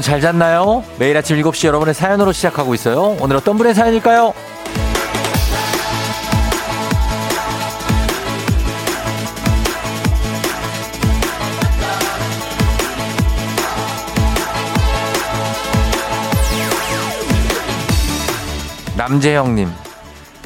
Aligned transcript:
여러분 0.00 0.02
잘 0.02 0.20
잤나요? 0.20 0.82
매일 0.98 1.16
아침 1.16 1.36
7시 1.36 1.66
여러분의 1.66 1.92
사연으로 1.92 2.32
시작하고 2.32 2.74
있어요. 2.74 3.18
오늘 3.20 3.36
어떤 3.36 3.58
분의 3.58 3.74
사연일까요? 3.74 4.32
남재형님, 18.96 19.70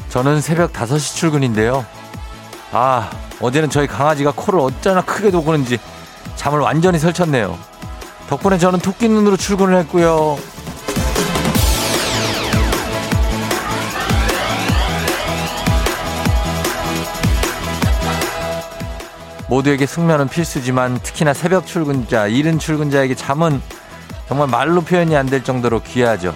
저는 0.09 0.41
새벽 0.41 0.73
5시 0.73 1.17
출근인데요. 1.17 1.85
아, 2.73 3.11
어제는 3.41 3.71
저희 3.71 3.87
강아지가 3.87 4.33
코를 4.35 4.59
어쩌나 4.61 5.03
크게 5.03 5.31
도구는지 5.31 5.79
잠을 6.35 6.59
완전히 6.59 6.99
설쳤네요. 6.99 7.74
덕분에 8.29 8.59
저는 8.59 8.81
토끼 8.81 9.09
눈으로 9.09 9.37
출근을 9.37 9.77
했고요. 9.81 10.39
모두에게 19.49 19.87
숙면은 19.87 20.29
필수지만 20.29 20.99
특히나 21.03 21.35
새벽 21.35 21.67
출근자, 21.67 22.27
이른 22.27 22.59
출근자에게 22.59 23.15
잠은 23.15 23.61
정말 24.27 24.49
말로 24.49 24.81
표현이 24.81 25.15
안 25.17 25.27
될 25.27 25.45
정도로 25.45 25.83
귀하죠. 25.83 26.35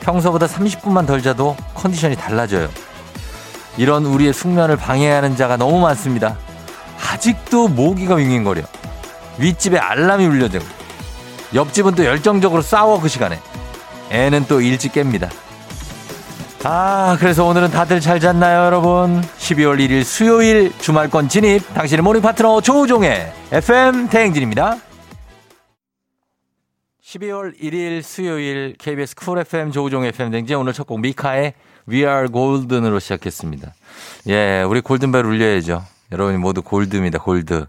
평소보다 0.00 0.46
30분만 0.46 1.06
덜 1.06 1.22
자도 1.22 1.56
컨디션이 1.74 2.16
달라져요. 2.16 2.68
이런 3.76 4.04
우리의 4.06 4.32
숙면을 4.32 4.76
방해하는 4.76 5.36
자가 5.36 5.56
너무 5.56 5.80
많습니다. 5.80 6.36
아직도 7.10 7.68
모기가 7.68 8.14
윙윙거려. 8.16 8.62
윗집에 9.38 9.78
알람이 9.78 10.26
울려대고 10.26 10.64
옆집은 11.54 11.94
또 11.94 12.04
열정적으로 12.04 12.62
싸워 12.62 13.00
그 13.00 13.08
시간에. 13.08 13.38
애는 14.10 14.46
또 14.48 14.60
일찍 14.60 14.92
깹니다. 14.92 15.30
아 16.64 17.16
그래서 17.18 17.44
오늘은 17.44 17.70
다들 17.70 18.00
잘 18.00 18.20
잤나요 18.20 18.66
여러분? 18.66 19.20
12월 19.38 19.78
1일 19.80 20.04
수요일 20.04 20.72
주말권 20.78 21.28
진입. 21.28 21.74
당신의 21.74 22.02
morning 22.02 22.22
파트너 22.22 22.60
조우종의 22.60 23.32
FM 23.50 24.08
대행진입니다. 24.08 24.76
12월 27.04 27.58
1일 27.60 28.02
수요일 28.02 28.74
KBS 28.78 29.16
쿨 29.16 29.38
FM 29.40 29.70
조우종 29.72 30.04
FM 30.04 30.30
대행진. 30.30 30.56
오늘 30.56 30.72
첫 30.72 30.86
곡 30.86 31.00
미카의 31.00 31.54
We 31.88 31.98
Are 32.04 32.28
Golden으로 32.28 33.00
시작했습니다. 33.00 33.74
예 34.28 34.62
우리 34.62 34.80
골든벨 34.80 35.24
울려야죠. 35.26 35.82
여러분이 36.12 36.38
모두 36.38 36.62
골드입니다 36.62 37.18
골드. 37.18 37.66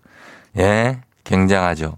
예 0.60 1.00
굉장하죠 1.24 1.98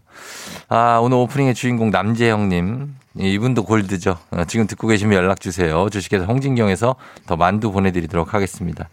아, 0.78 1.00
오늘 1.00 1.16
오프닝의 1.20 1.56
주인공 1.56 1.90
남재형님. 1.90 2.96
이분도 3.18 3.64
골드죠. 3.64 4.18
어, 4.32 4.44
지금 4.44 4.68
듣고 4.68 4.90
계시면 4.90 5.16
연락 5.16 5.40
주세요. 5.40 5.90
주식회사 5.90 6.26
홍진경에서 6.26 6.98
더 7.26 7.38
만두 7.38 7.72
보내드리도록 7.72 8.34
하겠습니다. 8.34 8.90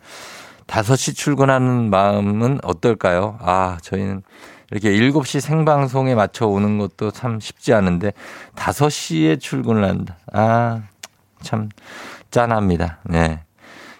5시 0.69 1.17
출근하는 1.17 1.91
마음은 1.91 2.61
어떨까요? 2.63 3.37
아, 3.41 3.79
저희는 3.83 4.23
이렇게 4.71 4.92
7시 4.92 5.41
생방송에 5.41 6.15
맞춰 6.15 6.47
오는 6.47 6.79
것도 6.79 7.11
참 7.11 7.41
쉽지 7.41 7.75
않은데 7.75 8.13
5시에 8.55 9.41
출근을 9.41 9.83
한다. 9.83 10.19
아, 10.33 10.83
참 11.41 11.69
짠합니다. 12.31 13.01
네. 13.07 13.41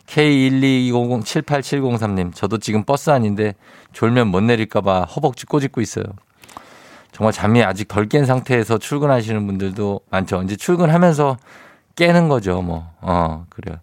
K12250-78703님, 0.07 2.33
저도 2.33 2.59
지금 2.59 2.85
버스 2.85 3.11
아닌데 3.11 3.57
졸면 3.93 4.29
못 4.29 4.41
내릴까봐 4.41 5.03
허벅지 5.03 5.47
꼬집고 5.47 5.81
있어요. 5.81 6.05
정말 7.13 7.33
잠이 7.33 7.63
아직 7.63 7.89
덜 7.89 8.09
깬 8.09 8.25
상태에서 8.27 8.79
출근하시는 8.79 9.47
분들도 9.47 10.01
많죠. 10.11 10.43
이제 10.43 10.57
출근하면서 10.57 11.37
깨는 11.95 12.29
거죠, 12.29 12.63
뭐. 12.63 12.91
어, 13.01 13.45
그래요. 13.51 13.77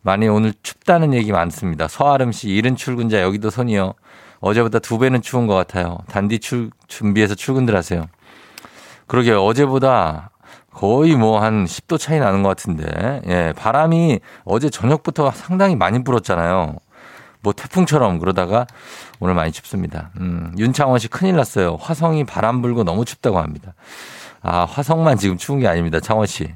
많이 0.00 0.26
오늘 0.26 0.52
춥다는 0.62 1.14
얘기 1.14 1.32
많습니다. 1.32 1.86
서아름 1.86 2.32
씨, 2.32 2.48
이른 2.48 2.74
출근자 2.74 3.20
여기도 3.22 3.50
손이요. 3.50 3.92
어제보다 4.40 4.78
두 4.80 4.98
배는 4.98 5.22
추운 5.22 5.46
것 5.46 5.54
같아요. 5.54 5.98
단디 6.08 6.40
출, 6.40 6.70
준비해서 6.88 7.34
출근들 7.34 7.76
하세요. 7.76 8.06
그러게 9.06 9.32
어제보다 9.32 10.30
거의 10.72 11.14
뭐 11.14 11.40
한 11.40 11.66
10도 11.66 11.98
차이 12.00 12.18
나는 12.18 12.42
것 12.42 12.48
같은데, 12.48 13.20
예, 13.28 13.52
바람이 13.54 14.20
어제 14.44 14.70
저녁부터 14.70 15.30
상당히 15.30 15.76
많이 15.76 16.02
불었잖아요. 16.02 16.76
뭐 17.42 17.52
태풍처럼 17.52 18.18
그러다가 18.18 18.66
오늘 19.20 19.34
많이 19.34 19.52
춥습니다. 19.52 20.10
음, 20.20 20.54
윤창원 20.56 20.98
씨 20.98 21.08
큰일 21.08 21.36
났어요. 21.36 21.76
화성이 21.80 22.24
바람 22.24 22.62
불고 22.62 22.84
너무 22.84 23.04
춥다고 23.04 23.38
합니다. 23.38 23.74
아, 24.42 24.64
화성만 24.64 25.18
지금 25.18 25.36
추운 25.36 25.60
게 25.60 25.68
아닙니다. 25.68 26.00
창원 26.00 26.26
씨. 26.26 26.48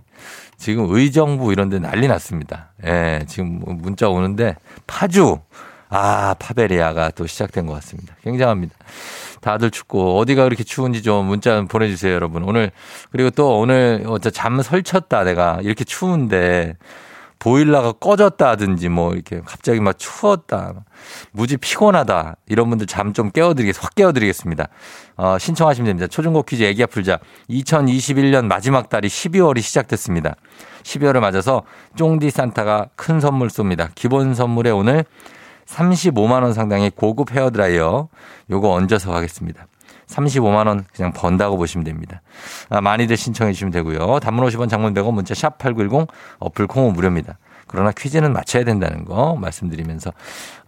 지금 0.58 0.86
의정부 0.88 1.52
이런 1.52 1.68
데 1.68 1.78
난리 1.78 2.08
났습니다. 2.08 2.72
예, 2.84 3.24
지금 3.28 3.60
문자 3.64 4.08
오는데 4.08 4.56
파주. 4.86 5.38
아, 5.88 6.34
파베리아가 6.38 7.10
또 7.10 7.26
시작된 7.26 7.66
것 7.66 7.74
같습니다. 7.74 8.16
굉장합니다. 8.22 8.74
다들 9.40 9.70
춥고 9.70 10.18
어디가 10.18 10.42
그렇게 10.44 10.64
추운지 10.64 11.02
좀 11.02 11.26
문자 11.26 11.62
보내주세요, 11.62 12.12
여러분. 12.12 12.42
오늘 12.42 12.72
그리고 13.12 13.30
또 13.30 13.58
오늘 13.58 14.04
잠 14.32 14.60
설쳤다 14.60 15.22
내가 15.22 15.60
이렇게 15.62 15.84
추운데 15.84 16.76
보일러가 17.38 17.92
꺼졌다든지 17.92 18.88
뭐 18.88 19.12
이렇게 19.14 19.40
갑자기 19.44 19.80
막 19.80 19.98
추웠다. 19.98 20.84
무지 21.32 21.56
피곤하다. 21.56 22.36
이런 22.46 22.68
분들 22.70 22.86
잠 22.86 23.12
좀 23.12 23.30
깨워드리겠습니다. 23.30 23.84
확 23.86 23.94
깨워드리겠습니다. 23.94 24.68
어, 25.16 25.38
신청하시면 25.38 25.86
됩니다. 25.86 26.06
초중고 26.06 26.42
퀴즈 26.42 26.62
애기야 26.62 26.86
풀자. 26.86 27.18
2021년 27.50 28.46
마지막 28.46 28.88
달이 28.88 29.08
12월이 29.08 29.62
시작됐습니다. 29.62 30.34
12월을 30.82 31.20
맞아서 31.20 31.62
쫑디 31.96 32.30
산타가 32.30 32.88
큰 32.96 33.20
선물 33.20 33.48
쏩니다. 33.48 33.88
기본 33.94 34.34
선물에 34.34 34.70
오늘 34.70 35.04
35만원 35.66 36.52
상당의 36.52 36.92
고급 36.94 37.32
헤어드라이어 37.32 38.08
요거 38.50 38.70
얹어서 38.70 39.10
가겠습니다. 39.12 39.66
35만 40.08 40.66
원 40.66 40.84
그냥 40.94 41.12
번다고 41.12 41.56
보시면 41.56 41.84
됩니다. 41.84 42.22
아, 42.68 42.80
많이들 42.80 43.16
신청해 43.16 43.52
주시면 43.52 43.72
되고요. 43.72 44.20
단문 44.20 44.46
50원 44.46 44.68
장문 44.68 44.94
100원 44.94 45.12
문자 45.14 45.34
샵 45.34 45.58
8910 45.58 46.08
어플 46.38 46.66
콩은 46.66 46.92
무료입니다. 46.92 47.38
그러나 47.66 47.90
퀴즈는 47.90 48.32
맞춰야 48.32 48.64
된다는 48.64 49.04
거 49.04 49.36
말씀드리면서 49.36 50.12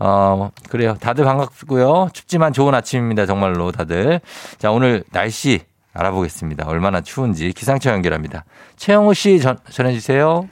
어 0.00 0.50
그래요. 0.68 0.96
다들 1.00 1.24
반갑고요. 1.24 2.08
춥지만 2.12 2.52
좋은 2.52 2.74
아침입니다. 2.74 3.24
정말로 3.26 3.70
다들. 3.70 4.20
자, 4.58 4.72
오늘 4.72 5.04
날씨 5.12 5.60
알아보겠습니다. 5.92 6.66
얼마나 6.66 7.00
추운지 7.00 7.52
기상청 7.52 7.94
연결합니다. 7.94 8.44
최영우 8.76 9.14
씨 9.14 9.40
전, 9.40 9.58
전해 9.70 9.92
주세요. 9.92 10.48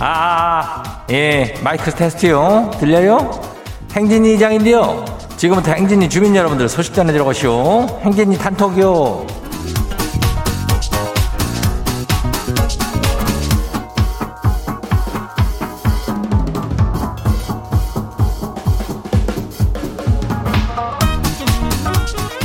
아, 0.00 0.06
아, 0.06 0.82
아, 0.84 1.06
예, 1.10 1.54
마이크 1.62 1.90
테스트요. 1.90 2.70
들려요? 2.78 3.30
행진이 3.92 4.34
이장인데요. 4.34 5.04
지금부터 5.36 5.72
행진이 5.72 6.08
주민 6.08 6.36
여러분들 6.36 6.68
소식 6.68 6.94
전해드려가시오. 6.94 8.00
행진이 8.02 8.38
단톡요. 8.38 9.26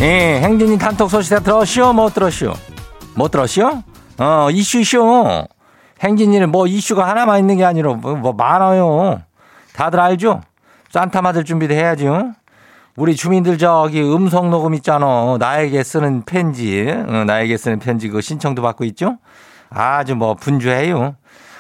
예, 0.02 0.42
행진이 0.42 0.78
단톡 0.80 1.10
소식 1.10 1.30
다 1.30 1.40
들었시오? 1.40 1.94
못 1.94 2.14
들었시오? 2.16 2.54
못 3.16 3.30
들었시오? 3.30 3.84
어, 4.18 4.50
이슈 4.52 4.80
이슈. 4.80 5.46
행진이는 6.04 6.52
뭐 6.52 6.68
이슈가 6.68 7.08
하나만 7.08 7.40
있는 7.40 7.58
게 7.58 7.66
아니라 7.66 7.94
뭐, 7.94 8.16
뭐 8.16 8.34
많아요. 8.34 9.22
다들 9.74 10.00
알죠? 10.00 10.42
산타 10.92 11.22
맞을 11.22 11.46
준비도 11.46 11.74
해야죠. 11.74 12.34
우리 12.96 13.16
주민들 13.16 13.58
저기 13.58 14.02
음성 14.04 14.52
녹음 14.52 14.76
있잖아. 14.76 15.38
나에게 15.40 15.82
쓰는 15.84 16.24
편지, 16.24 16.88
어, 16.92 17.24
나에게 17.26 17.58
쓰는 17.58 17.80
편지 17.80 18.10
그 18.10 18.22
신청도 18.22 18.62
받고 18.62 18.84
있죠. 18.86 19.18
아주 19.70 20.16
뭐 20.16 20.36
분주해요. 20.36 21.16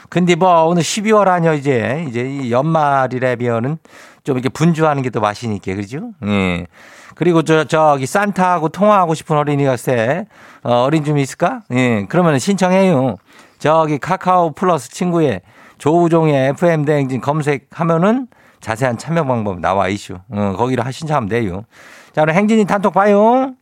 근데 0.10 0.36
뭐 0.36 0.66
오늘 0.66 0.84
12월 0.84 1.28
아니야 1.28 1.54
이제 1.54 2.06
이제 2.08 2.52
연말이라면은 2.52 3.80
좀 4.24 4.38
이렇게 4.38 4.50
분주하는 4.50 5.02
게 5.02 5.10
또 5.10 5.22
맛이니까 5.22 5.74
그죠? 5.74 6.12
예. 6.26 6.68
그리고 7.16 7.42
저 7.42 7.64
저기 7.64 8.06
산타하고 8.06 8.70
통화하고 8.70 9.16
싶은 9.16 9.36
어린이가 9.38 9.76
쎄 9.78 10.26
어, 10.62 10.84
어린 10.84 11.04
좀 11.04 11.18
있을까? 11.18 11.62
예. 11.72 12.06
그러면 12.10 12.38
신청해요. 12.38 13.18
저기 13.64 13.98
카카오 13.98 14.52
플러스 14.52 14.92
친구에 14.92 15.40
조우종의 15.78 16.50
FM 16.50 16.84
대행진 16.84 17.22
검색하면은 17.22 18.28
자세한 18.60 18.98
참여 18.98 19.24
방법 19.24 19.62
나와 19.62 19.88
이슈. 19.88 20.16
어, 20.30 20.54
거기를 20.58 20.84
신청하면 20.92 21.30
돼요. 21.30 21.64
자, 22.12 22.24
그럼 22.24 22.36
행진이 22.36 22.66
단톡 22.66 22.94
봐요. 22.94 23.54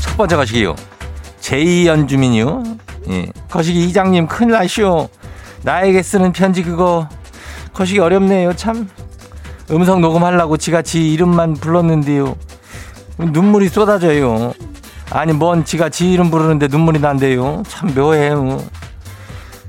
첫 0.00 0.16
번째 0.16 0.34
거시기요. 0.34 0.74
제2연주민이요. 1.40 2.78
예. 3.10 3.26
거시기 3.48 3.84
이장님 3.84 4.26
큰일 4.26 4.50
나시오. 4.50 5.08
나에게 5.62 6.02
쓰는 6.02 6.32
편지 6.32 6.64
그거 6.64 7.08
거시기 7.72 8.00
어렵네요 8.00 8.54
참 8.54 8.88
음성 9.70 10.00
녹음하려고 10.00 10.56
지가 10.56 10.80
지 10.82 11.12
이름만 11.12 11.52
불렀는데요 11.52 12.34
눈물이 13.18 13.68
쏟아져요 13.68 14.54
아니 15.10 15.32
뭔 15.32 15.64
지가 15.64 15.88
지 15.88 16.12
이름 16.12 16.30
부르는데 16.30 16.68
눈물이 16.68 17.00
난대요 17.00 17.62
참 17.68 17.94
묘해요 17.94 18.62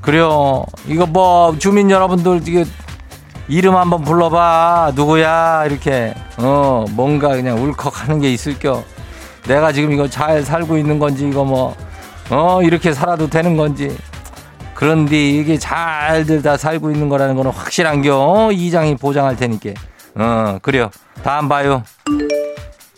그래요 0.02 0.66
이거 0.88 1.06
뭐 1.06 1.56
주민 1.58 1.90
여러분들 1.92 2.42
이게 2.48 2.66
이름 3.48 3.76
한번 3.76 4.04
불러봐 4.04 4.94
누구야 4.96 5.66
이렇게 5.66 6.14
어 6.38 6.86
뭔가 6.92 7.30
그냥 7.30 7.62
울컥하는 7.62 8.20
게 8.22 8.32
있을겨 8.32 8.84
내가 9.48 9.72
지금 9.72 9.92
이거 9.92 10.08
잘 10.08 10.44
살고 10.44 10.78
있는 10.78 11.00
건지 11.00 11.28
이거 11.28 11.44
뭐 11.44 11.76
어 12.32 12.64
이렇게 12.64 12.94
살아도 12.94 13.30
되는 13.30 13.58
건지 13.58 13.96
그런데 14.74 15.30
이게 15.30 15.58
잘들 15.58 16.42
다 16.42 16.56
살고 16.56 16.90
있는 16.90 17.10
거라는 17.10 17.36
거는 17.36 17.52
확실한겨. 17.52 18.18
어? 18.18 18.52
이장이 18.52 18.96
보장할 18.96 19.36
테니까. 19.36 19.72
어, 20.16 20.58
그래요. 20.64 20.90
다음 21.22 21.48
봐요. 21.48 21.84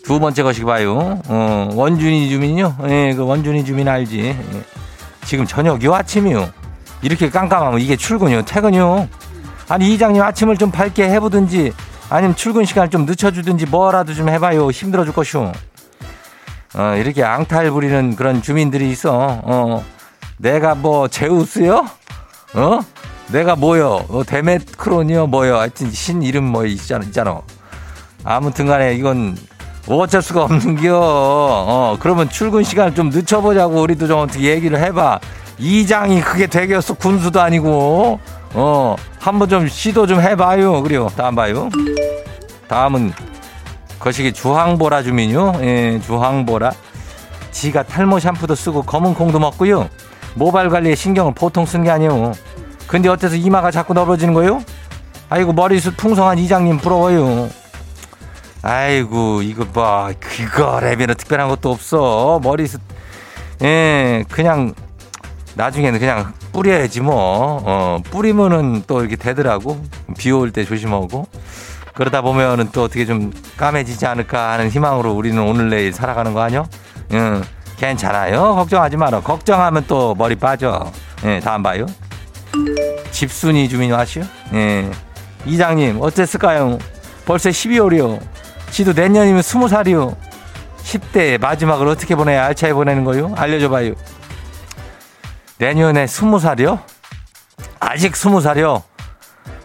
두 0.04 0.20
번째 0.20 0.42
것이 0.42 0.62
봐요. 0.64 1.20
어, 1.26 1.68
원준이 1.72 2.28
주민요? 2.28 2.76
예, 2.88 3.14
그 3.14 3.24
원준이 3.24 3.64
주민 3.64 3.88
알지. 3.88 4.20
예. 4.20 4.36
지금 5.24 5.46
저녁이요? 5.46 5.94
아침이요? 5.94 6.50
이렇게 7.02 7.30
깜깜하면 7.30 7.80
이게 7.80 7.96
출근이요? 7.96 8.44
퇴근이요? 8.44 9.08
아니, 9.68 9.94
이장님 9.94 10.22
아침을 10.22 10.58
좀 10.58 10.70
밝게 10.70 11.08
해보든지 11.08 11.72
아니면 12.10 12.36
출근 12.36 12.66
시간을 12.66 12.90
좀 12.90 13.06
늦춰주든지 13.06 13.66
뭐라도 13.66 14.12
좀 14.12 14.28
해봐요. 14.28 14.70
힘들어 14.70 15.04
줄 15.04 15.14
것이오. 15.14 15.52
어, 16.76 16.94
이렇게 16.96 17.24
앙탈 17.24 17.70
부리는 17.70 18.14
그런 18.14 18.42
주민들이 18.42 18.90
있어. 18.90 19.40
어, 19.42 19.84
내가 20.36 20.74
뭐 20.74 21.08
제우스요? 21.08 21.86
어? 22.54 22.80
내가 23.28 23.56
뭐요? 23.56 24.04
어, 24.08 24.22
데메크론이요? 24.26 25.28
뭐요? 25.28 25.56
하여튼 25.56 25.90
신 25.90 26.22
이름 26.22 26.44
뭐 26.44 26.66
있잖아. 26.66 27.04
있잖아. 27.06 27.40
아무튼 28.22 28.66
간에 28.66 28.94
이건 28.94 29.36
어쩔 29.86 30.22
수가 30.22 30.44
없는겨. 30.44 30.98
어, 30.98 31.96
그러면 32.00 32.28
출근 32.28 32.62
시간을 32.62 32.94
좀 32.94 33.10
늦춰보자고 33.10 33.82
우리도 33.82 34.06
좀 34.06 34.20
어떻게 34.20 34.50
얘기를 34.50 34.78
해봐. 34.78 35.20
이장이 35.58 36.20
그게 36.20 36.46
되겠어. 36.46 36.94
군수도 36.94 37.40
아니고. 37.40 38.18
어, 38.54 38.96
한번 39.20 39.48
좀 39.48 39.68
시도 39.68 40.06
좀 40.06 40.20
해봐요. 40.20 40.82
그래요. 40.82 41.08
다음 41.16 41.34
봐요. 41.34 41.68
다음은 42.68 43.12
거시기 43.98 44.32
주황보라 44.32 45.02
주민요. 45.02 45.54
예, 45.62 46.00
주황보라. 46.04 46.72
지가 47.50 47.82
탈모 47.84 48.18
샴푸도 48.20 48.54
쓰고 48.54 48.82
검은 48.82 49.14
콩도 49.14 49.38
먹고요. 49.38 49.88
모발 50.34 50.68
관리에 50.68 50.94
신경을 50.94 51.34
보통 51.34 51.64
쓴 51.66 51.84
게 51.84 51.90
아니에요. 51.90 52.32
근데 52.86 53.08
어때서 53.08 53.36
이마가 53.36 53.70
자꾸 53.70 53.94
넓어지는 53.94 54.34
거예요? 54.34 54.62
아이고 55.30 55.52
머리숱 55.52 55.96
풍성한 55.96 56.38
이장님 56.38 56.78
부러워요. 56.78 57.48
아이고 58.66 59.42
이거 59.42 59.66
봐 59.66 60.10
그거 60.18 60.78
랩에는 60.80 61.16
특별한 61.18 61.48
것도 61.50 61.70
없어 61.70 62.40
머리숱 62.42 62.80
예 63.62 64.24
그냥 64.30 64.72
나중에는 65.54 66.00
그냥 66.00 66.32
뿌려야지 66.52 67.02
뭐 67.02 67.60
어, 67.62 67.98
뿌리면은 68.10 68.82
또 68.86 69.00
이렇게 69.00 69.16
되더라고 69.16 69.84
비 70.16 70.30
올 70.32 70.50
때 70.50 70.64
조심하고 70.64 71.26
그러다 71.94 72.22
보면은 72.22 72.70
또 72.72 72.84
어떻게 72.84 73.04
좀 73.04 73.32
까매지지 73.58 74.06
않을까 74.06 74.52
하는 74.52 74.70
희망으로 74.70 75.12
우리는 75.12 75.40
오늘 75.40 75.68
내일 75.68 75.92
살아가는 75.92 76.32
거 76.32 76.40
아니요? 76.40 76.66
응. 77.12 77.42
괜찮아요. 77.76 78.54
걱정하지 78.56 78.96
마라. 78.96 79.20
걱정하면 79.20 79.84
또 79.86 80.14
머리 80.16 80.34
빠져. 80.34 80.90
예, 81.24 81.38
다음 81.38 81.62
봐요. 81.62 81.86
집순이 83.12 83.68
주민 83.68 83.92
와시오? 83.92 84.22
예. 84.54 84.90
이장님, 85.46 85.98
어땠을까요? 86.00 86.78
벌써 87.26 87.50
12월이요. 87.50 88.20
지도 88.74 88.92
내년이면 88.92 89.40
20살이요. 89.40 90.16
10대 90.82 91.40
마지막을 91.40 91.86
어떻게 91.86 92.16
보내야 92.16 92.46
알차게 92.46 92.72
보내는 92.74 93.04
거요? 93.04 93.32
알려줘봐요. 93.36 93.92
내년에 95.58 96.06
20살이요? 96.06 96.80
아직 97.78 98.14
20살이요? 98.14 98.82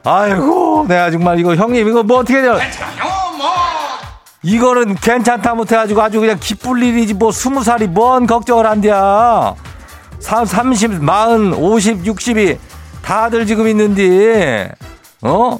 아이고, 0.03 0.85
내가 0.88 1.09
정말 1.09 1.39
이거 1.39 1.56
형님, 1.56 1.88
이거 1.88 2.03
뭐 2.03 2.19
어떻게 2.19 2.39
돼요? 2.39 2.59
이거는 4.44 4.94
괜찮다 4.94 5.56
못해가지고 5.56 6.01
아주 6.03 6.19
그냥 6.19 6.38
기쁠 6.39 6.83
일이지 6.83 7.15
뭐 7.15 7.31
스무 7.31 7.63
살이 7.63 7.88
뭔 7.88 8.27
걱정을 8.27 8.67
한대야. 8.67 9.56
30, 10.19 10.75
40, 10.75 11.01
50, 11.57 12.03
60이 12.03 12.59
다들 13.01 13.47
지금 13.47 13.67
있는데, 13.69 14.71
어? 15.23 15.57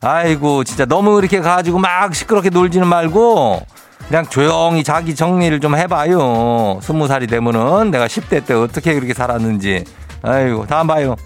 아이고, 0.00 0.64
진짜 0.64 0.84
너무 0.84 1.18
이렇게 1.18 1.40
가지고 1.40 1.78
막 1.78 2.14
시끄럽게 2.14 2.50
놀지는 2.50 2.86
말고, 2.86 3.60
그냥 4.08 4.26
조용히 4.26 4.84
자기 4.84 5.14
정리를 5.14 5.58
좀 5.60 5.76
해봐요. 5.76 6.78
스무 6.82 7.08
살이 7.08 7.26
되면은 7.26 7.90
내가 7.90 8.06
10대 8.06 8.44
때 8.44 8.54
어떻게 8.54 8.94
그렇게 8.94 9.14
살았는지. 9.14 9.84
아이고, 10.22 10.66
다음 10.66 10.86
봐요. 10.86 11.16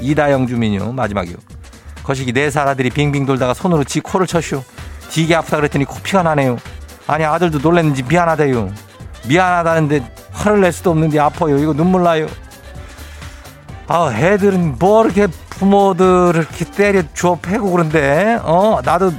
이다영 0.00 0.46
주민요, 0.46 0.92
마지막이요. 0.92 1.36
거시기 2.02 2.32
네 2.32 2.50
살 2.50 2.66
아들이 2.66 2.88
빙빙 2.90 3.26
돌다가 3.26 3.52
손으로 3.52 3.84
지 3.84 4.00
코를 4.00 4.26
쳐슈. 4.26 4.62
되게 5.10 5.34
아프다 5.34 5.58
그랬더니 5.58 5.84
코피가 5.84 6.22
나네요. 6.22 6.56
아니 7.06 7.24
아들도 7.24 7.58
놀랐는지 7.58 8.02
미안하대요. 8.02 8.70
미안하다는데 9.26 10.12
화를 10.32 10.60
낼 10.62 10.72
수도 10.72 10.90
없는데 10.90 11.18
아파요. 11.18 11.58
이거 11.58 11.74
눈물 11.74 12.02
나요. 12.02 12.26
아, 13.88 14.10
애들은 14.14 14.76
뭐 14.78 15.04
이렇게 15.04 15.26
부모들을 15.58 16.34
이렇게 16.36 16.64
때려 16.64 17.02
주워 17.14 17.38
패고 17.40 17.70
그런데, 17.70 18.38
어, 18.42 18.80
나도 18.84 19.12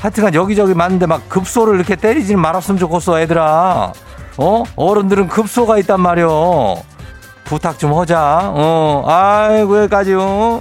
하여튼간 0.00 0.34
여기저기 0.34 0.74
맞는데 0.74 1.06
막 1.06 1.28
급소를 1.28 1.76
이렇게 1.76 1.96
때리지는 1.96 2.40
말았으면 2.40 2.78
좋겠어, 2.78 3.20
애들아. 3.20 3.92
어? 4.38 4.62
어른들은 4.76 5.28
급소가 5.28 5.78
있단 5.78 6.00
말이오. 6.00 6.76
부탁 7.44 7.78
좀 7.78 7.94
하자. 7.94 8.52
어, 8.54 9.04
아이고, 9.06 9.78
여기까지요. 9.82 10.60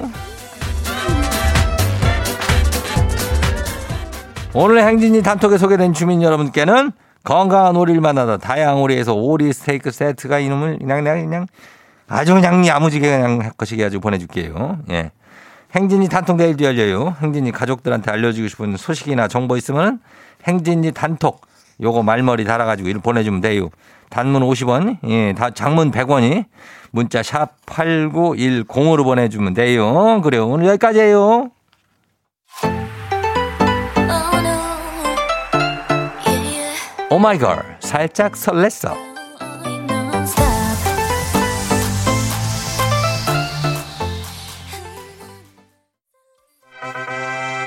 오늘 4.54 4.88
행진이 4.88 5.22
단톡에 5.22 5.58
소개된 5.58 5.94
주민 5.94 6.22
여러분께는 6.22 6.94
건강한 7.26 7.76
오리를 7.76 8.00
만나다 8.00 8.38
다양한 8.38 8.78
오리에서 8.78 9.14
오리 9.14 9.52
스테이크 9.52 9.92
세트가 9.92 10.40
이놈을 10.40 10.78
그냥 10.80 11.04
그냥 11.04 11.26
그냥 11.26 11.48
아주 12.08 12.34
그냥 12.36 12.66
야무지게 12.66 13.18
그냥 13.18 13.42
할 13.42 13.52
것이게 13.52 13.84
가지고 13.84 14.02
보내줄게요. 14.02 14.78
예. 14.92 15.12
행진이 15.76 16.08
단톡 16.08 16.38
내일도 16.38 16.64
열려요. 16.64 17.16
행진이 17.22 17.52
가족들한테 17.52 18.10
알려주고 18.10 18.48
싶은 18.48 18.78
소식이나 18.78 19.28
정보 19.28 19.58
있으면 19.58 20.00
행진이 20.46 20.94
단톡 20.94 21.42
요거 21.82 22.04
말머리 22.04 22.46
달아가지고 22.46 22.88
일 22.88 23.00
보내주면 23.00 23.42
돼요. 23.42 23.70
단문 24.10 24.44
50원, 24.44 24.98
예, 25.10 25.34
다 25.34 25.50
장문 25.50 25.92
100원이 25.92 26.46
문자 26.92 27.22
샵 27.22 27.58
8910으로 27.66 29.04
보내주면 29.04 29.54
돼요. 29.54 30.22
그래요. 30.22 30.48
오늘 30.48 30.68
여기까지예요. 30.68 31.52
오마이걸 37.10 37.78
살짝 37.82 38.34
설렜어 38.34 39.15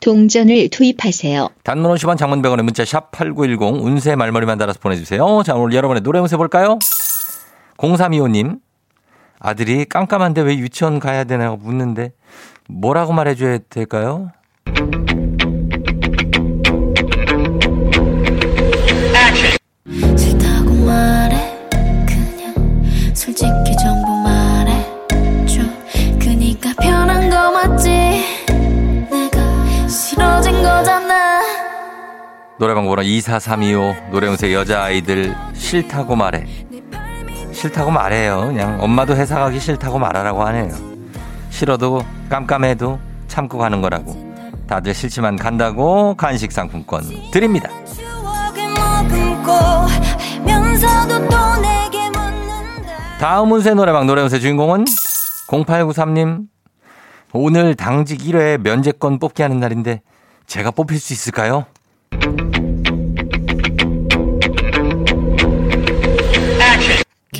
동전을 0.00 0.68
투입하세요. 0.70 1.48
단문 1.62 1.92
50원 1.94 2.16
장문 2.16 2.42
100원의 2.42 2.62
문자 2.62 2.84
샵 2.84 3.10
8910 3.12 3.82
운세 3.84 4.16
말머리만 4.16 4.58
달아서 4.58 4.78
보내주세요. 4.80 5.42
자 5.44 5.54
오늘 5.54 5.74
여러분의 5.76 6.02
노래 6.02 6.18
운세 6.18 6.36
볼까요? 6.36 6.78
0325님 7.78 8.58
아들이 9.38 9.84
깜깜한데 9.86 10.42
왜 10.42 10.56
유치원 10.58 10.98
가야 11.00 11.24
되냐고 11.24 11.56
묻는데 11.56 12.12
뭐라고 12.68 13.12
말해줘야 13.12 13.58
될까요? 13.70 14.30
전부 20.38 20.74
말 20.86 21.19
노래방 32.60 32.86
번호 32.86 33.00
24325 33.00 34.10
노래운세 34.10 34.52
여자아이들 34.52 35.34
싫다고 35.54 36.14
말해. 36.14 36.44
싫다고 37.52 37.90
말해요. 37.90 38.48
그냥 38.48 38.76
엄마도 38.82 39.16
회사 39.16 39.38
가기 39.38 39.58
싫다고 39.58 39.98
말하라고 39.98 40.44
하네요. 40.44 40.68
싫어도 41.48 42.04
깜깜해도 42.28 43.00
참고 43.28 43.56
가는 43.56 43.80
거라고. 43.80 44.14
다들 44.66 44.92
싫지만 44.92 45.36
간다고 45.36 46.14
간식 46.16 46.52
상품권 46.52 47.02
드립니다. 47.30 47.70
다음 53.18 53.52
운세 53.52 53.72
노래방 53.72 54.06
노래운세 54.06 54.38
주인공은 54.38 54.84
0893님. 55.48 56.42
오늘 57.32 57.74
당직 57.74 58.20
1회 58.20 58.60
면제권 58.60 59.18
뽑기 59.18 59.40
하는 59.40 59.60
날인데 59.60 60.02
제가 60.46 60.72
뽑힐 60.72 61.00
수 61.00 61.14
있을까요? 61.14 61.64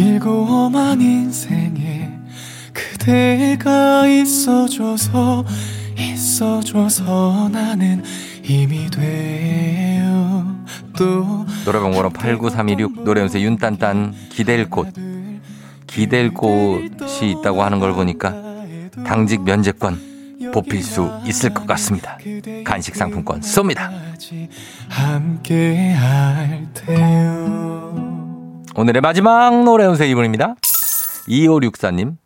길고 0.00 0.46
험한 0.46 0.98
인생에 1.02 2.10
그대가 2.72 4.06
있어줘서 4.06 5.44
있어줘서 5.94 7.50
나는 7.52 8.02
힘이 8.42 8.90
돼요 8.90 10.56
또 10.96 11.44
노래방 11.66 11.92
번호 11.92 12.08
89326 12.08 13.04
노래연세 13.04 13.42
윤딴딴 13.42 14.14
기댈 14.30 14.70
곳 14.70 14.88
기댈 15.86 16.32
곳이 16.32 17.34
있다고 17.38 17.62
하는 17.62 17.78
걸 17.78 17.92
보니까 17.92 18.34
당직 19.04 19.42
면제권 19.42 20.50
뽑힐 20.54 20.82
수 20.82 21.12
있을 21.26 21.52
것 21.52 21.66
같습니다. 21.66 22.16
간식 22.64 22.96
상품권 22.96 23.40
쏩니다. 23.40 23.90
함께 24.88 25.92
할 25.92 26.66
테요 26.72 28.19
오늘의 28.76 29.00
마지막 29.02 29.64
노래 29.64 29.84
연세 29.84 30.08
이분입니다. 30.08 30.54
2564님. 31.28 32.16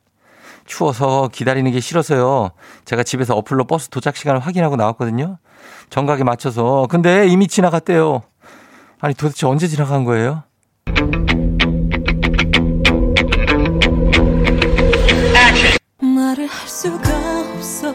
추워서 0.66 1.28
기다리는 1.32 1.70
게 1.70 1.80
싫어서요. 1.80 2.50
제가 2.84 3.02
집에서 3.02 3.34
어플로 3.34 3.64
버스 3.64 3.88
도착 3.88 4.16
시간을 4.16 4.40
확인하고 4.40 4.76
나왔거든요. 4.76 5.38
정각에 5.90 6.24
맞춰서. 6.24 6.86
근데 6.90 7.26
이미 7.28 7.48
지나갔대요. 7.48 8.22
아니 9.00 9.14
도대체 9.14 9.46
언제 9.46 9.66
지나간 9.68 10.04
거예요? 10.04 10.42
말을 16.00 16.46
할 16.46 16.68
수가 16.68 17.08
없어 17.54 17.92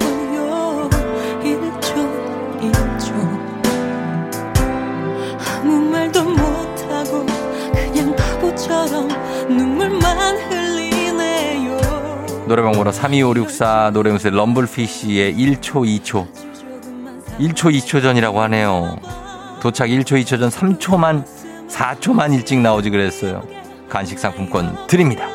노래방 12.50 12.72
번호 12.72 12.92
32564 12.92 13.92
노래연세 13.94 14.32
럼블피쉬의 14.32 15.36
1초 15.36 16.02
2초. 16.02 16.28
1초 17.40 17.72
2초 17.78 18.02
전이라고 18.02 18.42
하네요. 18.42 18.98
도착 19.62 19.88
1초 19.88 20.20
2초 20.24 20.40
전 20.40 20.50
3초만 20.50 21.24
4초만 21.70 22.34
일찍 22.34 22.58
나오지 22.60 22.90
그랬어요. 22.90 23.44
간식 23.88 24.18
상품권 24.18 24.76
드립니다. 24.88 25.28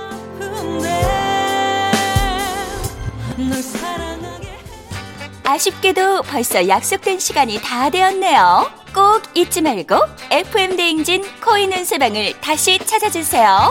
아쉽게도 5.44 6.22
벌써 6.22 6.66
약속된 6.66 7.20
시간이 7.20 7.60
다 7.62 7.90
되었네요. 7.90 8.68
꼭 8.92 9.22
잊지 9.34 9.62
말고 9.62 9.94
FM 10.32 10.76
대행진 10.76 11.22
코인 11.44 11.72
운세방을 11.72 12.40
다시 12.40 12.76
찾아주세요. 12.80 13.70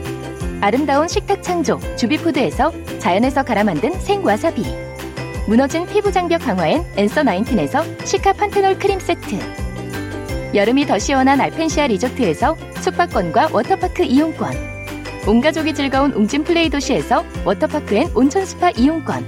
아름다운 0.61 1.07
식탁 1.07 1.41
창조 1.41 1.79
주비푸드에서 1.97 2.71
자연에서 2.99 3.41
갈아 3.43 3.63
만든 3.63 3.91
생와사비. 3.99 4.63
무너진 5.47 5.87
피부 5.87 6.11
장벽 6.11 6.41
강화엔 6.41 6.85
Answer 6.95 7.23
Nineteen에서 7.23 7.83
시카 8.05 8.33
판테놀 8.33 8.77
크림 8.77 8.99
세트. 8.99 9.39
여름이 10.53 10.85
더 10.85 10.99
시원한 10.99 11.41
알펜시아 11.41 11.87
리조트에서 11.87 12.55
숙박권과 12.79 13.49
워터파크 13.51 14.03
이용권. 14.03 14.53
온 15.27 15.41
가족이 15.41 15.73
즐거운 15.73 16.11
웅진 16.11 16.43
플레이 16.43 16.69
도시에서 16.69 17.23
워터파크 17.43 17.95
and 17.95 18.11
온천 18.13 18.45
스파 18.45 18.69
이용권. 18.69 19.25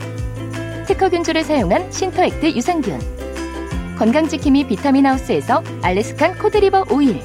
특허 0.86 1.10
균주를 1.10 1.44
사용한 1.44 1.92
신터액트 1.92 2.56
유산균. 2.56 3.00
건강지킴이 3.98 4.68
비타민하우스에서 4.68 5.64
Alaskan 5.82 6.38
cod 6.38 6.56
liver 6.56 6.86
oil 6.92 7.20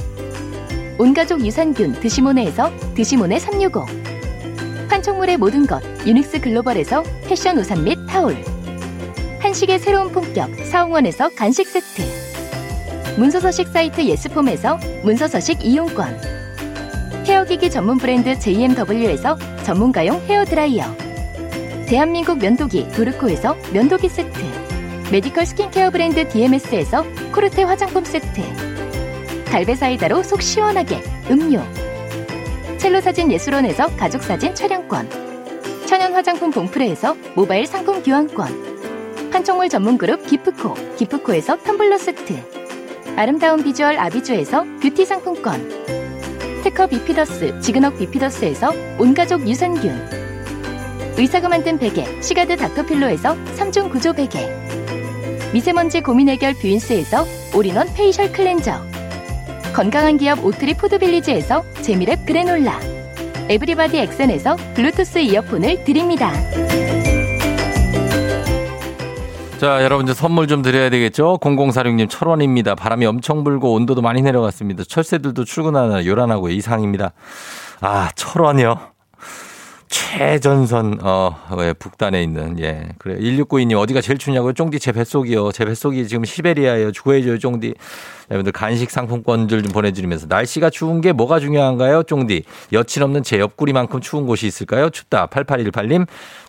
온가족 0.98 1.46
유산균 1.46 2.00
드시모네에서 2.00 2.72
드시모네 2.94 3.38
365 3.38 3.86
판촉물의 4.90 5.36
모든 5.36 5.64
것 5.64 5.80
유닉스 6.04 6.40
글로벌에서 6.40 7.04
패션 7.26 7.58
우산 7.58 7.84
및 7.84 7.96
타올. 8.08 8.36
한식의 9.38 9.78
새로운 9.78 10.10
품격 10.10 10.50
사홍원에서 10.64 11.30
간식 11.36 11.68
세트. 11.68 12.02
문서서식 13.16 13.68
사이트 13.68 14.04
예스폼에서 14.04 14.78
문서서식 15.04 15.64
이용권. 15.64 16.20
헤어기기 17.26 17.70
전문 17.70 17.98
브랜드 17.98 18.36
JMW에서 18.36 19.38
전문가용 19.62 20.20
헤어드라이어. 20.22 20.84
대한민국 21.86 22.38
면도기 22.38 22.88
도르코에서 22.88 23.56
면도기 23.72 24.08
세트. 24.08 24.40
medical 25.12 25.46
스킨케어 25.46 25.90
브랜드 25.90 26.26
DMS에서 26.28 27.04
코르테 27.32 27.62
화장품 27.62 28.04
세트 28.04 28.67
갈배 29.50 29.74
사이다로 29.76 30.22
속 30.22 30.42
시원하게 30.42 31.02
음료. 31.30 31.62
첼로 32.76 33.00
사진 33.00 33.32
예술원에서 33.32 33.86
가족 33.96 34.22
사진 34.22 34.54
촬영권. 34.54 35.08
천연 35.86 36.12
화장품 36.12 36.50
봉프레에서 36.50 37.16
모바일 37.34 37.66
상품 37.66 38.02
교환권. 38.02 39.30
판촉물 39.32 39.70
전문 39.70 39.96
그룹 39.96 40.26
기프코 40.26 40.74
기프코에서 40.96 41.58
텀블러 41.58 41.98
세트. 41.98 42.34
아름다운 43.16 43.64
비주얼 43.64 43.98
아비주에서 43.98 44.64
뷰티 44.82 45.06
상품권. 45.06 45.66
특허 46.62 46.86
비피더스 46.86 47.60
지그넉 47.60 47.98
비피더스에서 47.98 48.72
온가족 48.98 49.48
유산균. 49.48 50.18
의사가 51.16 51.48
만든 51.48 51.78
베개 51.78 52.20
시가드 52.20 52.56
닥터필로에서 52.56 53.34
3중 53.56 53.90
구조 53.90 54.12
베개. 54.12 54.46
미세먼지 55.54 56.02
고민 56.02 56.28
해결 56.28 56.52
뷰인스에서 56.52 57.24
all-in-one 57.56 57.92
facial 57.94 58.30
cleanser 58.30 58.87
건강한 59.74 60.16
기업 60.16 60.44
오트리 60.44 60.74
푸드빌리지에서 60.74 61.62
재미랩 61.82 62.26
그래놀라 62.26 62.78
에브리바디 63.48 63.98
엑센에서 63.98 64.56
블루투스 64.74 65.18
이어폰을 65.20 65.84
드립니다. 65.84 66.30
자, 69.58 69.82
여러분들 69.82 70.14
선물 70.14 70.46
좀 70.46 70.62
드려야 70.62 70.88
되겠죠? 70.90 71.38
0046님 71.40 72.08
철원입니다. 72.08 72.74
바람이 72.76 73.06
엄청 73.06 73.42
불고 73.42 73.72
온도도 73.72 74.02
많이 74.02 74.22
내려갔습니다. 74.22 74.84
철새들도 74.84 75.44
출근하느라 75.44 76.04
요란하고 76.06 76.50
이상입니다. 76.50 77.12
아, 77.80 78.10
철원이요? 78.14 78.78
최전선, 79.88 80.98
어, 81.02 81.34
예, 81.60 81.72
북단에 81.72 82.22
있는, 82.22 82.58
예. 82.60 82.88
그래. 82.98 83.16
1692님, 83.18 83.78
어디가 83.78 84.00
제일 84.00 84.18
춥냐고요? 84.18 84.52
쫑디 84.52 84.78
제 84.78 84.92
뱃속이요. 84.92 85.52
제 85.52 85.64
뱃속이 85.64 86.06
지금 86.08 86.24
시베리아예요. 86.24 86.92
구해줘요, 86.92 87.38
쫑디. 87.38 87.74
여러분들 88.30 88.52
간식 88.52 88.90
상품권들 88.90 89.62
좀 89.62 89.72
보내드리면서 89.72 90.26
날씨가 90.28 90.70
추운 90.70 91.00
게 91.00 91.12
뭐가 91.12 91.40
중요한가요? 91.40 92.02
쫑디. 92.02 92.44
여친 92.72 93.02
없는 93.02 93.22
제 93.22 93.38
옆구리만큼 93.38 94.00
추운 94.00 94.26
곳이 94.26 94.46
있을까요? 94.46 94.90
춥다. 94.90 95.28
8818님. 95.28 96.06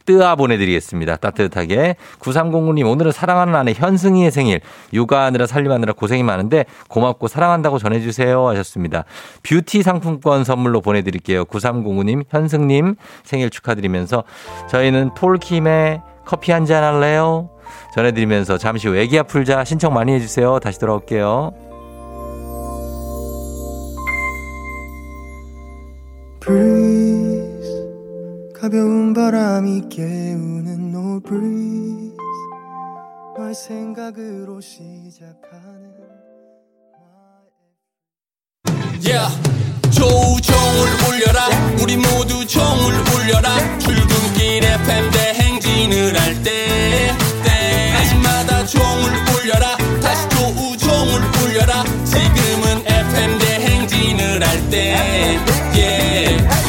뜨아 0.10 0.36
보내드리겠습니다. 0.36 1.18
따뜻하게. 1.18 1.96
9309님, 2.20 2.90
오늘은 2.90 3.12
사랑하는 3.12 3.54
아내 3.54 3.74
현승이의 3.74 4.32
생일. 4.32 4.60
육아하느라 4.92 5.46
살림하느라 5.46 5.94
고생이 5.94 6.24
많은데 6.24 6.66
고맙고 6.88 7.28
사랑한다고 7.28 7.78
전해주세요. 7.78 8.48
하셨습니다. 8.48 9.06
뷰티 9.44 9.84
상품권 9.84 10.44
선물로 10.44 10.82
보내드릴게요. 10.82 11.46
9309님, 11.46 12.24
현승님 12.28 12.96
생일 13.24 13.52
축하드리면서 13.52 14.24
저희는 14.68 15.14
폴킴의 15.14 16.02
커피 16.26 16.52
한 16.52 16.66
잔 16.66 16.84
할래요? 16.84 17.52
전해드리면서 17.94 18.58
잠시 18.58 18.88
후 18.88 18.96
애기야 18.96 19.24
풀자 19.24 19.64
신청 19.64 19.94
많이 19.94 20.12
해주세요. 20.14 20.60
다시 20.60 20.80
돌아올게요. 20.80 21.54
breeze 26.40 26.99
가벼운 28.70 29.16
바람이 29.16 29.90
깨우는 29.90 30.90
no 30.94 31.20
breeze. 31.22 32.16
너의 33.36 33.56
생각으로 33.56 34.62
시작하는 34.62 35.90
Yeah. 39.02 39.34
조우종을 39.90 40.88
울려라. 41.10 41.48
우리 41.82 41.98
모두 41.98 42.46
종을 42.46 42.94
울려라. 43.16 43.58
출근길 43.80 44.64
FM 44.64 45.12
대행진을 45.14 46.20
할 46.22 46.36
때 46.44 47.12
때마다 47.44 48.64
종을 48.68 49.10
울려라. 49.34 49.78
다시 50.00 50.30
조우종을 50.30 51.22
울려라. 51.42 51.84
지금은 52.06 52.86
FM 52.86 53.40
대행진을 53.40 54.48
할때 54.48 55.40
yeah. 55.74 56.69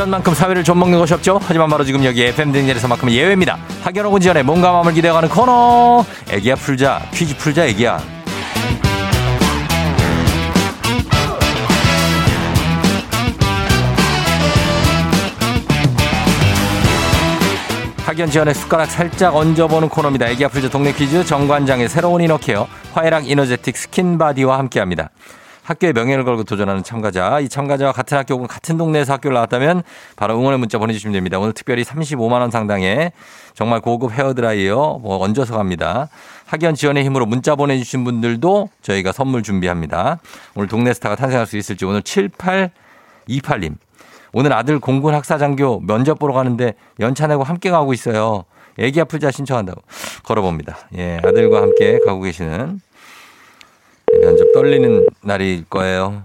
학연 0.00 0.08
지연만큼 0.08 0.32
사회를 0.32 0.64
좀 0.64 0.78
먹는 0.78 0.98
것이 0.98 1.12
없죠. 1.12 1.38
하지만 1.42 1.68
바로 1.68 1.84
지금 1.84 2.02
여기 2.06 2.22
FM 2.22 2.52
댕진에서만큼은 2.52 3.12
예외입니다. 3.12 3.58
학연하고 3.82 4.18
지연의 4.18 4.44
몸과 4.44 4.72
마음을 4.72 4.94
기대어가는 4.94 5.28
코너. 5.28 6.06
애기야 6.30 6.54
풀자 6.54 7.02
퀴즈 7.12 7.36
풀자 7.36 7.66
애기야. 7.66 8.00
학연 18.06 18.30
지연의 18.30 18.54
숟가락 18.54 18.90
살짝 18.90 19.36
얹어보는 19.36 19.90
코너입니다. 19.90 20.28
애기야 20.28 20.46
풀자 20.46 20.70
동네 20.70 20.94
퀴즈 20.94 21.26
정관장의 21.26 21.90
새로운 21.90 22.22
이너케어 22.22 22.66
화애락 22.94 23.28
이너제틱 23.28 23.76
스킨바디와 23.76 24.58
함께합니다. 24.60 25.10
학교의 25.70 25.92
명예를 25.92 26.24
걸고 26.24 26.42
도전하는 26.42 26.82
참가자. 26.82 27.38
이 27.38 27.48
참가자와 27.48 27.92
같은 27.92 28.18
학교 28.18 28.34
혹은 28.34 28.48
같은 28.48 28.76
동네에서 28.76 29.12
학교를 29.12 29.34
나왔다면 29.34 29.84
바로 30.16 30.36
응원의 30.36 30.58
문자 30.58 30.78
보내주시면 30.78 31.12
됩니다. 31.12 31.38
오늘 31.38 31.52
특별히 31.52 31.84
35만 31.84 32.40
원 32.40 32.50
상당의 32.50 33.12
정말 33.54 33.80
고급 33.80 34.12
헤어드라이어 34.12 34.98
뭐 35.00 35.18
얹어서 35.22 35.56
갑니다. 35.56 36.08
학연 36.46 36.74
지원의 36.74 37.04
힘으로 37.04 37.24
문자 37.24 37.54
보내주신 37.54 38.02
분들도 38.02 38.68
저희가 38.82 39.12
선물 39.12 39.44
준비합니다. 39.44 40.18
오늘 40.56 40.68
동네 40.68 40.92
스타가 40.92 41.14
탄생할 41.14 41.46
수 41.46 41.56
있을지 41.56 41.84
오늘 41.84 42.02
7828님. 42.02 43.76
오늘 44.32 44.52
아들 44.52 44.80
공군 44.80 45.14
학사장교 45.14 45.82
면접 45.86 46.18
보러 46.18 46.34
가는데 46.34 46.74
연차 46.98 47.28
내고 47.28 47.44
함께 47.44 47.70
가고 47.70 47.92
있어요. 47.92 48.44
애기 48.78 49.00
아플자 49.00 49.30
신청한다고 49.30 49.82
걸어봅니다. 50.24 50.78
예, 50.96 51.20
아들과 51.22 51.62
함께 51.62 51.98
가고 52.04 52.22
계시는 52.22 52.80
면접 54.22 54.52
떨리는 54.52 55.06
날일 55.22 55.64
거예요. 55.68 56.22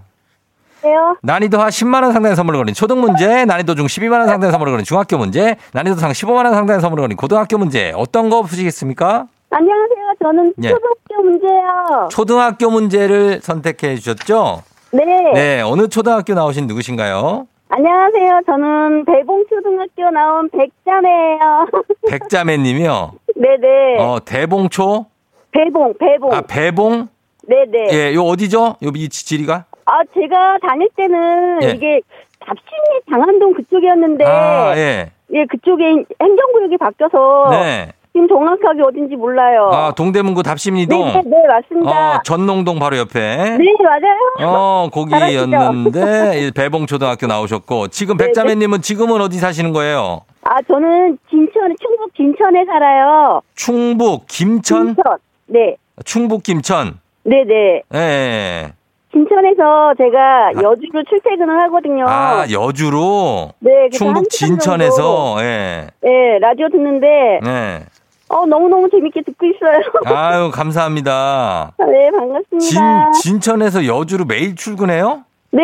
네요. 0.82 1.16
난이도 1.22 1.58
하 1.60 1.68
10만 1.68 2.02
원 2.02 2.12
상당의 2.12 2.36
선물을 2.36 2.58
거린 2.58 2.74
초등 2.74 3.00
문제, 3.00 3.44
난이도 3.44 3.74
중 3.74 3.86
12만 3.86 4.18
원 4.18 4.26
상당의 4.26 4.52
선물을 4.52 4.72
거린 4.72 4.84
중학교 4.84 5.18
문제, 5.18 5.56
난이도 5.72 5.96
상 5.96 6.12
15만 6.12 6.44
원 6.44 6.54
상당의 6.54 6.80
선물을 6.80 7.02
거린 7.02 7.16
고등학교 7.16 7.58
문제 7.58 7.92
어떤 7.96 8.30
거 8.30 8.42
푸시겠습니까? 8.42 9.26
안녕하세요. 9.50 10.14
저는 10.22 10.54
예. 10.62 10.68
초등학교 10.68 11.22
문제요. 11.22 12.08
초등학교 12.10 12.70
문제를 12.70 13.40
선택해 13.40 13.96
주셨죠? 13.96 14.62
네. 14.92 15.04
네, 15.34 15.60
어느 15.62 15.88
초등학교 15.88 16.34
나오신 16.34 16.66
누구신가요? 16.66 17.46
안녕하세요. 17.68 18.40
저는 18.46 19.04
대봉초등학교 19.06 20.10
나온 20.12 20.48
백자매예요. 20.50 21.66
백자매님이요. 22.10 23.12
네네. 23.36 23.98
어, 23.98 24.18
대봉초, 24.24 25.06
배봉, 25.50 25.94
배봉. 25.98 26.32
아 26.32 26.42
배봉, 26.42 27.08
네네. 27.48 27.88
예, 27.92 28.14
요 28.14 28.22
어디죠? 28.24 28.76
요 28.82 28.90
이 28.94 29.08
지리가? 29.08 29.64
아, 29.86 29.92
제가 30.14 30.58
다닐 30.66 30.88
때는 30.96 31.62
예. 31.62 31.70
이게 31.70 32.00
답신리 32.40 33.00
장안동 33.10 33.54
그쪽이었는데, 33.54 34.24
아, 34.24 34.76
예. 34.76 35.10
예, 35.32 35.44
그쪽에 35.46 35.84
행정구역이 36.20 36.76
바뀌어서 36.78 37.48
네. 37.50 37.92
지금 38.12 38.28
정확하게 38.28 38.82
어딘지 38.82 39.14
몰라요. 39.14 39.68
아, 39.72 39.92
동대문구 39.92 40.42
답심리동. 40.42 40.98
네, 41.06 41.12
네, 41.14 41.22
네, 41.24 41.46
맞습니다. 41.46 42.16
어, 42.16 42.20
전농동 42.24 42.78
바로 42.78 42.96
옆에. 42.96 43.56
네, 43.58 43.74
맞아요. 43.82 44.48
어, 44.50 44.88
거기였는데 44.92 46.46
이 46.46 46.50
배봉초등학교 46.52 47.26
나오셨고 47.26 47.88
지금 47.88 48.16
네, 48.16 48.26
백자매님은 48.26 48.80
지금은 48.82 49.20
어디 49.20 49.38
사시는 49.38 49.72
거예요? 49.72 50.22
아, 50.44 50.62
저는 50.66 51.18
진천, 51.28 51.74
충북 51.80 52.14
진천에 52.16 52.64
살아요. 52.64 53.42
충북 53.54 54.26
김천, 54.28 54.94
진천. 54.94 55.18
네, 55.48 55.76
충북 56.04 56.42
김천. 56.42 56.98
네네. 57.26 57.82
예, 57.94 57.98
예. 57.98 58.72
진천에서 59.12 59.94
제가 59.96 60.52
여주로 60.62 61.02
출퇴근을 61.08 61.60
하거든요. 61.64 62.04
아 62.06 62.46
여주로 62.50 63.52
네, 63.60 63.88
충북 63.90 64.28
진천에서 64.30 65.36
예, 65.40 65.86
네, 66.02 66.38
라디오 66.38 66.68
듣는데, 66.68 67.40
예. 67.44 67.86
어, 68.28 68.44
너무너무 68.46 68.88
재밌게 68.90 69.22
듣고 69.22 69.46
있어요. 69.46 69.80
아유 70.04 70.50
감사합니다. 70.52 71.72
네, 71.80 72.10
반갑습니다. 72.10 73.12
진 73.12 73.22
진천에서 73.22 73.86
여주로 73.86 74.24
매일 74.24 74.54
출근해요? 74.54 75.22
네, 75.52 75.62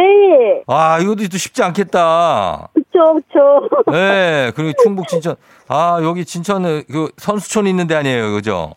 아 0.67 0.99
이것도 1.01 1.29
또 1.31 1.37
쉽지 1.37 1.63
않겠다. 1.63 2.69
그쵸, 2.73 3.15
그쵸. 3.15 3.69
예, 3.93 4.53
그리고 4.57 4.73
충북 4.83 5.09
진천. 5.09 5.37
아 5.69 6.01
여기 6.03 6.25
진천은 6.25 6.85
그 6.91 7.11
선수촌 7.19 7.67
있는 7.67 7.87
데 7.87 7.95
아니에요, 7.97 8.33
그죠? 8.33 8.73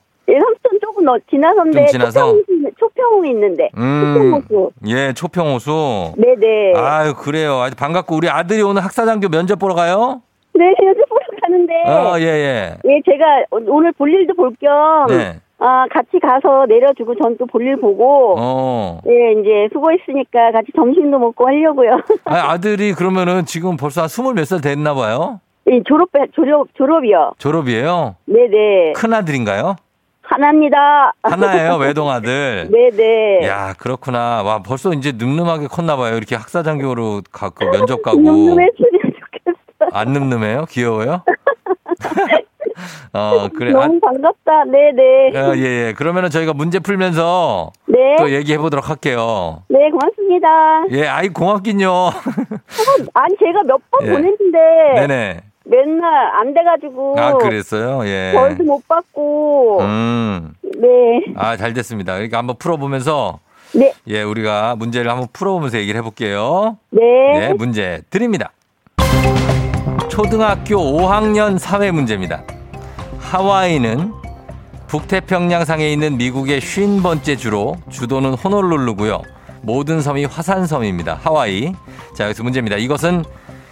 조금 1.06 1.20
지나선데, 1.30 1.78
좀 1.80 1.88
지나서? 1.88 2.20
초평, 2.20 2.44
초평 2.80 3.26
있는데, 3.28 3.70
음, 3.78 4.42
초평호수. 4.48 4.72
예, 4.88 5.14
초평호수. 5.14 6.14
네네. 6.18 6.74
아유 6.76 7.14
그래요. 7.16 7.60
아주 7.62 7.76
반갑고 7.76 8.16
우리 8.16 8.30
아들이 8.30 8.62
오늘 8.62 8.84
학사장교 8.84 9.30
면접 9.30 9.60
보러 9.60 9.74
가요? 9.76 10.22
네, 10.54 10.74
요즘 10.82 11.02
보러 11.10 11.26
가는데, 11.42 11.74
어, 11.88 12.16
예, 12.20 12.24
예. 12.26 12.78
예, 12.86 13.02
제가 13.06 13.44
오늘 13.70 13.92
볼 13.94 14.12
일도 14.12 14.34
볼 14.36 14.52
겸, 14.60 15.08
네. 15.08 15.40
아, 15.58 15.86
같이 15.92 16.20
가서 16.20 16.66
내려주고 16.68 17.16
전 17.22 17.38
또 17.38 17.46
볼일 17.46 17.78
보고, 17.78 18.36
어. 18.38 19.02
예, 19.08 19.32
이제 19.40 19.68
수고했으니까 19.74 20.52
같이 20.52 20.68
점심도 20.76 21.18
먹고 21.20 21.46
하려고요. 21.48 21.92
아, 22.26 22.52
아들이 22.52 22.94
그러면은 22.94 23.46
지금 23.46 23.76
벌써 23.78 24.02
한 24.02 24.08
스물 24.08 24.34
몇 24.36 24.46
살 24.46 24.62
됐나 24.62 24.94
봐요? 24.94 25.40
예, 25.68 25.82
졸업, 25.84 26.10
졸업, 26.34 26.68
졸업이요. 26.76 27.32
졸업이에요? 27.40 28.16
네네. 28.26 28.94
큰 28.96 29.14
아들인가요? 29.14 29.76
하나입니다. 30.28 31.14
하나예요, 31.24 31.76
외동아들. 31.76 32.70
네네. 32.72 33.48
야, 33.48 33.74
그렇구나. 33.78 34.44
와, 34.44 34.60
벌써 34.64 34.92
이제 34.94 35.12
늠름하게 35.12 35.68
컸나 35.68 35.96
봐요. 35.98 36.16
이렇게 36.16 36.36
학사장교로 36.36 37.22
가, 37.32 37.50
그 37.50 37.66
면접 37.72 38.02
가고. 38.02 38.20
늠름했으면 38.20 38.92
좋겠어. 39.02 39.92
안 39.94 40.14
늠름해요? 40.14 40.66
귀여워요? 40.70 41.24
어, 43.14 43.48
그래. 43.56 43.72
아, 43.72 43.88
너무 43.88 44.00
반갑다. 44.02 44.66
네네. 44.66 45.38
어, 45.40 45.56
예, 45.56 45.62
예. 45.88 45.94
그러면은 45.94 46.30
저희가 46.30 46.54
문제 46.54 46.80
풀면서 46.80 47.72
네. 47.88 48.18
또 48.18 48.30
얘기해 48.30 48.58
보도록 48.58 48.90
할게요. 48.90 49.64
네, 49.70 49.90
고맙습니다. 49.90 50.48
예, 50.92 51.08
아이, 51.08 51.30
고맙긴요. 51.30 51.90
아니, 53.14 53.36
제가 53.40 53.64
몇번 53.64 54.02
예. 54.04 54.12
보냈는데, 54.12 54.60
네네. 54.96 55.42
맨날 55.66 56.36
안 56.36 56.54
돼가지고, 56.54 57.16
아, 57.20 57.34
그랬어요? 57.38 58.08
예. 58.08 58.32
벌도 58.34 58.64
못 58.64 58.88
받고, 58.88 59.82
음. 59.82 60.54
네. 60.78 61.34
아, 61.36 61.58
잘 61.58 61.74
됐습니다. 61.74 62.14
그러니까 62.14 62.38
한번 62.38 62.56
풀어보면서, 62.58 63.40
네. 63.74 63.94
예, 64.08 64.22
우리가 64.22 64.76
문제를 64.76 65.10
한번 65.12 65.28
풀어보면서 65.34 65.78
얘기를 65.80 65.98
해볼게요. 66.00 66.78
네. 66.92 67.02
네, 67.40 67.54
문제 67.54 68.02
드립니다. 68.10 68.52
초등학교 70.10 70.78
5학년 70.78 71.58
사회 71.58 71.92
문제입니다. 71.92 72.44
하와이는 73.20 74.14
북태평양상에 74.88 75.90
있는 75.92 76.16
미국의 76.18 76.62
50번째 76.62 77.38
주로 77.38 77.76
주도는 77.90 78.36
호놀룰루고요. 78.36 79.22
모든 79.62 80.00
섬이 80.00 80.26
화산섬입니다. 80.26 81.20
하와이. 81.22 81.74
자, 82.16 82.26
여기서 82.26 82.44
문제입니다. 82.44 82.78
이것은 82.78 83.24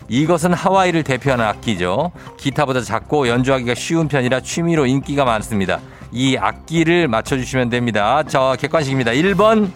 이것은 0.09 0.53
하와이를 0.53 1.03
대표하는 1.03 1.45
악기죠. 1.45 2.11
기타보다 2.37 2.81
작고 2.81 3.27
연주하기가 3.27 3.73
쉬운 3.75 4.07
편이라 4.07 4.41
취미로 4.41 4.85
인기가 4.85 5.25
많습니다. 5.25 5.79
이 6.11 6.37
악기를 6.37 7.07
맞춰주시면 7.07 7.69
됩니다. 7.69 8.23
저 8.27 8.55
객관식입니다. 8.59 9.11
1번 9.11 9.69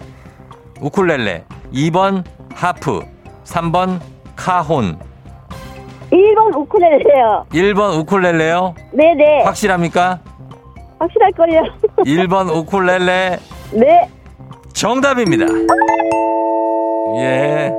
우쿨렐레, 0.79 1.43
2번 1.73 2.23
하프, 2.53 3.01
3번 3.45 3.99
카혼, 4.35 4.99
1번 6.11 6.55
우쿨렐레요. 6.55 7.45
1번 7.51 7.99
우쿨렐레요. 7.99 8.75
네네. 8.93 9.43
확실합니까? 9.43 10.19
확실할걸요. 10.99 11.61
1번 12.05 12.55
우쿨렐레 12.55 13.39
네. 13.73 14.09
정답입니다. 14.73 15.45
예. 17.17 17.73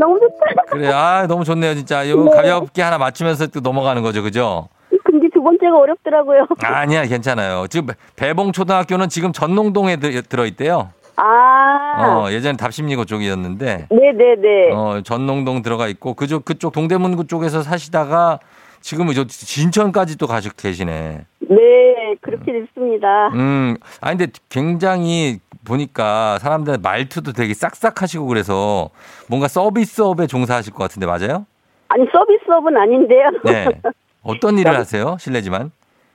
아, 0.00 0.06
너무, 0.06 0.18
좋다. 0.18 0.62
그래. 0.70 0.88
아, 0.88 1.26
너무 1.26 1.44
좋네요, 1.44 1.74
진짜. 1.74 2.02
이거 2.02 2.24
네. 2.24 2.30
가볍게 2.30 2.82
하나 2.82 2.98
맞추면서 2.98 3.48
또 3.48 3.60
넘어가는 3.60 4.02
거죠. 4.02 4.22
그죠? 4.22 4.68
근데 5.04 5.28
두 5.32 5.42
번째가 5.42 5.78
어렵더라고요. 5.78 6.46
아니야, 6.62 7.04
괜찮아요. 7.04 7.66
지금 7.68 7.94
배봉 8.16 8.52
초등학교는 8.52 9.08
지금 9.08 9.32
전농동에 9.32 9.96
들, 9.96 10.22
들어있대요. 10.22 10.90
아. 11.16 12.22
어, 12.24 12.30
예전에 12.32 12.56
답심리고 12.56 13.04
쪽이었는데, 13.04 13.88
네네네. 13.90 14.72
어, 14.72 15.00
전농동 15.04 15.62
들어가 15.62 15.86
있고, 15.88 16.14
그쪽, 16.14 16.44
그쪽 16.44 16.72
동대문구 16.72 17.26
쪽에서 17.26 17.62
사시다가 17.62 18.38
지금은 18.80 19.12
저 19.14 19.24
진천까지 19.26 20.16
또 20.16 20.26
가시 20.26 20.48
계시네. 20.56 21.26
네, 21.40 22.14
그렇게 22.22 22.52
됐습니다. 22.52 23.28
음, 23.34 23.76
아니, 24.00 24.16
근데 24.16 24.32
굉장히 24.48 25.40
보니까 25.64 26.38
사람들 26.38 26.78
말투도 26.82 27.32
되게 27.32 27.54
싹싹하시고 27.54 28.26
그래서 28.26 28.90
뭔가 29.28 29.48
서비스업에 29.48 30.26
종사하실 30.26 30.72
것 30.72 30.78
같은데 30.84 31.06
맞아요? 31.06 31.46
아니, 31.88 32.06
서비스업은 32.12 32.76
아닌데요. 32.76 33.30
네. 33.44 33.66
어떤 34.22 34.58
일을 34.58 34.76
하세요? 34.76 35.16
실례지만. 35.18 35.72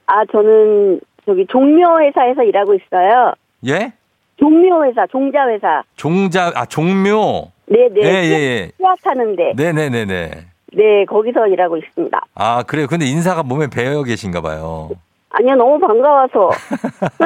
아, 0.07 0.23
저는 0.31 1.01
저기 1.25 1.45
종묘 1.47 1.99
회사에서 2.01 2.43
일하고 2.43 2.75
있어요. 2.75 3.33
예? 3.67 3.93
종묘 4.37 4.85
회사, 4.85 5.05
종자 5.07 5.47
회사. 5.49 5.83
종자, 5.95 6.51
아, 6.55 6.65
종묘. 6.65 7.51
네네. 7.67 8.01
예, 8.03 8.07
예, 8.07 8.31
예. 8.31 8.71
수학하는데. 8.77 9.53
네네네네. 9.55 10.31
네, 10.73 11.05
거기서 11.05 11.47
일하고 11.47 11.77
있습니다. 11.77 12.21
아, 12.35 12.63
그래요. 12.63 12.87
근데 12.87 13.05
인사가 13.05 13.43
몸에 13.43 13.67
배어 13.67 14.03
계신가 14.03 14.41
봐요. 14.41 14.91
아니요, 15.37 15.55
너무 15.55 15.79
반가워서. 15.79 16.49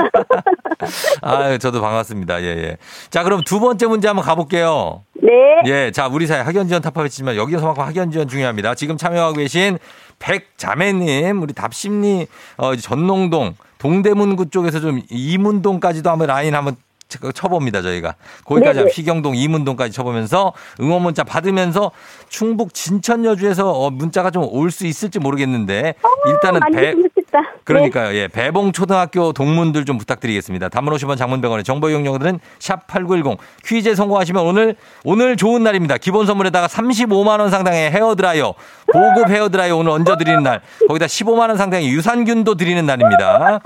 아, 1.21 1.57
저도 1.59 1.79
반갑습니다. 1.79 2.41
예, 2.41 2.47
예. 2.47 2.77
자, 3.11 3.23
그럼 3.23 3.41
두 3.43 3.59
번째 3.59 3.85
문제 3.85 4.07
한번 4.07 4.25
가볼게요. 4.25 5.03
네. 5.13 5.31
예, 5.65 5.91
자, 5.91 6.07
우리 6.07 6.25
사회 6.25 6.41
학연지원 6.41 6.81
탑합했지만 6.81 7.35
여기서만큼 7.35 7.83
학연지원 7.83 8.27
중요합니다. 8.27 8.73
지금 8.73 8.97
참여하고 8.97 9.35
계신 9.35 9.77
백자매님, 10.17 11.41
우리 11.41 11.53
답심리, 11.53 12.27
어, 12.57 12.75
전농동, 12.75 13.53
동대문구 13.77 14.49
쪽에서 14.49 14.79
좀 14.79 15.01
이문동까지도 15.09 16.09
한번 16.09 16.27
라인 16.27 16.55
한번 16.55 16.75
쳐- 17.09 17.31
쳐봅니다, 17.31 17.81
저희가. 17.81 18.15
거기까지 18.45 18.79
네네. 18.79 18.91
희경동, 18.93 19.35
이문동까지 19.35 19.91
쳐보면서 19.91 20.53
응원 20.79 21.01
문자 21.01 21.23
받으면서 21.23 21.91
충북 22.29 22.73
진천 22.73 23.25
여주에서 23.25 23.71
어, 23.71 23.89
문자가 23.89 24.29
좀 24.31 24.39
올 24.49 24.69
수 24.71 24.85
있을지 24.85 25.19
모르겠는데 25.19 25.95
일단은 26.27 26.59
많이 26.59 26.75
배. 26.75 26.93
네. 26.93 27.39
그러니까요. 27.63 28.15
예. 28.15 28.27
배봉 28.27 28.71
초등학교 28.71 29.31
동문들 29.33 29.85
좀 29.85 29.97
부탁드리겠습니다. 29.97 30.69
단문 30.69 30.93
50원 30.95 31.17
장문병원의 31.17 31.63
정보 31.63 31.89
이용료들은 31.89 32.39
샵 32.59 32.87
8910 32.87 33.37
퀴즈에 33.65 33.93
성공하시면 33.95 34.43
오늘 34.43 34.75
오늘 35.03 35.35
좋은 35.37 35.63
날입니다. 35.63 35.97
기본 35.97 36.25
선물에다가 36.25 36.67
35만 36.67 37.39
원 37.39 37.49
상당의 37.51 37.91
헤어 37.91 38.15
드라이어, 38.15 38.53
고급 38.91 39.29
헤어 39.29 39.49
드라이어 39.49 39.75
오늘 39.77 39.91
얹어 39.91 40.17
드리는 40.17 40.41
날. 40.43 40.61
거기다 40.87 41.05
15만 41.05 41.49
원 41.49 41.57
상당의 41.57 41.89
유산균도 41.89 42.55
드리는 42.55 42.85
날입니다. 42.85 43.59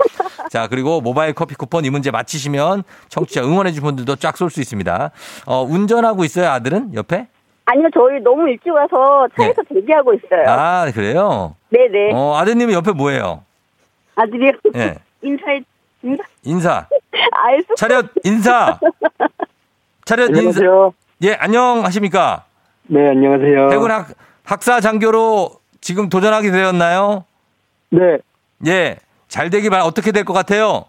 자, 0.50 0.68
그리고 0.68 1.00
모바일 1.00 1.32
커피 1.32 1.54
쿠폰 1.54 1.84
이 1.84 1.90
문제 1.90 2.10
맞히시면 2.10 2.84
청취자 3.08 3.42
응원해 3.42 3.70
주신 3.70 3.82
분들도 3.84 4.16
쫙 4.16 4.36
쏠 4.36 4.50
수 4.50 4.60
있습니다. 4.60 5.10
어, 5.46 5.62
운전하고 5.62 6.24
있어요, 6.24 6.48
아들은 6.50 6.94
옆에? 6.94 7.26
아니요, 7.66 7.88
저희 7.94 8.20
너무 8.20 8.48
일찍 8.48 8.70
와서 8.70 9.26
차에서 9.36 9.62
대기하고 9.72 10.12
있어요. 10.14 10.42
네. 10.44 10.50
아, 10.50 10.90
그래요? 10.94 11.54
네네. 11.70 12.12
어, 12.12 12.36
아드님은 12.36 12.74
옆에 12.74 12.92
뭐예요? 12.92 13.42
아들이요. 14.16 14.52
예. 14.76 14.96
인사해, 15.22 15.60
인사, 16.02 16.22
인사. 16.42 16.86
알수 17.32 17.74
차렷 17.76 18.06
인사. 18.22 18.78
차렷 20.04 20.28
인사. 20.28 20.38
안녕하세요. 20.38 20.92
예, 21.22 21.32
안녕하십니까? 21.34 22.44
네, 22.88 23.08
안녕하세요. 23.08 23.70
해군 23.72 23.90
학, 23.90 24.08
학사 24.44 24.80
장교로 24.80 25.50
지금 25.80 26.08
도전하게 26.08 26.50
되었나요? 26.50 27.24
네, 27.90 28.18
예. 28.66 28.96
잘 29.28 29.50
되기 29.50 29.70
바 29.70 29.84
어떻게 29.84 30.12
될 30.12 30.24
것 30.24 30.32
같아요? 30.32 30.84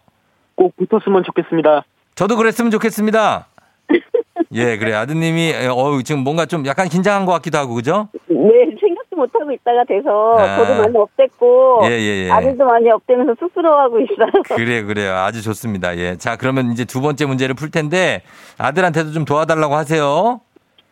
꼭 0.56 0.74
붙었으면 0.78 1.24
좋겠습니다. 1.24 1.84
저도 2.15 2.36
그랬으면 2.38 2.72
좋겠습니다. 2.72 3.48
예, 4.54 4.78
그래. 4.78 4.94
아드님이, 4.94 5.54
어 5.70 6.02
지금 6.04 6.22
뭔가 6.24 6.46
좀 6.46 6.65
약간 6.65 6.88
긴장한 6.88 7.26
것 7.26 7.32
같기도 7.34 7.58
하고, 7.58 7.74
그죠? 7.76 8.10
네, 8.28 8.76
생각도 8.80 9.15
못 9.15 9.30
하고 9.34 9.52
있다가 9.52 9.84
돼서 9.86 10.38
아. 10.38 10.58
저도 10.58 10.82
많이 10.82 10.98
업됐고 10.98 11.82
예, 11.86 11.89
예, 11.91 12.26
예. 12.26 12.32
아들도 12.32 12.65
많이 12.65 12.89
업되면서 12.89 13.34
쑥스러워하고 13.39 14.00
있어요. 14.02 14.32
그래, 14.56 14.84
그래요. 14.84 15.15
아주 15.15 15.41
좋습니다. 15.41 15.98
예. 15.98 16.15
자, 16.18 16.36
그러면 16.36 16.72
이제 16.72 16.86
두 16.86 17.02
번째 17.02 17.26
문제를 17.26 17.56
풀 17.56 17.72
텐데, 17.72 18.22
아들한테도 18.58 19.12
좀 19.12 19.26
도와달라고 19.26 19.76
하세요. 19.76 20.41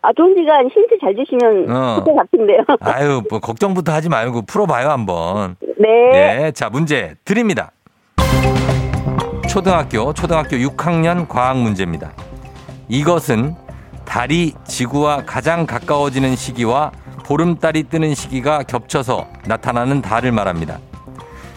아, 0.06 0.10
시간 0.38 0.66
힌트 0.68 0.98
잘 1.00 1.16
주시면 1.16 1.72
어. 1.72 1.96
그때 2.04 2.14
같은데요. 2.16 2.60
아유, 2.82 3.22
뭐, 3.30 3.40
걱정부터 3.40 3.94
하지 3.94 4.10
말고 4.10 4.42
풀어봐요, 4.44 4.90
한번. 4.90 5.56
네. 5.80 6.12
네, 6.12 6.52
자 6.52 6.70
문제 6.70 7.16
드립니다. 7.24 7.72
초등학교 9.50 10.14
초등학교 10.14 10.58
6학년 10.58 11.28
과학 11.28 11.58
문제입니다. 11.58 12.12
이것은 12.90 13.56
달이 14.06 14.54
지구와 14.66 15.24
가장 15.26 15.66
가까워지는 15.66 16.36
시기와 16.36 16.92
보름달이 17.26 17.84
뜨는 17.84 18.14
시기가 18.16 18.64
겹쳐서 18.64 19.28
나타나는 19.48 20.02
달을 20.02 20.32
말합니다. 20.34 20.80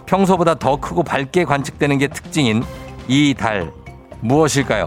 평소보다 0.07 0.55
더 0.55 0.77
크고 0.77 1.03
밝게 1.03 1.45
관측되는 1.45 1.99
게 1.99 2.07
특징인 2.07 2.63
이 3.09 3.35
달 3.35 3.73
무엇일까요? 4.21 4.87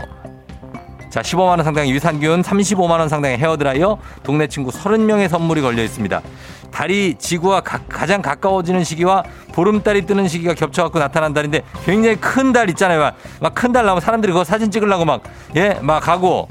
자, 1.10 1.22
15만 1.22 1.40
원 1.48 1.64
상당의 1.64 1.92
유산균, 1.92 2.44
35만 2.44 2.92
원 3.00 3.10
상당의 3.10 3.38
헤어드라이어, 3.40 3.98
동네 4.24 4.48
친구 4.48 4.70
30명의 4.72 5.28
선물이 5.28 5.62
걸려 5.62 5.84
있습니다. 5.84 6.22
달이 6.72 7.16
지구와 7.18 7.62
가, 7.62 8.06
장 8.06 8.22
가까워지는 8.22 8.84
시기와 8.84 9.24
보름달이 9.54 10.06
뜨는 10.06 10.28
시기가 10.28 10.54
겹쳐갖고 10.54 11.00
나타난 11.00 11.34
달인데 11.34 11.64
굉장히 11.84 12.16
큰 12.18 12.54
달 12.54 12.70
있잖아요. 12.70 13.12
막 13.42 13.56
큰 13.56 13.72
달 13.74 13.86
나오면 13.86 14.02
사람들이 14.02 14.32
그거 14.32 14.44
사진 14.44 14.70
찍으려고 14.70 15.04
막, 15.06 15.24
예, 15.56 15.80
막 15.82 16.00
가고 16.00 16.48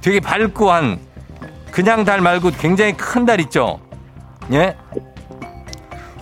되게 0.00 0.20
밝고 0.20 0.70
한 0.70 0.98
그냥 1.70 2.04
달 2.04 2.22
말고 2.22 2.52
굉장히 2.58 2.94
큰 2.96 3.26
달 3.26 3.40
있죠. 3.40 3.78
예? 4.52 4.74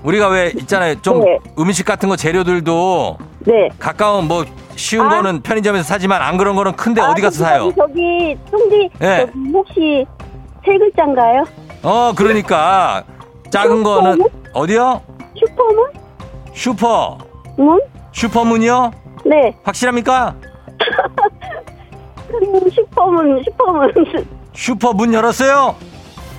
우리가 0.05 0.29
왜 0.29 0.53
있잖아요. 0.57 1.01
좀 1.01 1.21
네. 1.21 1.39
음식 1.59 1.85
같은 1.85 2.09
거 2.09 2.17
재료들도 2.17 3.19
네. 3.41 3.69
가까운 3.79 4.29
뭐 4.29 4.45
쉬운 4.77 5.07
아. 5.07 5.17
거는 5.17 5.43
편의점에서 5.43 5.83
사지만 5.85 6.23
안 6.23 6.37
그런 6.37 6.55
거는 6.55 6.73
큰데 6.77 7.01
아, 7.01 7.11
어디 7.11 7.23
가서 7.23 7.39
저기, 7.39 7.45
사요? 7.45 7.73
저기, 7.77 8.37
쫑디, 8.51 8.91
네. 8.99 9.27
저기 9.27 9.53
혹시 9.53 10.07
세 10.65 10.79
글자인가요? 10.79 11.45
어, 11.83 12.13
그러니까 12.15 13.05
작은 13.51 13.83
거는 13.83 14.19
어디요? 14.53 15.01
슈퍼문? 15.37 15.91
슈퍼. 16.53 17.19
문? 17.57 17.81
슈퍼문이요? 18.13 18.91
네. 19.25 19.57
확실합니까? 19.63 20.35
음, 22.31 22.71
슈퍼문, 22.71 23.43
슈퍼문. 23.45 23.93
슈퍼 24.53 24.93
문 24.93 25.15
열었어요? 25.15 25.77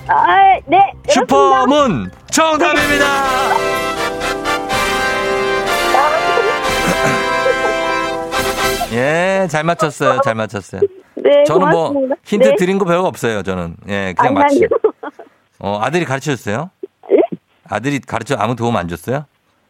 아, 0.08 0.58
네. 0.66 0.92
슈퍼문 1.08 2.10
정답입니다. 2.30 3.04
예, 8.92 9.48
잘 9.50 9.64
맞췄어요. 9.64 10.20
잘 10.22 10.34
맞췄어요. 10.34 10.80
네, 11.16 11.44
저는 11.44 11.68
뭐 11.68 11.88
고맙습니다. 11.88 12.14
힌트 12.24 12.48
네. 12.50 12.54
드린 12.56 12.78
거 12.78 12.84
별거 12.84 13.06
없어요. 13.08 13.42
저는 13.42 13.76
예, 13.88 14.14
그냥. 14.16 14.38
아니요. 14.38 14.68
어, 15.58 15.80
아들이 15.82 16.04
가르쳐 16.04 16.30
줬어요? 16.36 16.70
예? 17.10 17.16
아들이 17.68 17.98
가르쳐 17.98 18.36
아무 18.38 18.54
도움 18.54 18.76
안 18.76 18.86
줬어요? 18.88 19.24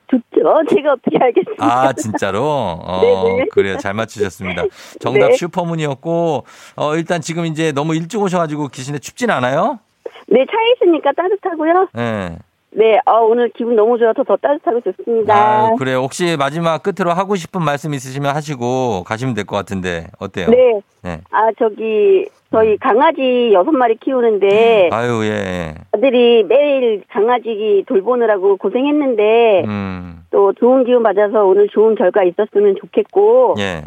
좋죠. 0.09 0.23
제가 0.71 0.93
어떻게 0.93 1.19
알겠습니까? 1.19 1.65
아, 1.65 1.93
진짜로? 1.93 2.45
어, 2.45 3.01
네네. 3.01 3.47
그래요. 3.53 3.79
잘 3.79 3.95
맞추셨습니다. 3.95 4.65
정답 5.01 5.29
네. 5.31 5.37
슈퍼문이었고, 5.37 6.45
어, 6.77 6.95
일단 6.95 7.21
지금 7.21 7.47
이제 7.47 7.73
너무 7.73 7.95
일찍 7.97 8.21
오셔가지고 8.21 8.69
계신데 8.69 9.01
춥진 9.01 9.31
않아요? 9.31 9.81
네, 10.29 10.45
차에 10.51 10.73
있으니까 10.77 11.13
따뜻하고요. 11.13 11.89
예. 11.99 12.37
네, 12.71 12.99
어, 13.07 13.21
오늘 13.23 13.49
기분 13.51 13.75
너무 13.75 13.97
좋아서 13.97 14.23
더 14.23 14.37
따뜻하고 14.37 14.81
좋습니다. 14.83 15.35
아, 15.35 15.75
그래요. 15.79 15.99
혹시 16.01 16.37
마지막 16.39 16.83
끝으로 16.83 17.11
하고 17.13 17.35
싶은 17.35 17.63
말씀 17.63 17.95
있으시면 17.95 18.35
하시고 18.35 19.05
가시면 19.05 19.35
될 19.35 19.47
것 19.47 19.57
같은데 19.57 20.09
어때요? 20.19 20.49
네. 20.51 20.81
네. 21.03 21.21
아, 21.31 21.49
저기, 21.59 22.29
저희 22.51 22.77
강아지 22.77 23.51
여섯 23.55 23.71
마리 23.71 23.97
키우는데, 23.97 24.91
아유, 24.93 25.23
예. 25.25 25.75
아들이 25.93 26.43
매일 26.43 27.03
강아지 27.09 27.83
돌보느라고 27.87 28.57
고생했는데, 28.59 29.63
음, 29.65 30.27
또 30.31 30.53
좋은 30.55 30.85
기운 30.85 31.03
받아서 31.03 31.45
오늘 31.45 31.69
좋은 31.69 31.95
결과 31.95 32.25
있었으면 32.25 32.77
좋겠고, 32.81 33.55
예. 33.59 33.85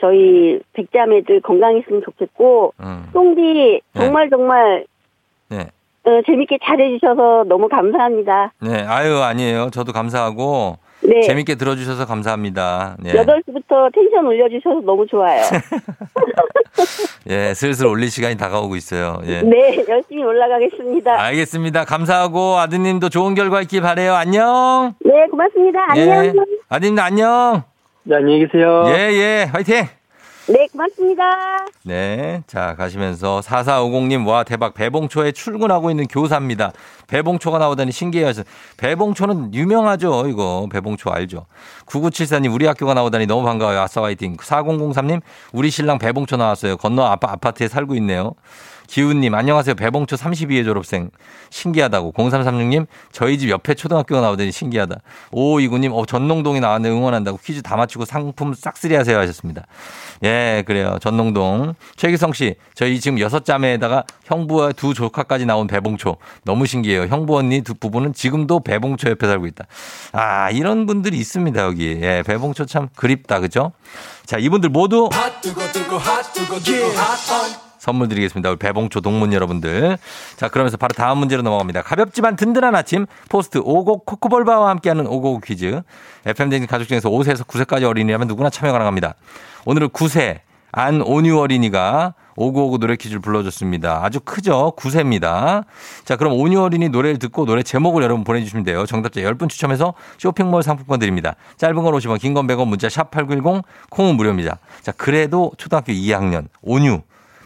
저희 0.00 0.58
백자매들 0.72 1.42
건강했으면 1.42 2.02
좋겠고, 2.04 2.74
음, 2.80 3.04
똥디 3.12 3.82
정말 3.94 4.30
정말 4.30 4.84
네. 5.48 5.66
어, 6.04 6.20
재밌게 6.26 6.58
잘해주셔서 6.64 7.44
너무 7.46 7.68
감사합니다. 7.68 8.52
네. 8.60 8.84
아유, 8.86 9.18
아니에요. 9.18 9.70
저도 9.70 9.92
감사하고 9.92 10.78
네. 11.02 11.20
재밌게 11.22 11.54
들어주셔서 11.56 12.06
감사합니다. 12.06 12.96
예. 13.04 13.12
8시부터 13.12 13.92
텐션 13.94 14.26
올려주셔서 14.26 14.80
너무 14.84 15.06
좋아요. 15.06 15.42
예, 17.30 17.54
슬슬 17.54 17.86
올릴 17.86 18.10
시간이 18.10 18.36
다가오고 18.36 18.74
있어요. 18.76 19.20
예. 19.26 19.42
네, 19.42 19.84
열심히 19.88 20.24
올라가겠습니다. 20.24 21.20
알겠습니다. 21.20 21.84
감사하고 21.84 22.56
아드님도 22.58 23.08
좋은 23.08 23.34
결과 23.34 23.60
있길 23.62 23.80
바래요. 23.82 24.14
안녕. 24.14 24.94
네, 25.04 25.26
고맙습니다. 25.30 25.78
안녕. 25.88 26.24
예. 26.24 26.32
아드님도 26.68 27.02
안녕. 27.02 27.62
네, 28.04 28.16
안녕히 28.16 28.46
계세요. 28.46 28.84
예, 28.88 29.12
예. 29.12 29.44
화이팅. 29.52 29.86
네, 30.48 30.66
고맙습니다. 30.72 31.22
네. 31.84 32.42
자, 32.48 32.74
가시면서 32.74 33.40
4450님, 33.44 34.26
와, 34.26 34.42
대박. 34.42 34.74
배봉초에 34.74 35.30
출근하고 35.32 35.90
있는 35.90 36.06
교사입니다. 36.08 36.72
배봉초가 37.06 37.58
나오다니 37.58 37.92
신기해요. 37.92 38.32
배봉초는 38.76 39.54
유명하죠. 39.54 40.26
이거. 40.26 40.66
배봉초 40.72 41.10
알죠. 41.10 41.46
9974님, 41.86 42.52
우리 42.52 42.66
학교가 42.66 42.94
나오다니 42.94 43.26
너무 43.26 43.44
반가워요. 43.44 43.80
아싸 43.80 44.02
화이팅. 44.02 44.36
4003님, 44.36 45.20
우리 45.52 45.70
신랑 45.70 45.98
배봉초 45.98 46.36
나왔어요. 46.36 46.76
건너 46.76 47.04
아파, 47.04 47.30
아파트에 47.30 47.68
살고 47.68 47.94
있네요. 47.96 48.32
기훈님, 48.86 49.34
안녕하세요. 49.34 49.74
배봉초 49.74 50.16
32회 50.16 50.64
졸업생. 50.64 51.10
신기하다고. 51.50 52.12
0336님, 52.12 52.86
저희 53.10 53.38
집 53.38 53.50
옆에 53.50 53.74
초등학교가 53.74 54.20
나오더니 54.20 54.52
신기하다. 54.52 54.96
5529님, 55.32 55.94
어, 55.94 56.04
전농동이 56.06 56.60
나왔네. 56.60 56.88
응원한다고. 56.90 57.38
퀴즈 57.38 57.62
다 57.62 57.76
맞추고 57.76 58.04
상품 58.04 58.54
싹쓸이 58.54 58.94
하세요. 58.94 59.18
하셨습니다. 59.18 59.66
예, 60.24 60.62
그래요. 60.66 60.98
전농동. 61.00 61.74
최기성 61.96 62.32
씨, 62.32 62.56
저희 62.74 63.00
지금 63.00 63.18
여섯 63.18 63.44
자매에다가 63.44 64.04
형부와 64.24 64.72
두 64.72 64.94
조카까지 64.94 65.46
나온 65.46 65.66
배봉초. 65.66 66.16
너무 66.44 66.66
신기해요. 66.66 67.06
형부 67.06 67.36
언니 67.36 67.62
두 67.62 67.74
부부는 67.74 68.12
지금도 68.12 68.60
배봉초 68.60 69.10
옆에 69.10 69.26
살고 69.26 69.46
있다. 69.46 69.66
아, 70.12 70.50
이런 70.50 70.86
분들이 70.86 71.18
있습니다. 71.18 71.62
여기. 71.62 71.98
예, 72.02 72.22
배봉초 72.26 72.66
참 72.66 72.88
그립다. 72.96 73.40
그죠? 73.40 73.72
자, 74.26 74.38
이분들 74.38 74.70
모두 74.70 75.08
선물 77.82 78.06
드리겠습니다. 78.06 78.48
우리 78.48 78.58
배봉초 78.58 79.00
동문 79.00 79.32
여러분들. 79.32 79.98
자, 80.36 80.48
그러면서 80.48 80.76
바로 80.76 80.94
다음 80.94 81.18
문제로 81.18 81.42
넘어갑니다. 81.42 81.82
가볍지만 81.82 82.36
든든한 82.36 82.76
아침 82.76 83.06
포스트 83.28 83.58
오곡 83.58 84.06
코코볼바와 84.06 84.70
함께하는 84.70 85.08
오곡 85.08 85.42
퀴즈. 85.42 85.82
FM댕진 86.24 86.68
가족 86.68 86.86
중에서 86.86 87.10
5세에서 87.10 87.44
9세까지 87.44 87.82
어린이라면 87.82 88.28
누구나 88.28 88.50
참여 88.50 88.70
가능합니다. 88.70 89.14
오늘은 89.64 89.88
9세 89.88 90.38
안 90.70 91.02
온유 91.02 91.40
어린이가 91.40 92.14
오구오구 92.36 92.78
노래 92.78 92.94
퀴즈를 92.94 93.20
불러줬습니다. 93.20 94.04
아주 94.04 94.20
크죠? 94.20 94.74
9세입니다. 94.76 95.64
자, 96.04 96.14
그럼 96.14 96.34
온유 96.34 96.62
어린이 96.62 96.88
노래를 96.88 97.18
듣고 97.18 97.46
노래 97.46 97.64
제목을 97.64 98.04
여러분 98.04 98.22
보내주시면 98.22 98.64
돼요. 98.64 98.86
정답자 98.86 99.20
10분 99.20 99.48
추첨해서 99.48 99.94
쇼핑몰 100.18 100.62
상품권 100.62 101.00
드립니다. 101.00 101.34
짧은 101.56 101.74
건 101.74 101.92
50원, 101.94 102.20
긴 102.20 102.32
건 102.32 102.46
100원, 102.46 102.68
문자 102.68 102.88
샵 102.88 103.10
8910, 103.10 103.64
콩은 103.90 104.14
무료입니다. 104.14 104.58
자, 104.82 104.92
그래도 104.92 105.50
초등학교 105.58 105.92
2학년 105.92 106.46
온유 106.62 107.00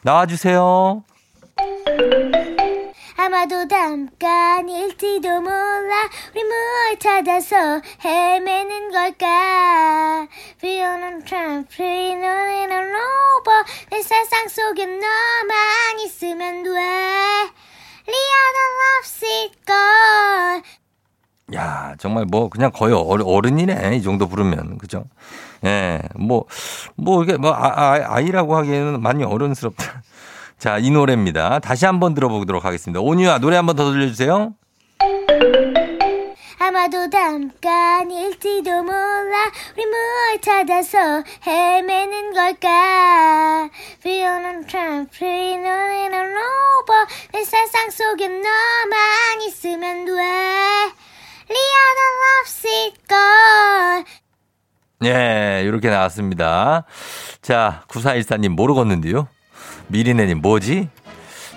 나와주세요. 0.07 1.03
아마도 3.16 3.66
잠깐일지도 3.66 5.40
몰라 5.40 6.09
우리 6.33 6.45
뭘 6.45 6.99
찾아서 7.01 7.57
헤매는 8.05 8.92
걸까 8.92 10.29
비오는 10.61 11.25
트램플린 11.25 12.19
우리는 12.19 12.92
로버 12.92 13.51
내 13.90 14.01
세상 14.01 14.47
속에 14.47 14.87
너만 14.87 15.99
있으면 16.05 16.62
돼 16.62 16.71
리아나 18.07 18.59
럽시걸 19.01 20.62
야, 21.55 21.95
정말 21.99 22.27
뭐 22.27 22.49
그냥 22.49 22.71
거의 22.73 22.92
어른, 22.92 23.25
어른이네. 23.25 23.97
이 23.97 24.03
정도 24.03 24.27
부르면. 24.27 24.79
그죠? 24.79 25.05
예. 25.64 26.01
뭐, 26.14 26.45
뭐 26.97 27.23
이게 27.23 27.37
뭐 27.37 27.53
아, 27.53 27.73
아, 27.75 28.14
아이라고 28.16 28.57
하기에는 28.57 29.01
많이 29.01 29.25
어른스럽다. 29.25 30.03
자, 30.59 30.79
이 30.79 30.90
노래입니다. 30.90 31.59
다시 31.59 31.87
한번 31.87 32.14
들어보도록 32.14 32.64
하겠습니다. 32.64 33.01
온유야, 33.01 33.38
노래 33.38 33.57
한번 33.57 33.77
더 33.77 33.90
들려주세요. 33.90 34.55
아마도 36.59 37.09
잠깐일지도 37.11 38.83
몰라 38.83 39.51
우리 39.77 39.87
뭘 39.87 40.40
찾아서 40.40 41.23
헤매는 41.47 42.33
걸까 42.33 43.69
비오는 44.03 44.66
트램플린 44.66 45.61
우리는 45.61 46.35
로버 46.35 47.07
내 47.33 47.45
세상 47.45 47.90
속에 47.90 48.29
너만 48.29 49.42
있으면 49.47 50.07
돼 50.07 50.12
리아나 51.49 52.01
럽시걸 52.42 54.05
예, 55.04 55.62
이렇게 55.64 55.90
나왔습니다. 55.90 56.85
자, 57.42 57.82
9414님 57.88 58.48
모르겠는데요. 58.50 59.28
미리네님 59.88 60.40
뭐지? 60.40 60.88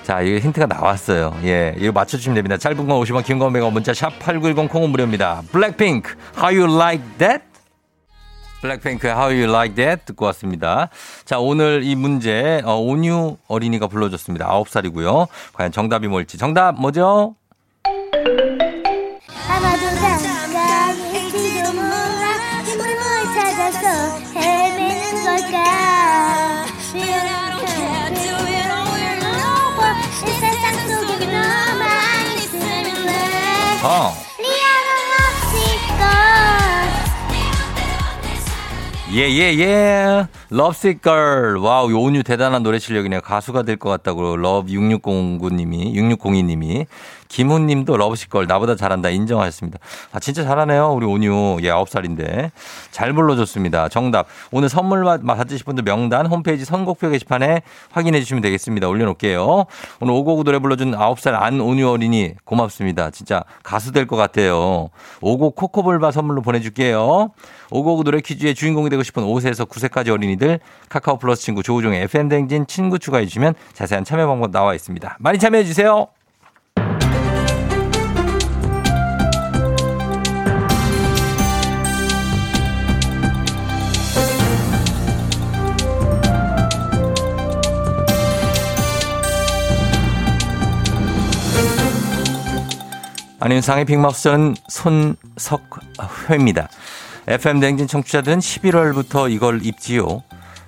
자, 0.03 0.21
이거 0.21 0.39
힌트가 0.39 0.65
나왔어요. 0.65 1.35
예, 1.43 1.73
이거 1.77 1.91
맞춰주시면 1.91 2.35
됩니다. 2.35 2.57
짧은 2.57 2.77
건 2.87 2.99
50원, 2.99 3.23
긴 3.23 3.39
건 3.39 3.53
100원, 3.53 3.71
문자 3.71 3.93
샵 3.93 4.19
8910 4.19 4.69
콩은 4.69 4.89
무료입니다. 4.89 5.43
블랙핑크, 5.51 6.15
How 6.37 6.55
You 6.59 6.75
Like 6.75 7.05
That? 7.19 7.43
블랙핑크 8.61 9.07
How 9.07 9.31
You 9.31 9.43
Like 9.49 9.75
That 9.75 10.05
듣고 10.05 10.25
왔습니다. 10.25 10.89
자, 11.23 11.39
오늘 11.39 11.81
이 11.83 11.95
문제 11.95 12.61
어, 12.65 12.75
온유 12.75 13.37
어린이가 13.47 13.87
불러줬습니다. 13.87 14.47
9살이고요. 14.49 15.27
과연 15.53 15.71
정답이 15.71 16.07
뭘지. 16.07 16.37
정답 16.37 16.75
뭐죠? 16.75 17.35
어. 33.81 34.13
예, 39.11 39.21
예, 39.21 39.57
예. 39.57 40.27
Lovesick 40.49 41.16
Girls 41.16 41.57
wow, 41.57 41.91
요온유 41.91 42.23
대단한 42.23 42.63
노래 42.63 42.79
실력이네요. 42.79 43.21
가수가 43.21 43.63
될 43.63 43.77
것 43.77 43.89
같다고. 43.89 44.35
러브 44.35 44.71
6609님이, 44.71 45.93
6602님이. 45.93 46.87
김훈님도 47.29 47.95
Lovesick 47.95 48.27
Girls 48.27 48.47
나보다 48.47 48.75
잘한다 48.75 49.09
인정하셨습니다. 49.09 49.77
아 50.11 50.19
진짜 50.19 50.43
잘하네요 50.43 50.91
우리 50.93 51.05
온유 51.05 51.59
예 51.61 51.69
9살인데 51.69 52.49
잘 52.89 53.13
불러줬습니다. 53.13 53.87
정답 53.89 54.25
오늘 54.51 54.67
선물 54.67 55.03
받으실 55.03 55.63
분들 55.63 55.83
명단 55.83 56.25
홈페이지 56.25 56.65
선곡표 56.65 57.11
게시판에 57.11 57.61
확인해 57.91 58.19
주시면 58.21 58.41
되겠습니다. 58.41 58.87
올려놓을게요. 58.89 59.65
오늘 59.99 60.13
오구오구 60.15 60.43
노래 60.43 60.57
불러준 60.57 60.93
9살 60.93 61.35
안 61.39 61.61
온유 61.61 61.87
어린이 61.87 62.33
고맙습니다. 62.45 63.11
진짜 63.11 63.43
가수 63.61 63.91
될 63.91 64.07
것 64.07 64.15
같아요. 64.15 64.89
오고 65.21 65.51
코코볼바 65.51 66.09
선물로 66.09 66.41
보내줄게요. 66.41 67.29
오고구 67.69 68.05
노래 68.05 68.21
퀴즈의 68.21 68.55
주인공이 68.55 68.89
되고 68.89 69.03
싶은 69.03 69.21
5세에서 69.23 69.69
9세까지 69.69 70.09
어린이 70.09 70.35
들 70.39 70.59
카카오 70.89 71.19
플러스 71.19 71.43
친구 71.43 71.61
조우종의 71.61 72.01
FM댕진 72.03 72.65
친구 72.65 72.97
추가해 72.97 73.25
주시면 73.25 73.53
자세한 73.73 74.05
참여 74.05 74.25
방법 74.25 74.51
나와 74.51 74.73
있습니다. 74.73 75.17
많이 75.19 75.37
참여해 75.37 75.65
주세요. 75.65 76.07
안윤상의 93.41 93.85
빅마우스는 93.85 94.55
손석회입니다. 94.67 96.67
FM 97.29 97.59
댕진 97.59 97.85
청취자들은 97.85 98.39
11월부터 98.39 99.31
이걸 99.31 99.63
입지요. 99.63 100.23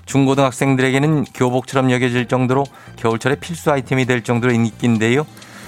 중고등학생들에게는 0.05 1.25
교복처럼 1.33 1.89
여겨질 1.91 2.27
정도로 2.27 2.65
겨울철에 2.97 3.35
필수 3.35 3.71
아이템이 3.71 4.05
될 4.05 4.23
정도로 4.23 4.53
인기인데요. 4.53 5.25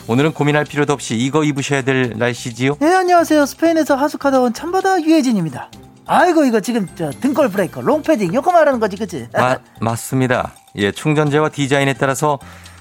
오늘은 0.07 0.33
고민할 0.33 0.65
필요도 0.65 0.93
없이 0.93 1.15
이거 1.15 1.43
입으셔야 1.43 1.81
될 1.81 2.13
날씨지요? 2.15 2.75
네, 2.79 2.93
안녕하세요. 2.93 3.45
스페인에서 3.45 3.95
하숙하다 3.95 4.41
온 4.41 4.53
참바다 4.53 5.01
유혜진입니다. 5.01 5.71
아이고, 6.05 6.45
이거 6.45 6.59
지금 6.59 6.87
저 6.95 7.09
등골 7.09 7.49
브레이커, 7.49 7.81
롱패딩, 7.81 8.33
요거 8.33 8.51
말하는 8.51 8.79
거지, 8.79 8.95
그치? 8.97 9.27
마, 9.33 9.57
맞습니다. 9.79 10.53
예, 10.75 10.91
충전재와 10.91 11.49
디자인에 11.49 11.93
따라서 11.93 12.37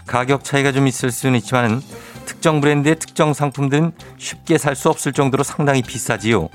가격 0.06 0.44
차이가 0.44 0.72
좀 0.72 0.86
있을 0.86 1.10
수는 1.12 1.38
있지만 1.38 1.80
특정 2.26 2.60
브랜드의 2.60 2.96
특정 2.98 3.32
상품들은 3.32 3.92
쉽게 4.18 4.58
살 4.58 4.74
수 4.74 4.90
없을 4.90 5.12
정도로 5.12 5.44
상당히 5.44 5.80
비싸지요. 5.82 6.48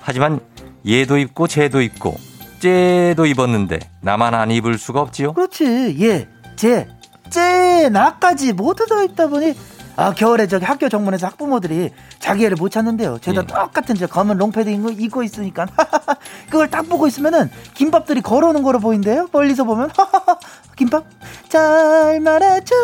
하지만 0.00 0.40
얘도 0.86 1.18
입고 1.18 1.46
쟤도 1.46 1.80
입고 1.82 2.16
쟤도 2.60 3.26
입었는데 3.26 3.78
나만 4.00 4.34
안 4.34 4.50
입을 4.50 4.78
수가 4.78 5.00
없지요. 5.00 5.32
그렇지. 5.32 5.96
예, 6.00 6.28
제, 6.56 6.88
제, 7.30 7.88
나까지 7.90 8.52
모두 8.52 8.86
다 8.86 9.02
입다 9.02 9.26
보니 9.28 9.54
아 9.96 10.12
겨울에 10.14 10.46
저기 10.46 10.64
학교 10.64 10.88
정문에서 10.88 11.26
학부모들이 11.26 11.90
자기 12.18 12.44
애를 12.46 12.56
못 12.56 12.70
찾는데요. 12.70 13.18
제가 13.18 13.42
예. 13.42 13.46
똑같은 13.46 13.94
저 13.96 14.06
검은 14.06 14.36
롱패딩 14.38 14.82
입고- 14.82 15.00
입고 15.00 15.22
있으니까 15.22 15.66
그걸 16.48 16.70
딱 16.70 16.88
보고 16.88 17.06
있으면은 17.06 17.50
김밥들이 17.74 18.20
걸어오는 18.22 18.62
거로 18.62 18.78
보인대요. 18.78 19.28
멀리서 19.32 19.64
보면 19.64 19.90
김밥 20.76 21.04
잘 21.48 22.20
말아줘, 22.20 22.74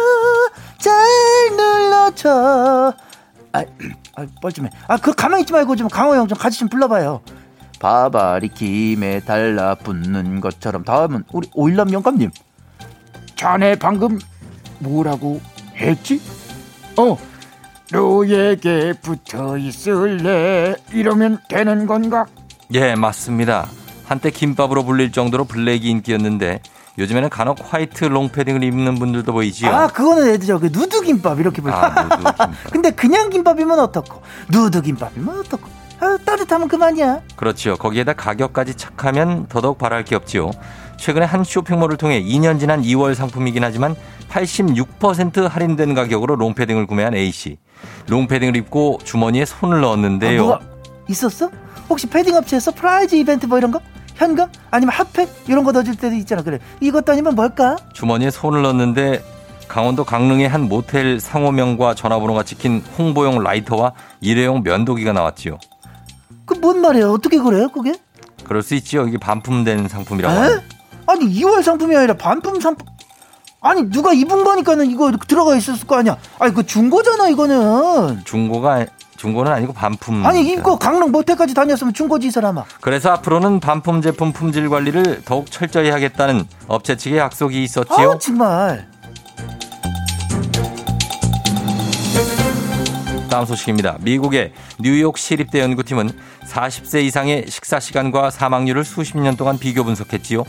잘 0.79 0.95
눌러줘. 1.57 2.93
아, 3.53 3.59
아 4.17 4.27
뻘쭘해. 4.43 4.69
아 4.89 4.97
그 4.99 5.15
가만히 5.15 5.43
있지 5.43 5.53
말고 5.53 5.77
좀 5.77 5.89
강호 5.89 6.15
형 6.17 6.29
좀 6.29 6.37
같이 6.37 6.59
좀 6.59 6.69
불러봐요. 6.69 7.21
바바리 7.79 8.49
김에 8.49 9.21
달라붙는 9.21 10.41
것처럼 10.41 10.85
다음은 10.85 11.25
우리 11.33 11.49
오일남 11.55 11.93
영감님. 11.93 12.31
자네 13.37 13.77
방금 13.77 14.19
뭐라고 14.79 15.41
했지? 15.77 16.21
어, 16.97 17.19
너에게 17.93 18.95
붙어 19.03 19.57
있을래? 19.59 20.75
이러면 20.93 21.39
되는 21.49 21.87
건가? 21.87 22.27
예, 22.75 22.95
맞습니다. 22.95 23.67
한때 24.07 24.31
김밥으로 24.31 24.85
불릴 24.85 25.13
정도로 25.13 25.45
블랙이 25.45 25.89
인기였는데 25.91 26.61
요즘에는 26.99 27.29
간혹 27.29 27.59
화이트 27.63 28.07
롱패딩을 28.07 28.65
입는 28.65 28.95
분들도 28.95 29.33
보이지요. 29.33 29.71
아 29.71 29.87
그거는 29.89 30.29
애들 30.29 30.47
저그 30.47 30.71
누드 30.73 31.03
김밥 31.03 31.39
이렇게 31.39 31.61
불러. 31.61 31.75
아, 31.75 32.03
누드 32.03 32.17
김밥. 32.17 32.51
근데 32.73 32.91
그냥 32.91 33.29
김밥이면 33.29 33.79
어떻고 33.79 34.23
누드 34.51 34.81
김밥이면 34.83 35.41
어떻고. 35.41 35.69
아, 36.01 36.19
따뜻하면 36.25 36.69
그만이야. 36.69 37.21
그렇지요. 37.37 37.77
거기에다 37.77 38.13
가격까지 38.13 38.75
착하면 38.75 39.47
더더욱 39.49 39.79
바랄 39.79 40.05
게 40.05 40.15
없지요. 40.17 40.51
최근에 40.99 41.27
한 41.27 41.45
쇼핑몰을 41.45 41.97
통해 41.97 42.23
2년 42.23 42.59
지난 42.59 42.83
이월 42.83 43.15
상품이긴 43.15 43.65
하지만 43.65 43.95
86% 44.31 45.49
할인된 45.49 45.95
가격으로 45.95 46.37
롱패딩을 46.37 46.87
구매한 46.87 47.15
A씨. 47.15 47.59
롱패딩을 48.09 48.57
입고 48.57 48.99
주머니에 49.05 49.45
손을 49.45 49.79
아, 49.79 49.81
넣었는데요. 49.83 50.43
뭐가 50.43 50.61
있었어? 51.09 51.51
혹시 51.89 52.07
패딩 52.09 52.35
업체에 52.35 52.59
surprise 52.61 53.15
이벤트 53.15 53.47
뭐 53.47 53.59
이런 53.59 53.71
거? 53.71 53.81
현금? 54.17 54.47
아니면 54.71 54.95
핫팩? 54.95 55.29
이런 55.47 55.63
거 55.65 55.73
넣어줄 55.73 55.95
때도 55.97 56.15
있잖아. 56.17 56.43
그래. 56.43 56.59
이것도 56.81 57.13
아니면 57.13 57.35
뭘까? 57.35 57.77
주머니에 57.93 58.31
손을 58.31 58.63
넣었는데 58.63 59.23
강원도 59.69 60.05
강릉의 60.05 60.49
한 60.49 60.63
모텔 60.63 61.21
상호명과 61.21 61.95
전화번호가 61.95 62.43
찍힌 62.43 62.83
홍보용 62.99 63.43
라이터와 63.43 63.93
일회용 64.21 64.63
면도기가 64.63 65.13
나왔지요. 65.13 65.59
그 66.47 66.55
뭔 66.61 66.81
말이야? 66.81 67.09
어떻게 67.09 67.39
그래요, 67.39 67.69
그게? 67.69 67.95
그럴 68.45 68.63
수 68.63 68.75
있지요. 68.77 69.07
이게 69.07 69.19
반품된 69.19 69.89
상품이라고. 69.89 70.45
에? 70.45 70.63
아니 71.07 71.27
이월 71.41 71.63
상품이 71.63 71.97
아니라 71.97 72.15
반품 72.15 72.61
상품. 72.61 72.87
아니 73.61 73.91
누가 73.91 74.13
입은 74.13 74.45
거니까는 74.45 74.89
이거 74.91 75.11
들어가 75.27 75.57
있었을 75.57 75.87
거 75.87 75.97
아니야. 75.97 76.17
아니 76.39 76.55
그 76.55 76.65
중고잖아 76.65 77.29
이거는. 77.29 78.25
중고가 78.25 78.87
중고는 79.17 79.51
아니고 79.51 79.73
반품. 79.73 80.25
아니 80.25 80.47
입고 80.53 80.79
강릉 80.79 81.11
모텔까지 81.11 81.55
다녔으면 81.55 81.95
중고지 81.95 82.29
이 82.29 82.31
사람아. 82.31 82.65
그래서 82.81 83.11
앞으로는 83.11 83.61
반품 83.61 84.03
제품 84.03 84.33
품질 84.33 84.69
관리를 84.69 85.23
더욱 85.25 85.51
철저히 85.51 85.91
하겠다는 85.91 86.45
업체 86.69 86.97
측의 86.97 87.19
약속이 87.19 87.63
있었지요. 87.65 88.11
아 88.13 88.19
정말. 88.19 88.87
다음 93.29 93.45
소식입니다. 93.45 93.99
미국의 94.01 94.53
뉴욕 94.79 95.19
시립대 95.19 95.61
연구팀은 95.61 96.11
40세 96.45 97.03
이상의 97.05 97.47
식사 97.49 97.81
시간과 97.81 98.31
사망률을 98.31 98.85
수십 98.85 99.19
년 99.19 99.37
동안 99.37 99.59
비교 99.59 99.85
분석했지요. 99.85 100.45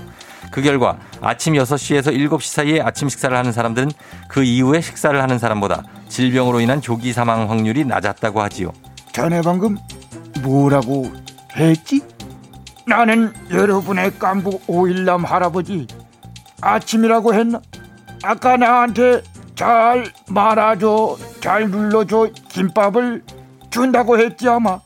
그 0.51 0.61
결과 0.61 0.97
아침 1.21 1.53
6시에서 1.55 2.15
7시 2.15 2.41
사이에 2.49 2.81
아침 2.81 3.09
식사를 3.09 3.35
하는 3.35 3.51
사람들은 3.51 3.91
그 4.29 4.43
이후에 4.43 4.81
식사를 4.81 5.19
하는 5.21 5.39
사람보다 5.39 5.83
질병으로 6.07 6.59
인한 6.59 6.81
조기 6.81 7.13
사망 7.13 7.49
확률이 7.49 7.83
낮았다고 7.83 8.41
하지요. 8.41 8.71
자네 9.11 9.41
방금 9.41 9.77
뭐라고 10.41 11.11
했지? 11.55 12.01
나는 12.85 13.33
여러분의 13.51 14.17
깐부 14.19 14.59
오일남 14.67 15.25
할아버지 15.25 15.87
아침이라고 16.61 17.33
했나? 17.33 17.61
아까 18.23 18.57
나한테 18.57 19.21
잘 19.57 20.05
말아줘 20.29 21.17
잘 21.41 21.69
눌러줘 21.69 22.29
김밥을 22.49 23.23
준다고 23.71 24.19
했지 24.19 24.47
아마 24.47 24.79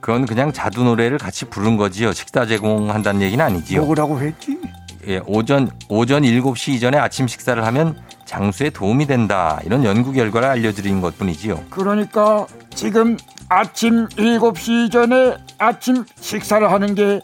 그건 0.00 0.24
그냥 0.24 0.50
자두 0.52 0.82
노래를 0.84 1.16
같이 1.16 1.46
부른 1.46 1.76
거지요. 1.78 2.12
식사 2.12 2.44
제공한다는 2.44 3.22
얘기는 3.22 3.42
아니지요. 3.42 3.84
뭐라고 3.84 4.20
했지? 4.20 4.58
예, 5.06 5.20
오전 5.26 5.70
오전 5.88 6.22
7시 6.22 6.72
이전에 6.72 6.98
아침 6.98 7.26
식사를 7.26 7.64
하면 7.64 7.96
장수에 8.24 8.70
도움이 8.70 9.06
된다. 9.06 9.60
이런 9.64 9.84
연구 9.84 10.12
결과를 10.12 10.48
알려드린 10.48 11.00
것뿐이지요. 11.00 11.64
그러니까 11.70 12.46
지금 12.74 13.16
아침 13.48 14.06
7시 14.08 14.90
전에 14.90 15.36
아침 15.58 16.04
식사를 16.20 16.70
하는 16.70 16.94
게 16.94 17.20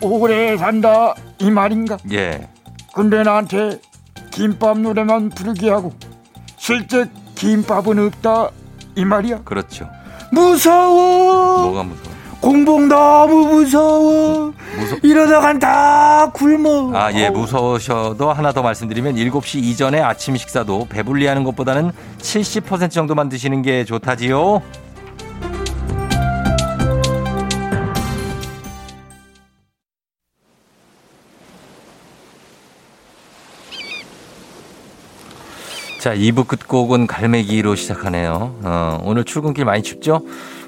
오래 0.00 0.56
산다 0.56 1.14
이 1.38 1.50
말인가? 1.50 1.96
예. 2.12 2.48
근데 2.92 3.22
나한테 3.22 3.80
김밥 4.30 4.78
노래만 4.78 5.30
부르게 5.30 5.70
하고 5.70 5.92
실제 6.66 7.08
김밥은 7.36 7.96
없다 8.06 8.50
이 8.96 9.04
말이야? 9.04 9.42
그렇죠. 9.44 9.88
무서워. 10.32 11.62
뭐가 11.62 11.84
무서워? 11.84 12.16
공복 12.40 12.88
너무 12.88 13.46
무서워. 13.46 14.52
무서 14.76 14.96
이러다간 15.04 15.60
다 15.60 16.28
굶어. 16.32 16.92
아, 16.92 17.12
예, 17.12 17.30
무서우셔도 17.30 18.32
하나 18.32 18.50
더 18.50 18.62
말씀드리면 18.62 19.14
7시 19.14 19.62
이전에 19.62 20.00
아침 20.00 20.36
식사도 20.36 20.88
배불리 20.90 21.28
하는 21.28 21.44
것보다는 21.44 21.92
70% 22.18 22.90
정도만 22.90 23.28
드시는 23.28 23.62
게 23.62 23.84
좋다지요. 23.84 24.60
자, 36.06 36.14
2부 36.14 36.46
끝곡은 36.46 37.08
갈매기로 37.08 37.74
시작하네요. 37.74 38.54
어, 38.62 39.00
오늘 39.02 39.24
출근길 39.24 39.64
많이 39.64 39.82
춥죠? 39.82 40.20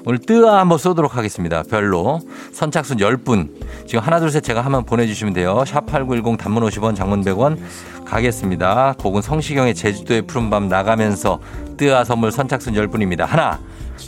오늘 0.03 0.19
뜨아 0.19 0.59
한번 0.59 0.77
쏘도록 0.77 1.15
하겠습니다. 1.15 1.63
별로. 1.63 2.19
선착순 2.51 2.97
10분. 2.97 3.47
지금 3.87 4.03
하나, 4.03 4.19
둘, 4.19 4.31
셋 4.31 4.43
제가 4.43 4.59
한번 4.59 4.83
보내주시면 4.83 5.33
돼요. 5.33 5.63
샵8910 5.65 6.37
단문 6.37 6.63
50원, 6.63 6.93
장문 6.93 7.23
100원 7.23 7.57
가겠습니다. 8.03 8.95
곡은 8.99 9.21
성시경의 9.21 9.75
제주도의 9.75 10.23
푸른밤 10.23 10.67
나가면서 10.67 11.39
뜨아 11.77 12.03
선물 12.03 12.33
선착순 12.33 12.73
10분입니다. 12.73 13.19
하나, 13.19 13.61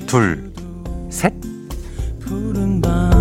둘, 0.07 0.51
셋. 1.09 1.33
푸른 2.19 2.81
밤 2.81 3.20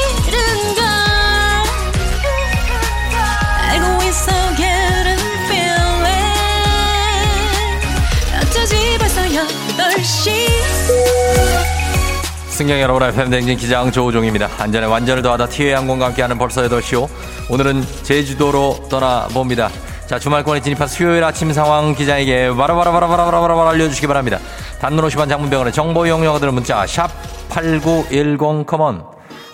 승객 12.61 12.79
여러분, 12.79 13.01
FM 13.01 13.31
댕진 13.31 13.57
기장 13.57 13.91
조우종입니다. 13.91 14.47
안전에 14.59 14.85
완전을 14.85 15.23
더하다 15.23 15.47
티웨이 15.47 15.73
항공과 15.73 16.05
함께하는 16.05 16.37
벌써 16.37 16.61
8시오. 16.61 17.09
오늘은 17.49 17.83
제주도로 18.03 18.85
떠나봅니다. 18.87 19.71
자, 20.05 20.19
주말권에 20.19 20.61
진입한 20.61 20.87
수요일 20.87 21.23
아침 21.23 21.51
상황 21.53 21.95
기자에게 21.95 22.49
바라바라바라바라바라 22.49 23.67
알려주시기 23.71 24.05
바랍니다. 24.05 24.37
단문 24.79 25.03
50원 25.07 25.27
장문 25.27 25.47
100원의 25.47 25.73
정보 25.73 26.05
이용료 26.05 26.23
드는 26.23 26.53
문자 26.53 26.85
샵8910 26.85 28.67
come 28.67 28.92
on 28.92 29.05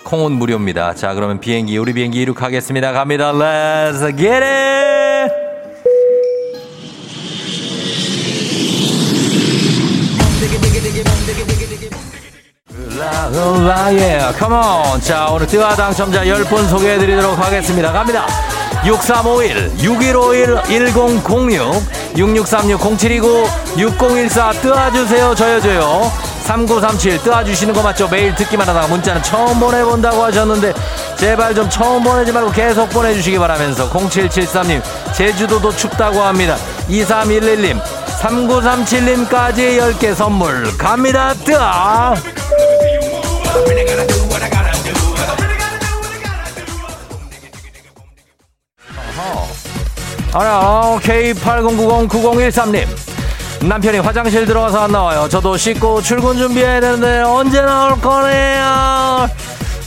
콩은 0.04 0.32
무료입니다. 0.32 0.94
자, 0.94 1.14
그러면 1.14 1.40
비행기, 1.40 1.78
우리 1.78 1.94
비행기 1.94 2.20
이륙하겠습니다. 2.20 2.92
갑니다. 2.92 3.32
Let's 3.32 4.18
get 4.18 4.44
it! 4.44 4.77
라, 13.66 13.92
예, 13.92 14.20
컴온. 14.38 15.00
자, 15.00 15.26
오늘 15.30 15.46
뜨아 15.46 15.74
당첨자 15.74 16.22
10분 16.22 16.68
소개해 16.68 16.98
드리도록 16.98 17.38
하겠습니다. 17.38 17.90
갑니다. 17.92 18.26
6351, 18.84 19.72
6151, 19.82 20.62
1006, 20.64 21.82
6636, 22.16 22.78
0729, 22.78 23.48
6014, 23.76 24.52
뜨아주세요, 24.52 25.34
저여줘요. 25.34 26.12
3937, 26.44 27.22
뜨아주시는 27.24 27.74
거 27.74 27.82
맞죠? 27.82 28.08
매일 28.08 28.34
듣기만 28.34 28.66
하다가 28.68 28.86
문자는 28.86 29.22
처음 29.22 29.58
보내본다고 29.58 30.22
하셨는데, 30.24 30.72
제발 31.16 31.54
좀 31.54 31.68
처음 31.68 32.02
보내지 32.02 32.32
말고 32.32 32.52
계속 32.52 32.88
보내주시기 32.90 33.38
바라면서, 33.38 33.90
0773님, 33.90 34.80
제주도도 35.12 35.72
춥다고 35.72 36.22
합니다. 36.22 36.56
2311님, 36.88 37.80
3937님까지 38.20 39.78
10개 39.78 40.14
선물 40.14 40.76
갑니다, 40.78 41.34
뜨아! 41.44 42.14
아라 50.32 50.98
K80909013님. 51.02 52.86
남편이 53.66 53.98
화장실 53.98 54.46
들어가서 54.46 54.84
안 54.84 54.92
나와요. 54.92 55.28
저도 55.28 55.56
씻고 55.56 56.00
출근 56.02 56.36
준비해야 56.36 56.80
되는데 56.80 57.22
언제 57.22 57.60
나올 57.60 58.00
거네요 58.00 59.28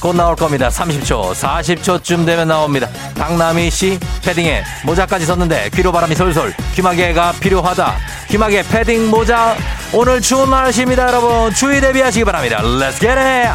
곧 0.01 0.15
나올 0.15 0.35
겁니다. 0.35 0.67
30초 0.69 1.31
40초쯤 1.31 2.25
되면 2.25 2.47
나옵니다. 2.47 2.89
박남희 3.15 3.69
씨 3.69 3.99
패딩에 4.25 4.63
모자까지 4.83 5.27
썼는데 5.27 5.69
귀로 5.75 5.91
바람이 5.91 6.15
솔솔 6.15 6.55
귀마개가 6.73 7.33
필요하다. 7.33 7.95
귀마개 8.27 8.63
패딩 8.63 9.11
모자 9.11 9.55
오늘 9.93 10.19
추운 10.19 10.49
날씨입니다 10.49 11.07
여러분. 11.07 11.53
추위 11.53 11.79
대비하시기 11.79 12.25
바랍니다. 12.25 12.61
Let's 12.63 12.99
get 12.99 13.11
it! 13.11 13.51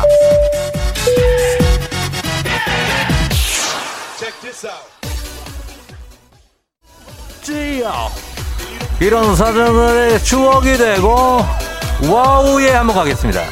찌요. 7.42 8.10
이런 9.00 9.34
사진들의 9.36 10.22
추억이 10.22 10.76
되고 10.76 11.44
와우에 12.08 12.70
한번 12.70 12.96
가겠습니다. 12.96 13.42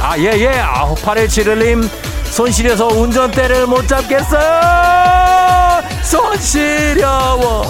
아 0.00 0.16
예예. 0.16 0.60
아 0.60 0.94
8171님 0.94 2.07
손 2.30 2.50
시려서 2.52 2.86
운전대를 2.88 3.66
못 3.66 3.86
잡겠어요. 3.88 5.82
손 6.02 6.36
시려워. 6.38 7.62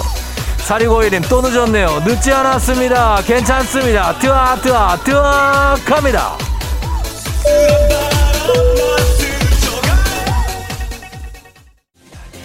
4651님 0.59 1.27
또 1.27 1.41
늦었네요. 1.41 2.01
늦지 2.05 2.31
않았습니다. 2.31 3.21
괜찮습니다. 3.25 4.13
뜨아 4.19 4.55
뜨아 4.57 4.95
뜨아 4.97 5.75
갑니다. 5.85 6.37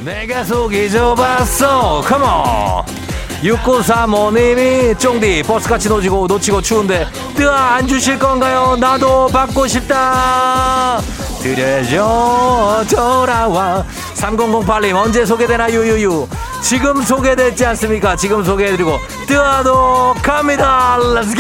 내가 0.05 0.45
속이 0.45 0.91
좁았어 0.91 2.03
컴온 2.03 3.04
6935님이 3.45 4.99
쫑디 4.99 5.43
버스같이 5.43 5.89
놓치고 5.89 6.27
놓치고 6.27 6.63
추운데 6.63 7.07
뜨아 7.37 7.75
안 7.75 7.87
주실 7.87 8.19
건가요? 8.19 8.77
나도 8.77 9.27
받고 9.27 9.67
싶다. 9.67 11.01
드려줘 11.43 12.85
돌아와. 12.89 13.85
3008님 14.15 14.97
언제 14.97 15.27
소개되나 15.27 15.71
유유유. 15.71 16.27
지금 16.63 17.03
소개됐지 17.03 17.67
않습니까? 17.67 18.17
지금 18.17 18.43
소개해드리고 18.43 18.99
뜨아도 19.27 20.15
갑니다. 20.23 20.97
Let's 20.99 21.35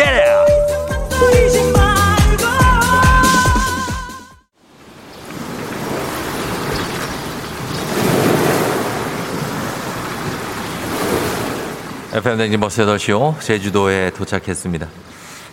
FM 12.15 12.37
댕진 12.37 12.61
버스 12.61 12.81
8시오 12.87 13.41
제주도에 13.41 14.11
도착했습니다. 14.11 14.87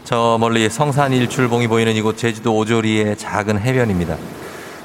저 0.04 0.38
멀리 0.40 0.70
성산 0.70 1.12
일출봉이 1.12 1.68
보이는 1.68 1.92
이곳 1.96 2.20
제주도 2.20 2.56
오조리의 2.56 3.18
작은 3.18 3.60
해변입니다. 3.60 4.16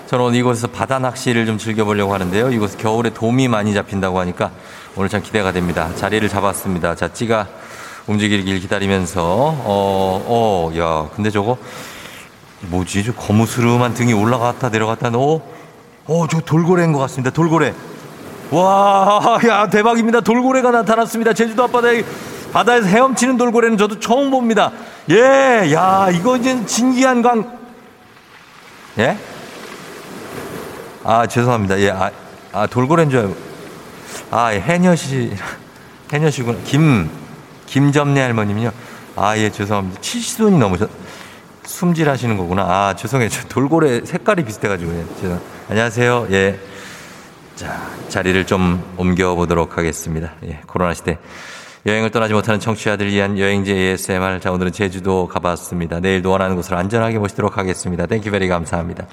저는 0.06 0.34
이곳에서 0.36 0.68
바다 0.68 0.98
낚시를 0.98 1.44
좀 1.44 1.58
즐겨보려고 1.58 2.14
하는데요. 2.14 2.50
이곳 2.50 2.78
겨울에 2.78 3.10
돔이 3.10 3.48
많이 3.48 3.74
잡힌다고 3.74 4.18
하니까 4.20 4.52
오늘 4.96 5.10
참 5.10 5.20
기대가 5.20 5.52
됩니다. 5.52 5.90
자리를 5.96 6.26
잡았습니다. 6.26 6.94
자, 6.94 7.12
찌가 7.12 7.46
움직이길 8.06 8.58
기다리면서, 8.60 9.22
어, 9.22 10.24
어, 10.26 10.72
야, 10.78 11.10
근데 11.14 11.30
저거, 11.30 11.58
뭐지? 12.62 13.04
저 13.04 13.12
거무스름한 13.12 13.92
등이 13.92 14.14
올라갔다 14.14 14.70
내려갔다, 14.70 15.10
어, 15.12 15.42
어, 16.06 16.26
저 16.30 16.40
돌고래인 16.40 16.94
것 16.94 17.00
같습니다. 17.00 17.28
돌고래. 17.32 17.74
와, 18.50 19.38
야, 19.46 19.68
대박입니다. 19.68 20.20
돌고래가 20.20 20.70
나타났습니다. 20.70 21.32
제주도 21.32 21.64
앞바다에, 21.64 22.04
바다에서 22.52 22.86
헤엄치는 22.86 23.36
돌고래는 23.36 23.76
저도 23.76 23.98
처음 23.98 24.30
봅니다. 24.30 24.72
예, 25.10 25.72
야, 25.72 26.08
이거 26.12 26.36
이제 26.36 26.64
진기한 26.66 27.22
광, 27.22 27.58
예? 28.98 29.18
아, 31.02 31.26
죄송합니다. 31.26 31.78
예, 31.80 31.90
아, 31.90 32.10
아 32.52 32.66
돌고래인 32.66 33.10
줄 33.10 33.20
알고. 33.20 33.36
아, 34.30 34.54
예, 34.54 34.60
해녀시, 34.60 35.32
해녀시구나. 36.12 36.58
김, 36.64 37.10
김점례 37.66 38.20
할머님요. 38.20 38.70
아, 39.16 39.36
예, 39.36 39.50
죄송합니다. 39.50 40.00
70손이 40.00 40.58
넘으셨, 40.58 40.88
숨질 41.64 42.08
하시는 42.08 42.36
거구나. 42.36 42.62
아, 42.62 42.94
죄송해요. 42.96 43.28
저 43.28 43.42
돌고래 43.48 44.04
색깔이 44.04 44.44
비슷해가지고. 44.44 44.92
예, 44.92 45.04
죄송. 45.20 45.40
안녕하세요. 45.68 46.28
예. 46.30 46.58
자, 47.56 47.90
자리를 48.08 48.46
좀 48.46 48.84
옮겨보도록 48.98 49.78
하겠습니다. 49.78 50.34
예, 50.44 50.60
코로나 50.66 50.92
시대. 50.92 51.18
여행을 51.86 52.10
떠나지 52.10 52.34
못하는 52.34 52.60
청취자들 52.60 53.08
위한 53.10 53.38
여행제 53.38 53.72
ASMR. 53.72 54.40
자, 54.40 54.52
오늘은 54.52 54.72
제주도 54.72 55.26
가봤습니다. 55.26 56.00
내일도 56.00 56.30
원하는 56.30 56.54
곳을 56.54 56.74
안전하게 56.74 57.18
모시도록 57.18 57.56
하겠습니다. 57.56 58.04
Thank 58.04 58.30
you 58.30 58.38
very 58.38 58.48
감사합니다. 58.48 59.06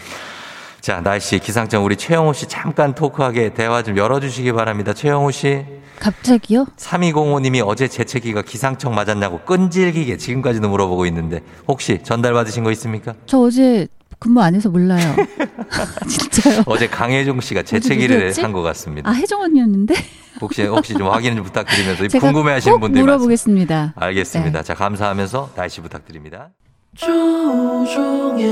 자, 0.81 0.99
날씨, 0.99 1.39
기상청 1.39 1.85
우리 1.85 1.95
최영호 1.95 2.33
씨 2.33 2.47
잠깐 2.47 2.93
토크하게 2.93 3.53
대화 3.53 3.81
좀 3.81 3.95
열어주시기 3.95 4.51
바랍니다. 4.51 4.91
최영호 4.91 5.31
씨. 5.31 5.63
갑자기요? 5.99 6.65
3205님이 6.75 7.65
어제 7.65 7.87
재채기가 7.87 8.41
기상청 8.41 8.93
맞았냐고 8.93 9.39
끈질기게 9.45 10.17
지금까지도 10.17 10.67
물어보고 10.67 11.05
있는데 11.05 11.39
혹시 11.65 11.99
전달받으신 12.03 12.65
거 12.65 12.71
있습니까? 12.71 13.13
저 13.25 13.37
어제 13.37 13.87
근무 14.23 14.41
안 14.41 14.55
해서 14.55 14.69
몰라요. 14.69 15.15
진짜요? 16.07 16.63
어제 16.65 16.87
강혜종 16.87 17.41
씨가 17.41 17.63
재채기를? 17.63 18.33
한 18.41 18.53
것 18.53 18.61
같습니다. 18.61 19.09
아, 19.09 19.13
혜정 19.13 19.41
언니였는데? 19.41 19.95
혹시 20.39 20.63
혹시 20.63 20.93
좀 20.93 21.09
확인 21.09 21.35
좀 21.35 21.43
부탁드리면서 21.43 22.07
제가 22.07 22.25
궁금해 22.25 22.53
하시는 22.53 22.75
꼭 22.75 22.79
분들이 22.81 23.01
물어보겠습니다. 23.03 23.75
많습니다. 23.75 24.05
알겠습니다. 24.05 24.59
네. 24.59 24.63
자 24.63 24.73
감사하면서 24.75 25.51
날씨 25.55 25.81
부탁드립니다. 25.81 26.49
조종의 26.95 28.45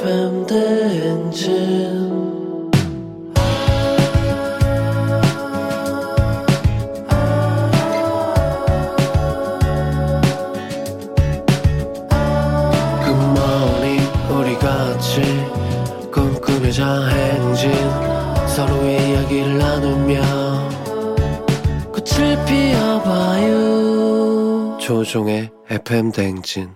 FM 0.00 0.46
대행진 0.46 2.33
꽃을 22.54 22.70
피워봐요 22.72 23.58
조종의 24.80 25.50
FM 25.70 26.12
대행진 26.12 26.70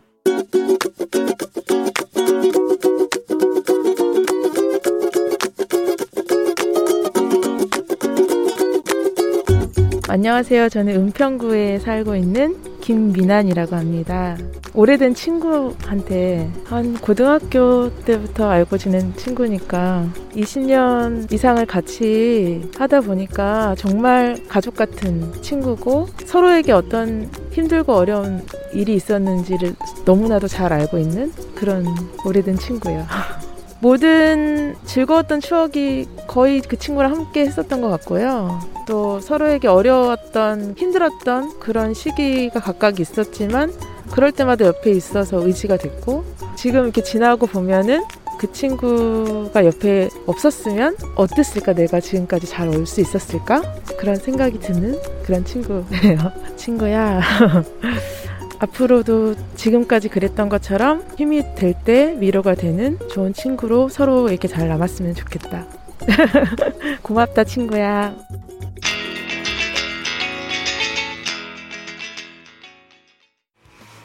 안녕하세요. 10.10 10.70
저는 10.70 10.94
은평구에 10.96 11.78
살고 11.80 12.16
있는 12.16 12.56
김미난이라고 12.88 13.76
합니다. 13.76 14.34
오래된 14.72 15.12
친구한테 15.12 16.50
한 16.64 16.94
고등학교 16.94 17.94
때부터 18.04 18.48
알고 18.48 18.78
지낸 18.78 19.14
친구니까 19.14 20.06
20년 20.34 21.30
이상을 21.30 21.66
같이 21.66 22.62
하다 22.78 23.02
보니까 23.02 23.74
정말 23.76 24.38
가족 24.48 24.74
같은 24.74 25.30
친구고 25.42 26.06
서로에게 26.24 26.72
어떤 26.72 27.30
힘들고 27.50 27.92
어려운 27.92 28.42
일이 28.72 28.94
있었는지를 28.94 29.74
너무나도 30.06 30.48
잘 30.48 30.72
알고 30.72 30.96
있는 30.96 31.30
그런 31.54 31.84
오래된 32.24 32.56
친구예요. 32.56 33.04
모든 33.80 34.74
즐거웠던 34.86 35.40
추억이 35.40 36.06
거의 36.26 36.60
그 36.60 36.76
친구랑 36.76 37.12
함께 37.12 37.42
했었던 37.42 37.80
것 37.80 37.88
같고요. 37.90 38.60
또 38.86 39.20
서로에게 39.20 39.68
어려웠던, 39.68 40.74
힘들었던 40.76 41.58
그런 41.60 41.94
시기가 41.94 42.60
각각 42.60 42.98
있었지만 43.00 43.72
그럴 44.10 44.32
때마다 44.32 44.64
옆에 44.64 44.90
있어서 44.90 45.44
의지가 45.46 45.76
됐고 45.76 46.24
지금 46.56 46.84
이렇게 46.84 47.02
지나고 47.02 47.46
보면은 47.46 48.02
그 48.38 48.50
친구가 48.52 49.64
옆에 49.64 50.08
없었으면 50.26 50.96
어땠을까? 51.16 51.72
내가 51.74 52.00
지금까지 52.00 52.46
잘 52.46 52.68
올 52.68 52.86
수 52.86 53.00
있었을까? 53.00 53.62
그런 53.98 54.16
생각이 54.16 54.58
드는 54.60 54.98
그런 55.24 55.44
친구예요. 55.44 56.32
친구야 56.56 57.20
앞으로도 58.60 59.34
지금까지 59.56 60.08
그랬던 60.08 60.48
것처럼 60.48 61.04
힘이 61.16 61.42
될 61.54 61.74
때 61.84 62.16
위로가 62.18 62.54
되는 62.54 62.98
좋은 63.10 63.32
친구로 63.32 63.88
서로 63.88 64.28
이렇게 64.28 64.48
잘 64.48 64.68
남았으면 64.68 65.14
좋겠다 65.14 65.64
고맙다 67.02 67.44
친구야 67.44 68.14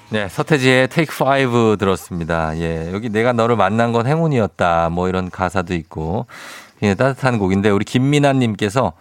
네, 0.10 0.28
서태지의 0.30 0.90
Take 0.90 1.12
Five 1.12 1.78
들었습니다. 1.78 2.56
예, 2.60 2.92
여기 2.94 3.10
내가 3.10 3.34
너를 3.34 3.56
만난 3.56 3.92
건 3.94 4.06
행운이었다. 4.06 4.90
뭐 4.92 5.10
이런 5.10 5.32
가사도 5.32 5.74
있고. 5.74 6.28
예, 6.84 6.94
따뜻한 6.94 7.40
곡인데 7.40 7.72
우리 7.72 7.84
김민아님께서 7.84 8.94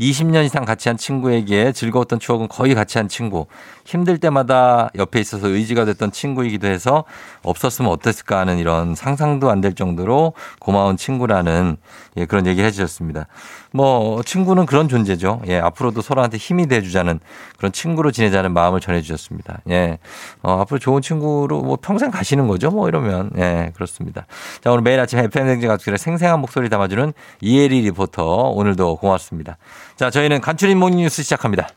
20년 0.00 0.44
이상 0.44 0.64
같이 0.64 0.88
한 0.88 0.96
친구에게 0.96 1.72
즐거웠던 1.72 2.18
추억은 2.18 2.48
거의 2.48 2.74
같이 2.74 2.98
한 2.98 3.06
친구. 3.08 3.46
힘들 3.84 4.18
때마다 4.18 4.88
옆에 4.96 5.20
있어서 5.20 5.48
의지가 5.48 5.84
됐던 5.84 6.10
친구이기도 6.12 6.66
해서 6.66 7.04
없었으면 7.42 7.90
어땠을까 7.90 8.38
하는 8.38 8.58
이런 8.58 8.94
상상도 8.94 9.48
안 9.50 9.60
될 9.60 9.74
정도로 9.74 10.32
고마운 10.58 10.96
친구라는 10.96 11.76
예, 12.16 12.24
그런 12.24 12.46
얘기를 12.46 12.66
해주셨습니다. 12.66 13.26
뭐 13.72 14.22
친구는 14.22 14.64
그런 14.64 14.88
존재죠. 14.88 15.42
예, 15.48 15.58
앞으로도 15.58 16.00
서로한테 16.00 16.38
힘이 16.38 16.66
돼주자는 16.66 17.20
그런 17.58 17.70
친구로 17.72 18.10
지내자는 18.10 18.52
마음을 18.52 18.80
전해주셨습니다. 18.80 19.60
예, 19.68 19.98
어, 20.42 20.60
앞으로 20.62 20.78
좋은 20.78 21.02
친구로 21.02 21.60
뭐 21.60 21.76
평생 21.80 22.10
가시는 22.10 22.48
거죠. 22.48 22.70
뭐 22.70 22.88
이러면 22.88 23.30
예, 23.36 23.70
그렇습니다. 23.74 24.26
자, 24.62 24.70
오늘 24.72 24.82
매일 24.82 24.98
아침 24.98 25.18
FM대행진 25.18 25.68
가족들의 25.68 25.98
생생한 25.98 26.40
목소리 26.40 26.70
담아주는 26.70 27.12
이혜리 27.42 27.82
리포터 27.82 28.24
오늘도 28.24 28.96
고맙습니다. 28.96 29.58
자, 30.00 30.08
저희는 30.08 30.40
간추린 30.40 30.78
모닝뉴스 30.78 31.22
시작합니다. 31.22 31.68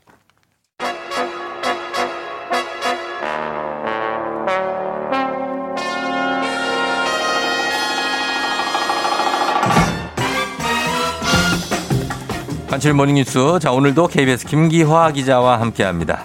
간추린 12.69 12.95
모닝뉴스. 12.95 13.59
자, 13.59 13.73
오늘도 13.73 14.07
KBS 14.07 14.47
김기화 14.47 15.11
기자와 15.11 15.59
함께 15.59 15.83
합니다. 15.83 16.23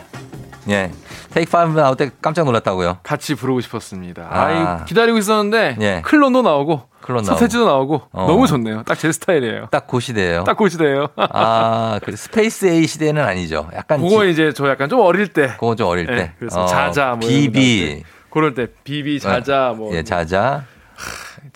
예. 0.69 0.93
Take 1.33 1.51
Five 1.51 1.73
나올 1.79 1.97
때 1.97 2.11
깜짝 2.23 2.45
놀랐다고요? 2.45 2.99
같이 3.03 3.35
부르고 3.35 3.61
싶었습니다. 3.61 4.29
아. 4.31 4.41
아, 4.45 4.81
이 4.83 4.85
기다리고 4.87 5.19
있었는데 5.19 5.77
예. 5.81 6.03
클론도 6.05 6.43
나오고 6.43 6.83
클론 7.03 7.25
서태지도 7.25 7.65
나오고 7.67 8.03
어. 8.13 8.27
너무 8.27 8.47
좋네요. 8.47 8.83
딱 8.85 8.97
제 8.99 9.13
스타일이에요. 9.13 9.67
딱 9.71 9.87
그 9.87 10.01
시대예요. 10.01 10.45
딱 10.45 10.57
그 10.57 10.69
시대예요. 10.69 11.09
아, 11.17 12.01
그 12.03 12.15
스페이스 12.17 12.67
A 12.67 12.87
시대는 12.87 13.23
아니죠. 13.23 13.69
약간 13.75 14.01
그거 14.03 14.25
지- 14.25 14.31
이제 14.33 14.53
저 14.53 14.69
약간 14.69 14.89
좀 14.89 15.01
어릴 15.01 15.29
때. 15.29 15.49
그거 15.59 15.75
좀 15.75 15.87
어릴 15.89 16.07
때. 16.07 16.15
네, 16.15 16.33
그래서 16.39 16.65
어, 16.65 16.67
자자 16.67 17.17
뭐 17.21 17.29
비비. 17.29 18.03
그럴 18.31 18.55
때 18.55 18.67
비비 18.85 19.21
자자 19.21 19.75
뭐 19.77 19.95
예, 19.95 20.03
자자. 20.03 20.65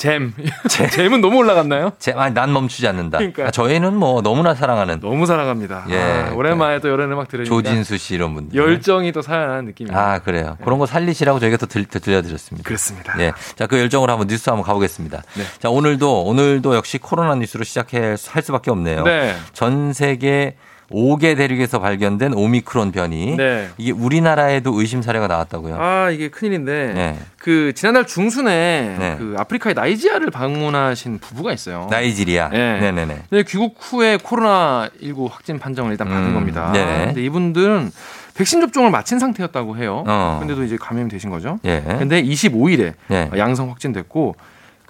잼. 0.69 0.91
잼 0.91 1.13
은 1.13 1.21
너무 1.21 1.37
올라갔나요? 1.39 1.93
잼, 1.99 2.19
아니, 2.19 2.35
난 2.35 2.53
멈추지 2.53 2.87
않는다. 2.89 3.19
그러니까요. 3.19 3.47
아, 3.47 3.51
저희는 3.51 3.95
뭐 3.97 4.21
너무나 4.23 4.55
사랑하는 4.55 5.01
너무 5.01 5.27
사랑합니다. 5.27 5.87
예. 5.91 5.99
아, 6.01 6.33
오랜만에 6.35 6.81
또 6.81 6.89
이런 6.89 7.13
음악 7.13 7.29
들으니까 7.29 7.49
조진수 7.55 7.99
씨 7.99 8.15
이런 8.15 8.35
분들. 8.35 8.59
열정이 8.59 9.13
또 9.13 9.23
살아나는 9.23 9.67
느낌이에요. 9.67 9.97
아, 9.99 10.19
그래요. 10.19 10.57
그런 10.65 10.79
거 10.79 10.87
살리시라고 10.87 11.39
저희가 11.39 11.57
또 11.59 11.67
들, 11.67 11.85
들려드렸습니다. 11.85 12.67
그렇습니다. 12.67 13.15
예. 13.21 13.33
자, 13.57 13.67
그 13.67 13.79
열정으로 13.79 14.11
한번 14.13 14.27
뉴스 14.29 14.51
한번 14.51 14.65
가보겠습니다. 14.67 15.23
네. 15.35 15.43
자, 15.61 15.71
오늘도, 15.71 16.25
오늘도 16.25 16.75
역시 16.75 16.99
코로나 16.99 17.35
뉴스로 17.35 17.63
시작할 17.65 18.17
할 18.31 18.43
수밖에 18.43 18.71
없네요. 18.71 19.05
네. 19.05 19.37
전 19.53 19.93
세계 19.93 20.57
5개 20.93 21.37
대륙에서 21.37 21.81
발견된 21.81 22.35
오미크론 22.35 22.93
변이. 22.93 23.37
네. 23.37 23.69
이게 23.79 23.91
우리나라에도 23.91 24.79
의심 24.79 25.03
사례가 25.03 25.27
나왔다고요. 25.27 25.77
아 25.79 26.11
이게 26.11 26.29
큰일인데 26.29 26.93
네. 26.95 27.19
그 27.39 27.73
지난달 27.75 28.07
중순에 28.07 28.97
네. 28.99 29.17
그 29.19 29.35
아프리카의 29.39 29.75
나이지리아를 29.75 30.31
방문하신 30.31 31.19
부부가 31.19 31.53
있어요. 31.53 31.89
나이지리아. 31.91 32.49
네. 32.51 32.81
네네네. 32.81 33.23
네, 33.31 33.43
귀국 33.45 33.77
후에 33.81 34.19
코로나 34.23 34.89
19 35.03 35.27
확진 35.31 35.59
판정을 35.59 35.93
일단 35.93 36.09
받은 36.09 36.29
음, 36.29 36.35
겁니다. 36.35 36.71
네네. 36.73 37.07
근데 37.07 37.25
이분들은 37.25 37.91
백신 38.35 38.61
접종을 38.61 38.91
마친 38.91 39.19
상태였다고 39.19 39.77
해요. 39.77 40.05
어. 40.07 40.39
근데도 40.41 40.65
이제 40.65 40.77
감염이 40.77 41.09
되신 41.11 41.31
거죠. 41.31 41.59
예. 41.65 41.83
근데 41.99 42.23
25일에 42.23 42.95
예. 43.11 43.31
양성 43.37 43.71
확진됐고 43.71 44.37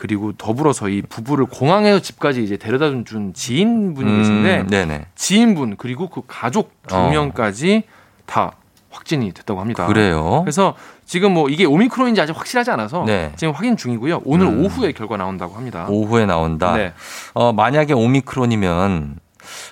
그리고 0.02 0.32
더불어서 0.32 0.88
이 0.88 1.00
부부를 1.00 1.46
공항에서 1.46 2.00
집까지 2.00 2.42
이제 2.42 2.56
데려다 2.56 2.90
준 3.04 3.32
지인분이 3.32 4.10
음, 4.10 4.18
계신데 4.18 4.66
네네. 4.68 5.06
지인분 5.14 5.76
그리고 5.76 6.08
그 6.08 6.22
가족 6.26 6.72
두 6.88 6.96
어. 6.96 7.08
명까지 7.08 7.84
다 8.26 8.50
확진이 8.90 9.30
됐다고 9.30 9.60
합니다. 9.60 9.86
그래요? 9.86 10.40
그래서 10.42 10.74
지금 11.06 11.34
뭐 11.34 11.48
이게 11.48 11.64
오미크론인지 11.64 12.20
아직 12.20 12.36
확실하지 12.36 12.72
않아서 12.72 13.04
네. 13.06 13.30
지금 13.36 13.54
확인 13.54 13.76
중이고요. 13.76 14.22
오늘 14.24 14.46
음. 14.46 14.64
오후에 14.64 14.90
결과 14.90 15.16
나온다고 15.16 15.54
합니다. 15.54 15.86
오후에 15.88 16.26
나온다. 16.26 16.76
네. 16.76 16.92
어, 17.34 17.52
만약에 17.52 17.92
오미크론이면 17.92 19.20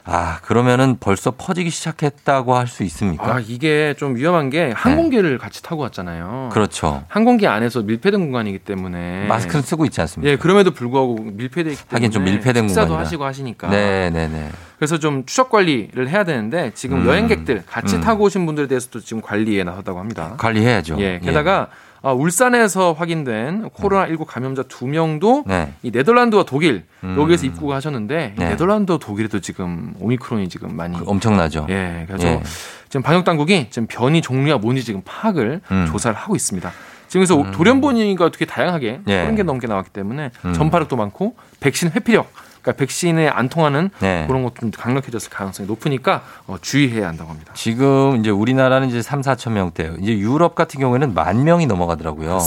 아, 0.04 0.38
그러면은 0.42 0.96
벌써 0.98 1.30
퍼지기 1.30 1.70
시작했다고 1.70 2.56
할 2.56 2.66
수 2.70 2.82
있습니까? 2.84 3.34
아 3.34 3.40
이게 3.40 3.94
좀 3.98 4.14
위험한 4.14 4.48
게 4.50 4.72
항공기를 4.76 5.38
같이 5.38 5.62
타고 5.62 5.82
왔잖아요. 5.82 6.48
네. 6.50 6.54
그렇죠. 6.54 7.02
항공기 7.08 7.46
안에서 7.48 7.82
밀폐된 7.82 8.20
공간이기 8.20 8.60
때문에 8.60 9.26
마스크는 9.26 9.62
쓰고 9.62 9.84
있지 9.86 10.00
않습니까? 10.02 10.30
예 10.30 10.36
그럼에도 10.36 10.70
불구하고 10.70 11.16
밀폐돼 11.16 11.70
있기 11.72 11.82
때문에 11.84 11.96
하긴 11.96 12.10
좀 12.12 12.24
밀폐된 12.24 12.68
식사도 12.68 12.88
공간이라. 12.88 13.06
하시고 13.06 13.24
하시니까 13.24 13.68
네, 13.70 14.10
네, 14.10 14.28
네. 14.28 14.48
그래서 14.78 14.98
좀 14.98 15.26
추적 15.26 15.50
관리를 15.50 16.08
해야 16.08 16.22
되는데 16.24 16.70
지금 16.74 17.02
음. 17.02 17.06
여행객들 17.06 17.64
같이 17.66 17.96
음. 17.96 18.00
타고 18.00 18.24
오신 18.24 18.46
분들에 18.46 18.66
대해서도 18.68 19.00
지금 19.00 19.20
관리에 19.20 19.64
나섰다고 19.64 19.98
합니다. 19.98 20.34
관리해야죠. 20.38 20.96
예, 21.00 21.18
게다가 21.22 21.68
아, 22.02 22.12
울산에서 22.12 22.92
확인된 22.92 23.68
코로나19 23.70 24.24
감염자 24.24 24.62
두 24.64 24.86
명도 24.86 25.44
네. 25.46 25.72
이 25.82 25.90
네덜란드와 25.90 26.44
독일 26.44 26.84
음. 27.04 27.16
여기에서 27.18 27.46
입국을 27.46 27.74
하셨는데 27.76 28.34
이 28.36 28.40
네. 28.40 28.50
네덜란드와 28.50 28.98
독일에도 28.98 29.40
지금 29.40 29.94
오미크론이 30.00 30.48
지금 30.48 30.76
많이 30.76 30.96
엄청나죠. 31.04 31.66
예, 31.68 32.04
그래서 32.06 32.26
예. 32.26 32.42
지금 32.88 33.02
방역 33.02 33.24
당국이 33.24 33.68
지금 33.70 33.86
변이 33.86 34.22
종류가 34.22 34.58
뭔지 34.58 34.82
지금 34.82 35.02
파악을 35.04 35.60
음. 35.70 35.86
조사를 35.90 36.16
하고 36.16 36.34
있습니다. 36.34 36.72
지금 37.08 37.26
그래서 37.26 37.50
돌연변이가 37.50 38.24
어떻게 38.24 38.46
다양하게 38.46 39.00
예. 39.08 39.26
30개 39.26 39.42
넘게 39.42 39.66
나왔기 39.66 39.90
때문에 39.90 40.30
음. 40.44 40.52
전파력도 40.54 40.96
많고 40.96 41.34
백신 41.60 41.90
회피력 41.90 42.32
그러니까 42.62 42.78
백신에 42.78 43.28
안 43.28 43.48
통하는 43.48 43.90
네. 44.00 44.24
그런 44.26 44.42
것도 44.42 44.54
좀 44.60 44.70
강력해졌을 44.70 45.30
가능성이 45.30 45.66
높으니까 45.66 46.22
어, 46.46 46.56
주의해야 46.60 47.08
한다고 47.08 47.30
합니다. 47.30 47.52
지금 47.54 48.16
이제 48.20 48.30
우리나라는 48.30 48.88
이제 48.88 49.02
3, 49.02 49.22
4천 49.22 49.52
명대예요. 49.52 49.94
이제 50.00 50.16
유럽 50.18 50.54
같은 50.54 50.80
경우에는 50.80 51.14
만 51.14 51.44
명이 51.44 51.66
넘어가더라고요. 51.66 52.38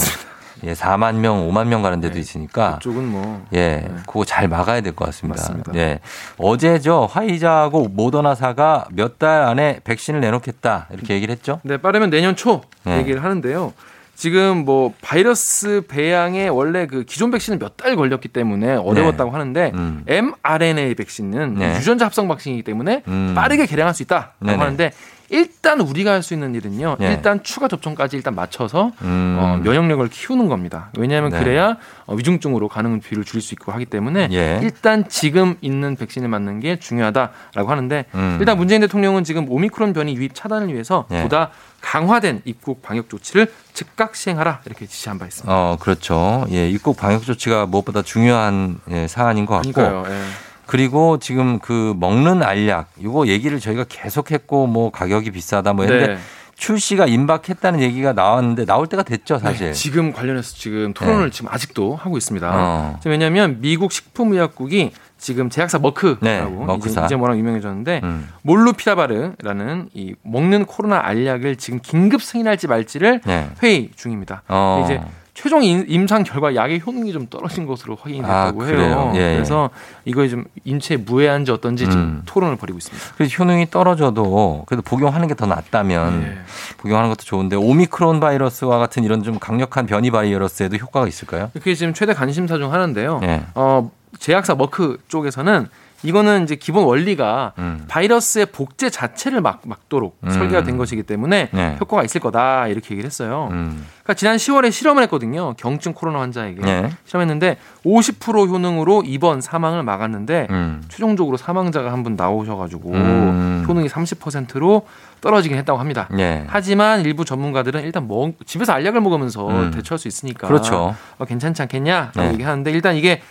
예, 0.62 0.72
4만 0.72 1.16
명, 1.16 1.46
5만 1.50 1.66
명 1.66 1.82
가는 1.82 2.00
데도 2.00 2.18
있으니까 2.18 2.76
그쪽은 2.76 3.06
뭐 3.10 3.44
예, 3.52 3.86
그거 4.06 4.24
잘 4.24 4.48
막아야 4.48 4.80
될 4.80 4.94
것 4.94 5.04
같습니다. 5.06 5.42
맞습니다. 5.42 5.74
예. 5.74 5.98
어제죠. 6.38 7.06
화이자하고 7.10 7.88
모더나사가 7.88 8.86
몇 8.92 9.18
달 9.18 9.42
안에 9.42 9.80
백신을 9.84 10.20
내놓겠다. 10.20 10.86
이렇게 10.90 11.14
얘기를 11.14 11.32
했죠. 11.34 11.60
네, 11.64 11.76
빠르면 11.76 12.10
내년 12.10 12.34
초 12.36 12.62
네. 12.84 12.98
얘기를 12.98 13.22
하는데요. 13.22 13.72
지금 14.14 14.64
뭐 14.64 14.92
바이러스 15.02 15.82
배양에 15.88 16.48
원래 16.48 16.86
그 16.86 17.04
기존 17.04 17.30
백신은 17.30 17.58
몇 17.58 17.74
달 17.76 17.96
걸렸기 17.96 18.28
때문에 18.28 18.76
어려웠다고 18.76 19.30
하는데 19.32 19.72
음. 19.74 20.04
mRNA 20.06 20.94
백신은 20.94 21.54
네. 21.54 21.76
유전자 21.76 22.06
합성 22.06 22.28
백신이기 22.28 22.62
때문에 22.62 23.02
음. 23.08 23.32
빠르게 23.34 23.66
개량할 23.66 23.94
수 23.94 24.02
있다라고 24.04 24.32
네네. 24.40 24.58
하는데 24.58 24.92
일단 25.30 25.80
우리가 25.80 26.12
할 26.12 26.22
수 26.24 26.32
있는 26.34 26.54
일은요. 26.54 26.96
네. 26.98 27.12
일단 27.12 27.42
추가 27.42 27.68
접종까지 27.68 28.16
일단 28.16 28.34
맞춰서 28.34 28.92
음. 29.02 29.36
어, 29.38 29.60
면역력을 29.62 30.08
키우는 30.08 30.48
겁니다. 30.48 30.90
왜냐하면 30.96 31.30
네. 31.30 31.38
그래야 31.38 31.76
어, 32.06 32.14
위중증으로 32.14 32.68
가는 32.68 33.00
비율을 33.00 33.24
줄일 33.24 33.42
수 33.42 33.52
있고 33.54 33.72
하기 33.72 33.84
때문에 33.86 34.28
예. 34.32 34.60
일단 34.62 35.06
지금 35.08 35.56
있는 35.60 35.96
백신을 35.96 36.28
맞는 36.28 36.60
게 36.60 36.78
중요하다라고 36.78 37.70
하는데 37.70 38.04
음. 38.14 38.36
일단 38.40 38.56
문재인 38.56 38.80
대통령은 38.80 39.24
지금 39.24 39.50
오미크론 39.50 39.92
변이 39.92 40.14
유입 40.16 40.34
차단을 40.34 40.72
위해서 40.72 41.06
예. 41.10 41.22
보다 41.22 41.50
강화된 41.80 42.40
입국 42.46 42.80
방역 42.82 43.10
조치를 43.10 43.52
즉각 43.74 44.16
시행하라 44.16 44.60
이렇게 44.64 44.86
지시한 44.86 45.18
바 45.18 45.26
있습니다. 45.26 45.52
어, 45.54 45.76
그렇죠. 45.78 46.46
예, 46.50 46.68
입국 46.70 46.96
방역 46.96 47.22
조치가 47.24 47.66
무엇보다 47.66 48.00
중요한 48.02 48.78
예, 48.90 49.06
사안인 49.06 49.44
것 49.44 49.56
같고. 49.56 49.72
그러니까요. 49.72 50.04
예. 50.14 50.22
그리고 50.66 51.18
지금 51.18 51.58
그 51.58 51.94
먹는 51.98 52.42
알약, 52.42 52.90
이거 52.98 53.26
얘기를 53.26 53.60
저희가 53.60 53.84
계속했고 53.88 54.66
뭐 54.66 54.90
가격이 54.90 55.30
비싸다 55.30 55.72
뭐 55.72 55.84
했는데 55.84 56.14
네. 56.14 56.18
출시가 56.56 57.06
임박했다는 57.06 57.80
얘기가 57.80 58.12
나왔는데 58.12 58.64
나올 58.64 58.86
때가 58.86 59.02
됐죠, 59.02 59.38
사실. 59.38 59.68
네, 59.68 59.72
지금 59.72 60.12
관련해서 60.12 60.54
지금 60.54 60.94
토론을 60.94 61.24
네. 61.24 61.30
지금 61.30 61.50
아직도 61.52 61.96
하고 61.96 62.16
있습니다. 62.16 62.50
어. 62.52 63.00
왜냐하면 63.06 63.60
미국 63.60 63.90
식품의약국이 63.92 64.92
지금 65.18 65.50
제약사 65.50 65.78
머크라고 65.78 66.24
네, 66.24 66.42
머크사. 66.42 67.00
이제, 67.00 67.06
이제 67.06 67.16
뭐랑 67.16 67.38
유명해졌는데 67.38 68.00
음. 68.04 68.28
몰루피라바르라는 68.42 69.88
이 69.94 70.14
먹는 70.22 70.66
코로나 70.66 71.04
알약을 71.04 71.56
지금 71.56 71.80
긴급 71.82 72.22
승인할지 72.22 72.68
말지를 72.68 73.20
네. 73.24 73.50
회의 73.62 73.90
중입니다. 73.96 74.42
어. 74.48 74.82
이제 74.84 75.00
최종 75.34 75.64
임- 75.64 75.84
임상 75.88 76.22
결과 76.22 76.54
약의 76.54 76.80
효능이 76.86 77.12
좀 77.12 77.26
떨어진 77.28 77.66
것으로 77.66 77.96
확인이 78.00 78.22
됐다고 78.22 78.62
아, 78.62 78.66
해요. 78.66 79.12
예, 79.16 79.18
예. 79.32 79.34
그래서 79.34 79.68
이거에 80.04 80.28
좀 80.28 80.44
인체에 80.64 80.96
무해한지 80.98 81.50
어떤지 81.50 81.84
지금 81.86 81.98
음. 82.00 82.22
토론을 82.24 82.56
벌이고 82.56 82.78
있습니다. 82.78 83.04
그래서 83.16 83.34
효능이 83.42 83.68
떨어져도 83.70 84.62
그래도 84.66 84.82
복용하는 84.82 85.26
게 85.26 85.34
더 85.34 85.46
낫다면 85.46 86.22
예. 86.22 86.38
복용하는 86.78 87.10
것도 87.10 87.24
좋은데 87.24 87.56
오미크론 87.56 88.20
바이러스와 88.20 88.78
같은 88.78 89.02
이런 89.02 89.24
좀 89.24 89.40
강력한 89.40 89.86
변이 89.86 90.12
바이러스에도 90.12 90.76
효과가 90.76 91.08
있을까요? 91.08 91.50
그게 91.52 91.74
지금 91.74 91.92
최대 91.92 92.14
관심사 92.14 92.56
중 92.56 92.72
하나인데요. 92.72 93.20
예. 93.24 93.42
어, 93.56 93.90
제약사 94.20 94.54
머크 94.54 94.98
쪽에서는 95.08 95.66
이거는 96.04 96.44
이제 96.44 96.54
기본 96.54 96.84
원리가 96.84 97.52
음. 97.58 97.84
바이러스의 97.88 98.46
복제 98.46 98.90
자체를 98.90 99.40
막, 99.40 99.62
막도록 99.64 100.18
음. 100.22 100.30
설계가 100.30 100.62
된 100.62 100.76
것이기 100.76 101.02
때문에 101.02 101.48
네. 101.50 101.76
효과가 101.80 102.04
있을 102.04 102.20
거다 102.20 102.68
이렇게 102.68 102.90
얘기를 102.92 103.06
했어요. 103.06 103.48
음. 103.50 103.84
그러니까 104.02 104.14
지난 104.14 104.36
10월에 104.36 104.70
실험을 104.70 105.02
했거든요. 105.04 105.54
경증 105.56 105.94
코로나 105.94 106.20
환자에게 106.20 106.60
네. 106.60 106.90
실험했는데 107.06 107.56
50% 107.86 108.48
효능으로 108.48 109.02
입원 109.06 109.40
사망을 109.40 109.82
막았는데 109.82 110.46
음. 110.50 110.82
최종적으로 110.88 111.36
사망자가 111.36 111.90
한 111.90 112.04
분 112.04 112.16
나오셔가지고 112.16 112.90
음. 112.92 113.64
효능이 113.66 113.88
30%로 113.88 114.86
떨어지긴 115.22 115.56
했다고 115.56 115.78
합니다. 115.80 116.06
예. 116.18 116.44
하지만 116.48 117.00
일부 117.00 117.24
전문가들은 117.24 117.82
일단 117.82 118.06
먹, 118.06 118.34
집에서 118.44 118.74
알약을 118.74 119.00
먹으면서 119.00 119.48
음. 119.48 119.70
대처할 119.70 119.98
수 119.98 120.06
있으니까 120.06 120.46
그렇죠. 120.46 120.94
어, 121.16 121.24
괜찮지 121.24 121.62
않겠냐라고 121.62 122.20
네. 122.20 122.32
얘기하는데 122.34 122.70
일단 122.70 122.94
이게 122.94 123.22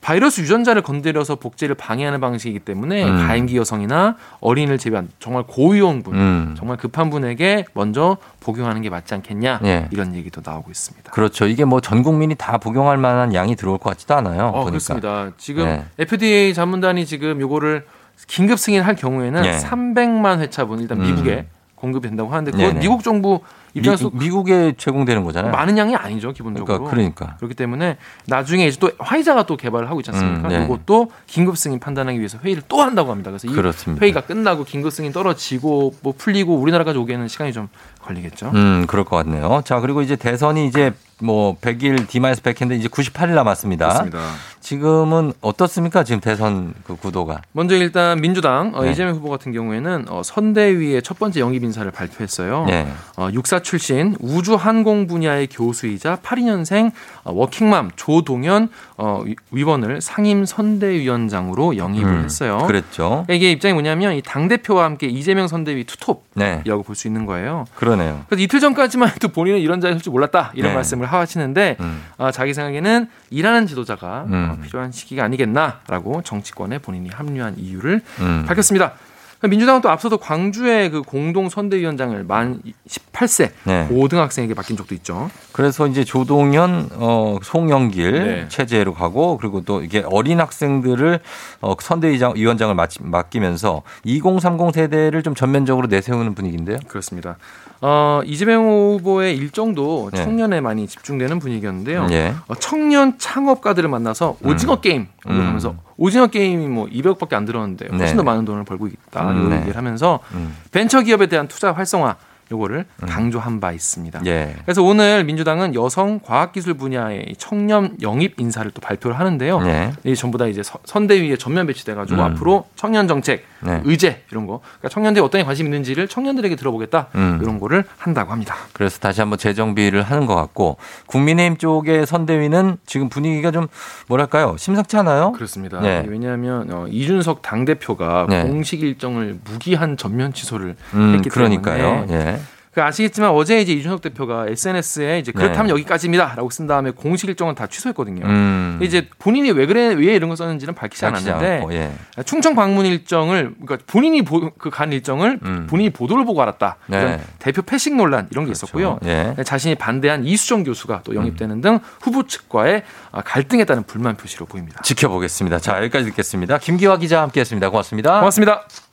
바이러스 0.00 0.40
유전자를 0.40 0.80
건드려서 0.82 1.36
복제를 1.36 1.74
방해하는 1.74 2.20
방식이기 2.20 2.60
때문에 2.60 3.04
음. 3.04 3.26
가임기 3.26 3.56
여성이나 3.58 4.16
어린이를 4.40 4.78
제외한 4.78 5.08
정말 5.18 5.42
고위험군, 5.46 6.14
음. 6.14 6.54
정말 6.56 6.78
급한 6.78 7.10
분에게 7.10 7.66
먼저 7.74 8.16
복용하는 8.40 8.80
게 8.80 8.88
맞지 8.88 9.12
않겠냐 9.14 9.60
예. 9.64 9.88
이런 9.90 10.14
얘기도 10.14 10.40
나오고 10.44 10.70
있습니다. 10.70 11.12
그렇죠. 11.12 11.46
이게 11.46 11.64
뭐 11.66 11.80
전 11.80 12.02
국민이 12.02 12.34
다 12.34 12.56
복용할 12.58 12.96
만한 12.96 13.34
양이 13.34 13.56
들어올 13.56 13.76
것 13.78 13.90
같지도 13.90 14.14
않아요. 14.14 14.46
어, 14.46 14.50
보니까. 14.52 14.70
그렇습니다. 14.70 15.30
지금 15.36 15.64
네. 15.64 15.84
FDA 15.98 16.54
자문단이 16.54 17.04
지금 17.04 17.40
요거를 17.40 17.84
긴급 18.26 18.58
승인할 18.58 18.94
경우에는 18.96 19.44
예. 19.44 19.58
300만 19.58 20.38
회차분 20.40 20.80
일단 20.80 21.00
음. 21.00 21.06
미국에 21.06 21.46
공급이 21.74 22.08
된다고 22.08 22.30
하는데 22.30 22.50
그건 22.52 22.68
네네. 22.68 22.80
미국 22.80 23.02
정부 23.02 23.40
입장에서 23.74 24.10
미, 24.12 24.30
국에 24.30 24.74
제공되는 24.76 25.24
거잖아요. 25.24 25.52
많은 25.52 25.78
양이 25.78 25.94
아니죠 25.94 26.32
기본적으로. 26.32 26.84
그러니까 26.84 26.90
그러니까. 26.90 27.36
그렇기 27.36 27.54
때문에 27.54 27.96
나중에 28.26 28.66
이제 28.66 28.78
또 28.78 28.90
화이자가 28.98 29.44
또 29.44 29.56
개발을 29.56 29.88
하고 29.88 30.00
있지 30.00 30.10
않습니까? 30.10 30.48
음, 30.48 30.52
네. 30.52 30.64
이것도 30.64 31.10
긴급 31.26 31.56
승인 31.56 31.78
판단하기 31.78 32.18
위해서 32.18 32.38
회의를 32.38 32.62
또 32.68 32.82
한다고 32.82 33.10
합니다. 33.10 33.30
그래서 33.30 33.48
이 33.48 33.52
그렇습니다. 33.52 34.02
회의가 34.02 34.22
끝나고 34.22 34.64
긴급 34.64 34.92
승인 34.92 35.12
떨어지고 35.12 35.94
뭐 36.02 36.14
풀리고 36.16 36.54
우리나라까지 36.56 36.98
오기에는 36.98 37.28
시간이 37.28 37.52
좀 37.52 37.68
걸리겠죠. 38.00 38.50
음, 38.54 38.86
그럴 38.86 39.04
것 39.04 39.16
같네요. 39.16 39.62
자, 39.64 39.80
그리고 39.80 40.02
이제 40.02 40.16
대선이 40.16 40.66
이제 40.66 40.92
뭐 41.22 41.56
100일 41.60 42.08
D 42.08 42.11
마이너스 42.11 42.42
100인데 42.42 42.78
이제 42.78 42.88
98일 42.88 43.30
남았습니다. 43.34 43.86
그렇습니다. 43.88 44.18
지금은 44.60 45.32
어떻습니까? 45.40 46.04
지금 46.04 46.20
대선 46.20 46.74
그 46.84 46.94
구도가. 46.96 47.40
먼저 47.52 47.74
일단 47.76 48.20
민주당 48.20 48.72
어, 48.74 48.84
네. 48.84 48.90
이재명 48.92 49.14
후보 49.14 49.28
같은 49.30 49.52
경우에는 49.52 50.06
어, 50.08 50.22
선대위의 50.22 51.02
첫 51.02 51.18
번째 51.18 51.40
영입 51.40 51.64
인사를 51.64 51.90
발표했어요. 51.90 52.64
네. 52.66 52.86
어, 53.16 53.28
육사 53.32 53.60
출신 53.60 54.16
우주 54.20 54.54
항공 54.56 55.06
분야의 55.06 55.48
교수이자 55.48 56.16
82년생 56.22 56.92
어, 57.24 57.32
워킹맘 57.32 57.92
조동연 57.96 58.68
어, 58.98 59.22
위- 59.24 59.34
위원을 59.50 60.00
상임 60.00 60.44
선대위원장으로 60.44 61.76
영입을 61.76 62.10
음, 62.12 62.24
했어요. 62.24 62.58
그랬죠. 62.66 63.24
그러니까 63.26 63.34
이게 63.34 63.50
입장이 63.52 63.72
뭐냐면 63.74 64.14
이 64.14 64.22
당 64.30 64.46
대표와 64.46 64.84
함께 64.84 65.06
이재명 65.08 65.48
선대위 65.48 65.84
투톱이라고 65.84 66.22
네. 66.34 66.62
볼수 66.86 67.08
있는 67.08 67.26
거예요. 67.26 67.64
그러네요. 67.74 68.24
그래서 68.28 68.42
이틀 68.44 68.60
전까지만 68.60 69.08
해도 69.08 69.28
본인은 69.28 69.58
이런 69.58 69.80
자리일 69.80 70.00
줄 70.00 70.12
몰랐다 70.12 70.52
이런 70.54 70.70
네. 70.70 70.74
말씀을 70.76 71.09
하시는데 71.18 71.76
음. 71.80 72.02
어, 72.18 72.30
자기 72.30 72.54
생각에는 72.54 73.08
일하는 73.30 73.66
지도자가 73.66 74.24
음. 74.28 74.50
어, 74.50 74.62
필요한 74.62 74.92
시기가 74.92 75.24
아니겠나라고 75.24 76.22
정치권에 76.22 76.78
본인이 76.78 77.08
합류한 77.10 77.56
이유를 77.58 78.02
음. 78.20 78.44
밝혔습니다. 78.46 78.94
민주당은 79.42 79.80
또 79.80 79.88
앞서도 79.88 80.18
광주의 80.18 80.90
그 80.90 81.02
공동 81.02 81.48
선대위원장을 81.48 82.22
만 82.24 82.60
18세 82.86 83.50
네. 83.64 83.86
고등학생에게 83.88 84.52
맡긴 84.52 84.76
적도 84.76 84.94
있죠. 84.96 85.30
그래서 85.60 85.86
이제 85.86 86.04
조동현, 86.04 86.88
어, 86.94 87.36
송영길 87.42 88.12
네. 88.12 88.48
체제로 88.48 88.94
가고 88.94 89.36
그리고 89.36 89.60
또 89.60 89.82
이게 89.82 90.02
어린 90.06 90.40
학생들을 90.40 91.20
어, 91.60 91.74
선대위장 91.78 92.32
위원장을 92.36 92.74
맡, 92.74 92.88
맡기면서 92.98 93.82
2030 94.04 94.72
세대를 94.72 95.22
좀 95.22 95.34
전면적으로 95.34 95.86
내세우는 95.88 96.34
분위기인데요. 96.34 96.78
그렇습니다. 96.88 97.36
어, 97.82 98.22
이재명 98.24 98.64
후보의 98.64 99.36
일정도 99.36 100.08
네. 100.14 100.24
청년에 100.24 100.62
많이 100.62 100.86
집중되는 100.86 101.38
분위기였는데요. 101.38 102.06
예. 102.10 102.32
어, 102.48 102.54
청년 102.54 103.18
창업가들을 103.18 103.86
만나서 103.86 104.38
오징어 104.42 104.76
음. 104.76 104.80
게임 104.80 105.08
음. 105.28 105.46
하면서 105.46 105.74
오징어 105.98 106.28
게임이 106.28 106.68
뭐 106.68 106.86
200억밖에 106.86 107.34
안 107.34 107.44
들었는데 107.44 107.88
훨씬 107.90 108.06
네. 108.06 108.16
더 108.16 108.22
많은 108.22 108.46
돈을 108.46 108.64
벌고 108.64 108.86
있다 108.86 109.30
음, 109.30 109.36
이런 109.36 109.50
네. 109.50 109.56
얘기를 109.56 109.76
하면서 109.76 110.20
음. 110.32 110.56
벤처 110.72 111.02
기업에 111.02 111.26
대한 111.26 111.48
투자 111.48 111.72
활성화 111.72 112.16
요거를 112.50 112.84
강조한 113.06 113.60
바 113.60 113.72
있습니다. 113.72 114.22
예. 114.26 114.56
그래서 114.64 114.82
오늘 114.82 115.24
민주당은 115.24 115.74
여성 115.74 116.20
과학기술 116.20 116.74
분야의 116.74 117.34
청년 117.38 117.96
영입 118.02 118.40
인사를 118.40 118.70
또 118.72 118.80
발표를 118.80 119.18
하는데요. 119.18 119.60
네. 119.60 119.92
이 120.04 120.14
전부 120.16 120.38
다 120.38 120.46
이제 120.46 120.62
서- 120.62 120.78
선대위에 120.84 121.36
전면 121.36 121.66
배치돼가지고 121.66 122.20
음. 122.20 122.24
앞으로 122.26 122.66
청년 122.76 123.06
정책, 123.06 123.44
네. 123.62 123.80
의제 123.84 124.22
이런 124.30 124.46
거, 124.46 124.60
그러니까 124.60 124.88
청년들이 124.88 125.24
어떤 125.24 125.40
게 125.40 125.44
관심 125.44 125.66
있는지를 125.66 126.08
청년들에게 126.08 126.56
들어보겠다 126.56 127.08
음. 127.14 127.38
이런 127.42 127.60
거를 127.60 127.84
한다고 127.98 128.32
합니다. 128.32 128.54
그래서 128.72 128.98
다시 128.98 129.20
한번 129.20 129.38
재정비를 129.38 130.02
하는 130.02 130.26
것 130.26 130.34
같고 130.34 130.76
국민의힘 131.06 131.56
쪽의 131.58 132.06
선대위는 132.06 132.78
지금 132.86 133.08
분위기가 133.08 133.50
좀 133.50 133.68
뭐랄까요 134.08 134.56
심상치 134.58 134.96
않아요? 134.96 135.32
그렇습니다. 135.32 135.80
네. 135.80 136.04
왜냐하면 136.08 136.72
어, 136.72 136.86
이준석 136.88 137.42
당 137.42 137.64
대표가 137.64 138.26
네. 138.28 138.42
공식 138.42 138.82
일정을 138.82 139.38
무기한 139.44 139.96
전면 139.96 140.32
취소를 140.32 140.76
음, 140.94 141.14
했기 141.14 141.28
그러니까요. 141.28 142.06
때문에 142.06 142.14
예. 142.14 142.40
그 142.72 142.80
아시겠지만 142.82 143.30
어제 143.30 143.60
이제 143.60 143.72
이준석 143.72 144.00
대표가 144.00 144.46
SNS에 144.48 145.18
이제 145.18 145.32
그렇다면 145.32 145.66
네. 145.66 145.72
여기까지입니다라고 145.72 146.50
쓴 146.50 146.68
다음에 146.68 146.92
공식 146.92 147.28
일정은 147.28 147.56
다 147.56 147.66
취소했거든요. 147.66 148.24
음. 148.24 148.78
이제 148.80 149.08
본인이 149.18 149.50
왜 149.50 149.66
그래 149.66 149.88
왜 149.94 150.14
이런 150.14 150.30
거 150.30 150.36
썼는지는 150.36 150.74
밝히지 150.74 151.02
밝히지 151.04 151.30
않았는데 151.30 151.56
않고, 151.62 151.74
예. 151.74 151.90
충청 152.24 152.54
방문 152.54 152.86
일정을 152.86 153.54
그러니까 153.60 153.78
본인이 153.86 154.24
그 154.24 154.70
간 154.70 154.92
일정을 154.92 155.40
음. 155.42 155.66
본인이 155.68 155.90
보도를 155.90 156.24
보고 156.24 156.40
알았다. 156.42 156.76
네. 156.86 157.20
대표 157.40 157.60
패싱 157.62 157.96
논란 157.96 158.28
이런 158.30 158.44
게 158.44 158.50
그렇죠. 158.52 158.66
있었고요. 158.66 158.98
예. 159.04 159.34
자신이 159.44 159.74
반대한 159.74 160.24
이수정 160.24 160.62
교수가 160.62 161.00
또 161.04 161.14
영입되는 161.16 161.60
등 161.60 161.80
후보 162.00 162.26
측과의 162.26 162.84
아, 163.10 163.20
갈등에 163.20 163.64
따른 163.64 163.82
불만 163.82 164.16
표시로 164.16 164.46
보입니다. 164.46 164.80
지켜보겠습니다. 164.82 165.58
자 165.58 165.78
여기까지 165.78 166.04
듣겠습니다. 166.10 166.58
김기화 166.58 166.98
기자 166.98 167.22
함께했습니다. 167.22 167.68
고맙습니다. 167.70 168.20
고맙습니다. 168.20 168.89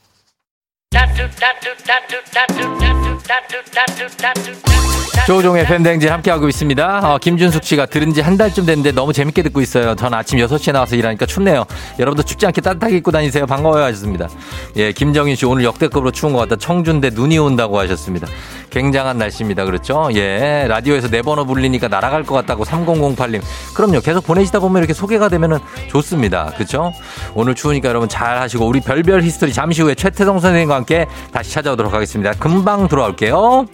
조우종의 5.26 5.66
FM대행진 5.66 6.10
함께하고 6.10 6.48
있습니다. 6.48 7.02
어, 7.14 7.18
김준숙 7.18 7.62
씨가 7.66 7.88
들은 7.88 8.14
지 8.14 8.22
한 8.22 8.38
달쯤 8.38 8.66
됐는데 8.66 8.92
너무 8.94 9.12
재밌게 9.12 9.42
듣고 9.44 9.60
있어요. 9.62 9.94
전 9.96 10.14
아침 10.14 10.40
6시에 10.40 10.72
나와서 10.72 10.96
일하니까 10.96 11.26
춥네요. 11.26 11.66
여러분도 12.00 12.24
춥지 12.24 12.46
않게 12.46 12.62
따뜻하게 12.62 12.98
입고 12.98 13.12
다니세요. 13.12 13.46
반가워요 13.46 13.84
하셨습니다. 13.86 14.30
예, 14.78 14.92
김정인 14.94 15.36
씨 15.36 15.46
오늘 15.46 15.66
역대급으로 15.66 16.12
추운 16.12 16.32
것 16.34 16.40
같다. 16.40 16.56
청주인데 16.56 17.10
눈이 17.14 17.38
온다고 17.40 17.78
하셨습니다. 17.80 18.28
굉장한 18.70 19.18
날씨입니다. 19.18 19.66
그렇죠? 19.66 20.10
예, 20.16 20.66
라디오에서 20.70 21.10
내 21.10 21.22
번호 21.22 21.46
불리니까 21.46 21.88
날아갈 21.90 22.24
것 22.24 22.36
같다고 22.36 22.64
3008님. 22.64 23.42
그럼요. 23.76 24.00
계속 24.02 24.26
보내시다 24.26 24.60
보면 24.60 24.78
이렇게 24.82 24.94
소개가 24.94 25.28
되면은 25.30 25.60
좋습니다. 25.90 26.52
그렇죠? 26.56 26.94
오늘 27.34 27.54
추우니까 27.56 27.90
여러분 27.90 28.08
잘 28.10 28.40
하시고 28.40 28.66
우리 28.66 28.80
별별 28.82 29.24
히스토리 29.24 29.52
잠시 29.54 29.82
후에 29.82 29.96
최태성 29.96 30.40
선생님과 30.40 30.76
함께 30.78 31.08
다시 31.32 31.52
찾아오도록 31.52 31.94
하겠습니다. 31.94 32.32
금방 32.34 32.88
돌아올게요. 32.88 33.66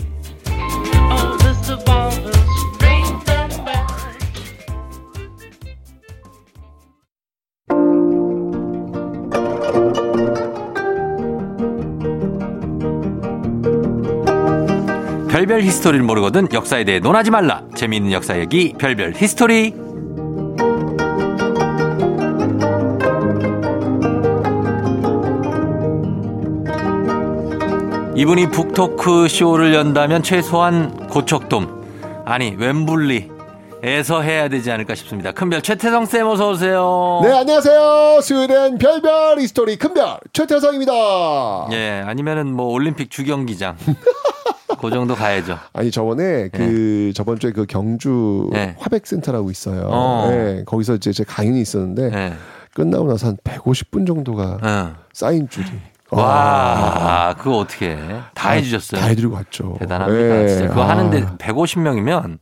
별별 15.29 15.63
히스토리를 15.63 16.05
모르거든 16.05 16.47
역사에 16.53 16.83
대해 16.85 16.99
논하지 16.99 17.31
말라. 17.31 17.63
재미있는 17.75 18.11
역사 18.11 18.39
얘기 18.39 18.73
별별 18.77 19.13
히스토리. 19.15 19.82
이분이 28.15 28.51
북토크 28.51 29.27
쇼를 29.27 29.73
연다면 29.73 30.21
최소한 30.21 31.07
고척돔 31.07 32.23
아니 32.25 32.55
웸블리 32.55 33.31
에서 33.85 34.21
해야 34.21 34.47
되지 34.47 34.71
않을까 34.71 34.95
싶습니다. 34.95 35.33
큰별 35.33 35.61
최태성 35.61 36.05
쌤 36.05 36.25
어서 36.27 36.51
오세요. 36.51 37.19
네, 37.21 37.33
안녕하세요. 37.33 38.21
수요일엔 38.21 38.77
별별 38.77 39.41
히스토리 39.41 39.75
큰별 39.77 40.19
최태성입니다. 40.31 40.93
예, 41.73 42.01
아니면은 42.05 42.53
뭐 42.53 42.67
올림픽 42.67 43.11
주경기장. 43.11 43.75
그 44.79 44.89
정도 44.89 45.15
가야죠. 45.15 45.57
아니 45.73 45.91
저번에 45.91 46.47
그 46.47 47.11
저번 47.13 47.39
주에 47.39 47.51
그 47.51 47.65
경주 47.65 48.49
네. 48.53 48.75
화백센터라고 48.79 49.51
있어요. 49.51 49.89
어. 49.91 50.27
네, 50.29 50.63
거기서 50.65 50.95
이제 50.95 51.11
제 51.11 51.25
강연이 51.25 51.59
있었는데 51.59 52.09
네. 52.09 52.33
끝나고 52.73 53.07
나서 53.07 53.27
한 53.27 53.37
150분 53.43 54.07
정도가 54.07 54.59
응. 54.63 54.95
쌓인 55.11 55.49
줄이. 55.49 55.67
와, 56.21 57.35
그거 57.37 57.57
어떻게 57.59 57.89
해? 57.91 57.97
다 58.33 58.49
아, 58.49 58.51
해주셨어요. 58.53 59.01
다 59.01 59.07
해드리고 59.07 59.33
왔죠. 59.35 59.75
대단합니다. 59.79 60.35
네. 60.35 60.47
진짜 60.47 60.67
그거 60.69 60.83
아. 60.83 60.89
하는데 60.89 61.25
150명이면 61.37 62.37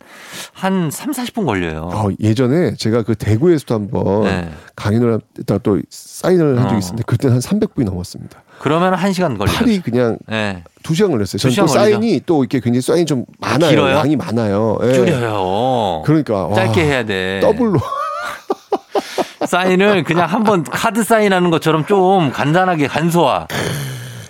한 0.54 0.90
3, 0.92 1.12
40분 1.12 1.46
걸려요. 1.46 1.90
어, 1.94 2.10
예전에 2.20 2.76
제가 2.76 3.04
그 3.04 3.16
대구에서도 3.16 3.74
한번 3.74 4.24
네. 4.24 4.50
강연을 4.76 5.20
했다 5.40 5.58
또 5.60 5.80
사인을 5.90 6.58
한 6.58 6.64
적이 6.64 6.76
어. 6.76 6.78
있었는데 6.80 7.04
그때는 7.06 7.36
한 7.36 7.42
300분이 7.42 7.84
넘었습니다. 7.86 8.44
그러면 8.60 8.94
1시간 8.94 9.38
걸려요. 9.38 9.56
팔이 9.58 9.82
그냥 9.82 10.18
네. 10.28 10.64
두 10.84 10.94
시간 10.94 11.12
걸렸어요. 11.12 11.38
두 11.40 11.52
저는 11.52 11.54
시간 11.54 11.66
또 11.68 11.74
걸리죠. 11.74 11.92
사인이 12.00 12.22
또 12.26 12.44
이렇게 12.44 12.60
굉장히 12.60 12.82
사인이 12.82 13.06
좀 13.06 13.26
많아요. 13.40 13.70
길어요? 13.72 13.96
양이 13.98 14.16
많아요. 14.16 14.78
예. 14.84 14.94
줄여요. 14.94 16.04
그러니까 16.06 16.48
와, 16.48 16.56
짧게 16.56 16.84
해야 16.84 17.04
돼. 17.06 17.40
더블로. 17.42 17.80
사인을 19.52 20.04
그냥 20.04 20.30
한번 20.30 20.64
카드 20.64 21.04
사인하는 21.04 21.50
것처럼 21.50 21.86
좀 21.86 22.32
간단하게 22.32 22.88
간소화. 22.88 23.48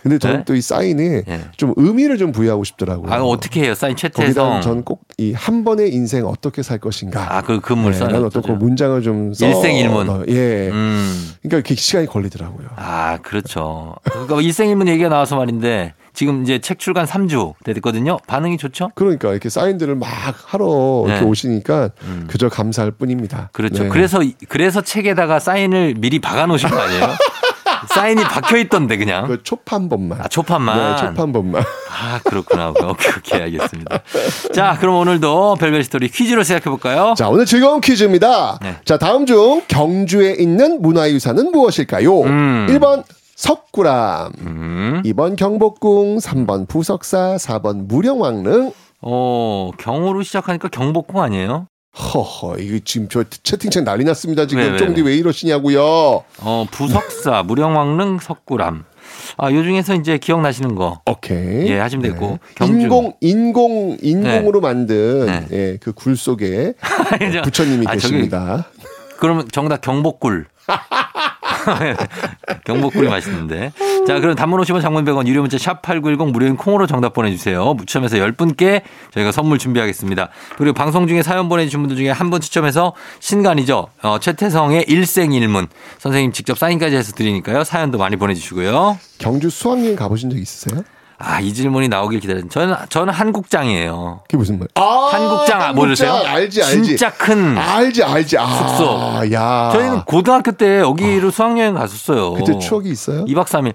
근데 0.01 0.17
저는 0.17 0.37
네? 0.39 0.43
또이 0.45 0.61
사인에 0.61 1.23
예. 1.27 1.41
좀 1.57 1.73
의미를 1.75 2.17
좀 2.17 2.31
부여하고 2.31 2.63
싶더라고요. 2.63 3.11
아, 3.13 3.21
어떻게 3.21 3.61
해요? 3.63 3.75
사인 3.75 3.95
최태성. 3.95 4.61
저는 4.61 4.83
꼭 4.83 5.01
이 5.17 5.33
한 5.33 5.63
번의 5.63 5.93
인생 5.93 6.25
어떻게 6.25 6.63
살 6.63 6.79
것인가. 6.79 7.37
아, 7.37 7.41
그 7.41 7.59
근물 7.59 7.91
네, 7.91 7.99
써요. 7.99 8.09
라는 8.09 8.25
어떤 8.25 8.41
그 8.41 8.51
문장을 8.51 8.99
좀 9.03 9.33
써. 9.33 9.45
일생일문. 9.47 10.09
어, 10.09 10.23
예. 10.29 10.69
음. 10.69 11.29
그러니까 11.41 11.57
이렇게 11.57 11.75
시간이 11.75 12.07
걸리더라고요. 12.07 12.67
아, 12.75 13.17
그렇죠. 13.21 13.95
그러니까 14.03 14.41
일생일문 14.41 14.87
얘기가 14.87 15.09
나와서 15.09 15.35
말인데 15.35 15.93
지금 16.13 16.41
이제 16.43 16.59
책 16.59 16.79
출간 16.79 17.05
3주 17.05 17.53
됐거든요. 17.63 18.17
반응이 18.27 18.57
좋죠? 18.57 18.89
그러니까 18.95 19.31
이렇게 19.31 19.49
사인들을 19.49 19.95
막 19.95 20.07
하러 20.47 21.03
이렇게 21.07 21.21
네. 21.21 21.27
오시니까 21.27 21.91
그저 22.27 22.49
감사할 22.49 22.91
뿐입니다. 22.91 23.49
그렇죠. 23.53 23.83
네. 23.83 23.89
그래서 23.89 24.19
그래서 24.49 24.81
책에다가 24.81 25.39
사인을 25.39 25.95
미리 25.97 26.19
박아 26.19 26.47
놓으신 26.47 26.69
거 26.69 26.77
아니에요? 26.79 27.07
사인이 27.87 28.23
박혀 28.23 28.57
있던데 28.57 28.97
그냥. 28.97 29.27
그 29.27 29.41
번만. 29.89 30.21
아, 30.21 30.27
초판만. 30.27 30.77
네, 30.77 31.21
한 31.21 31.31
번만. 31.31 31.63
아, 31.63 32.19
그렇구나. 32.23 32.69
오케이, 32.69 33.11
오케이, 33.17 33.41
알겠습니다. 33.41 33.99
자, 34.53 34.77
그럼 34.79 34.95
오늘도 34.95 35.55
별별 35.55 35.83
히스토리 35.83 36.09
퀴즈로 36.09 36.43
시작해 36.43 36.69
볼까요? 36.69 37.13
자, 37.17 37.29
오늘 37.29 37.45
즐거운 37.45 37.81
퀴즈입니다. 37.81 38.59
네. 38.61 38.75
자, 38.85 38.97
다음 38.97 39.25
중 39.25 39.61
경주에 39.67 40.35
있는 40.39 40.81
문화유산은 40.81 41.51
무엇일까요? 41.51 42.21
음. 42.21 42.67
1번 42.69 43.03
석굴암, 43.35 44.31
음. 44.41 45.01
2번 45.05 45.35
경복궁, 45.35 46.17
3번 46.17 46.67
부석사, 46.67 47.37
4번 47.37 47.87
무령왕릉. 47.87 48.71
어, 49.03 49.71
경으로 49.79 50.21
시작하니까 50.21 50.67
경복궁 50.67 51.19
아니에요? 51.19 51.67
허허, 51.97 52.57
이거 52.59 52.79
지금 52.85 53.07
저 53.09 53.23
채팅창 53.43 53.83
난리 53.83 54.03
났습니다. 54.05 54.47
지금 54.47 54.63
왜, 54.63 54.69
왜, 54.69 54.77
쫑디 54.77 55.01
왜 55.01 55.15
이러시냐고요? 55.17 55.81
어, 56.39 56.65
부석사, 56.71 57.43
무령왕릉, 57.47 58.19
석굴암. 58.19 58.85
아, 59.37 59.51
요 59.51 59.63
중에서 59.63 59.95
이제 59.95 60.17
기억나시는 60.17 60.75
거. 60.75 61.01
오케이. 61.05 61.67
예, 61.67 61.79
하시면 61.79 62.03
되고. 62.03 62.39
경주. 62.55 62.73
인공 62.73 63.13
인공 63.19 63.97
인공으로 64.01 64.61
만든 64.61 65.25
네. 65.25 65.45
예, 65.51 65.77
그 65.81 65.91
굴 65.91 66.15
속에 66.15 66.73
저- 67.33 67.41
부처님이 67.41 67.85
아, 67.87 67.97
저기 67.97 68.13
계십니다. 68.13 68.65
그러면 69.19 69.47
정답 69.51 69.81
경복굴. 69.81 70.45
경복굴이 72.65 73.07
맛있는데. 73.07 73.71
자, 74.07 74.19
그럼 74.19 74.35
단문 74.35 74.59
50원 74.61 74.81
장문 74.81 75.05
100원 75.05 75.27
유료 75.27 75.41
문자 75.41 75.57
샵 75.57 75.81
8910 75.81 76.31
무료인 76.31 76.57
콩으로 76.57 76.87
정답 76.87 77.13
보내주세요. 77.13 77.73
무첨해서 77.75 78.17
10분께 78.17 78.81
저희가 79.13 79.31
선물 79.31 79.57
준비하겠습니다. 79.59 80.29
그리고 80.57 80.73
방송 80.73 81.07
중에 81.07 81.21
사연 81.23 81.49
보내주신 81.49 81.79
분들 81.81 81.97
중에 81.97 82.09
한 82.09 82.31
분 82.31 82.39
추첨해서 82.39 82.93
신간이죠. 83.19 83.87
어, 84.03 84.17
최태성의 84.19 84.85
일생일문. 84.87 85.67
선생님 85.97 86.31
직접 86.31 86.57
사인까지 86.57 86.95
해서 86.95 87.11
드리니까요. 87.11 87.65
사연도 87.65 87.97
많이 87.97 88.15
보내주시고요. 88.15 88.97
경주 89.17 89.49
수학여행 89.49 89.97
가보신 89.97 90.29
적 90.29 90.37
있으세요? 90.37 90.81
아, 91.23 91.39
이 91.39 91.53
질문이 91.53 91.87
나오길 91.87 92.19
기다렸는데. 92.19 92.53
저는, 92.53 92.75
저는 92.89 93.13
한국장이에요. 93.13 94.21
그게 94.23 94.37
무슨 94.37 94.59
말? 94.59 94.67
아, 94.75 95.09
한국장 95.11 95.61
아, 95.61 95.73
모르세요? 95.73 96.13
알지, 96.13 96.63
알지. 96.63 96.83
진짜 96.83 97.11
큰 97.11 97.57
알지, 97.57 98.03
알지. 98.03 98.37
아, 98.37 98.45
숙소. 98.47 99.31
야. 99.33 99.69
저희는 99.73 100.03
고등학교 100.05 100.51
때 100.51 100.79
여기로 100.79 101.31
수학여행 101.31 101.75
갔었어요. 101.75 102.33
그때 102.33 102.57
추억이 102.59 102.89
있어요? 102.89 103.25
2박 103.25 103.45
3일. 103.45 103.73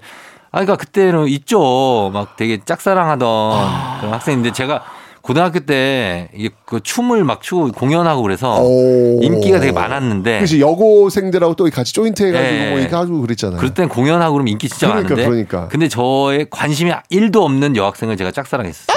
아, 0.51 0.61
그러니까 0.61 0.75
그때는 0.77 1.27
있죠. 1.27 2.09
막 2.13 2.35
되게 2.37 2.59
짝사랑하던 2.63 3.27
아. 3.29 3.97
그런 3.99 4.13
학생인데 4.13 4.51
제가 4.53 4.83
고등학교 5.27 5.59
때 5.59 6.29
이게 6.33 6.49
그 6.65 6.79
춤을 6.81 7.25
막 7.25 7.41
추고 7.41 7.73
공연하고 7.73 8.21
그래서 8.21 8.61
오. 8.61 9.19
인기가 9.21 9.59
되게 9.59 9.73
많았는데 9.73 10.37
그래서 10.37 10.57
여고생들하고 10.57 11.53
또 11.55 11.69
같이 11.69 11.91
조인트 11.91 12.23
해가지고 12.23 12.49
네. 12.49 12.69
뭐 12.69 12.79
이렇게 12.79 12.95
하고 12.95 13.19
그랬잖아요. 13.19 13.57
그럴 13.57 13.73
땐 13.73 13.89
공연하고 13.89 14.31
그러면 14.35 14.53
인기 14.53 14.69
진짜 14.69 14.87
그러니까, 14.87 15.15
많은데 15.15 15.29
그러니까. 15.29 15.67
근데 15.67 15.89
저의 15.89 16.47
관심이 16.49 16.91
1도 17.11 17.41
없는 17.41 17.75
여학생을 17.75 18.15
제가 18.15 18.31
짝사랑했어요. 18.31 18.96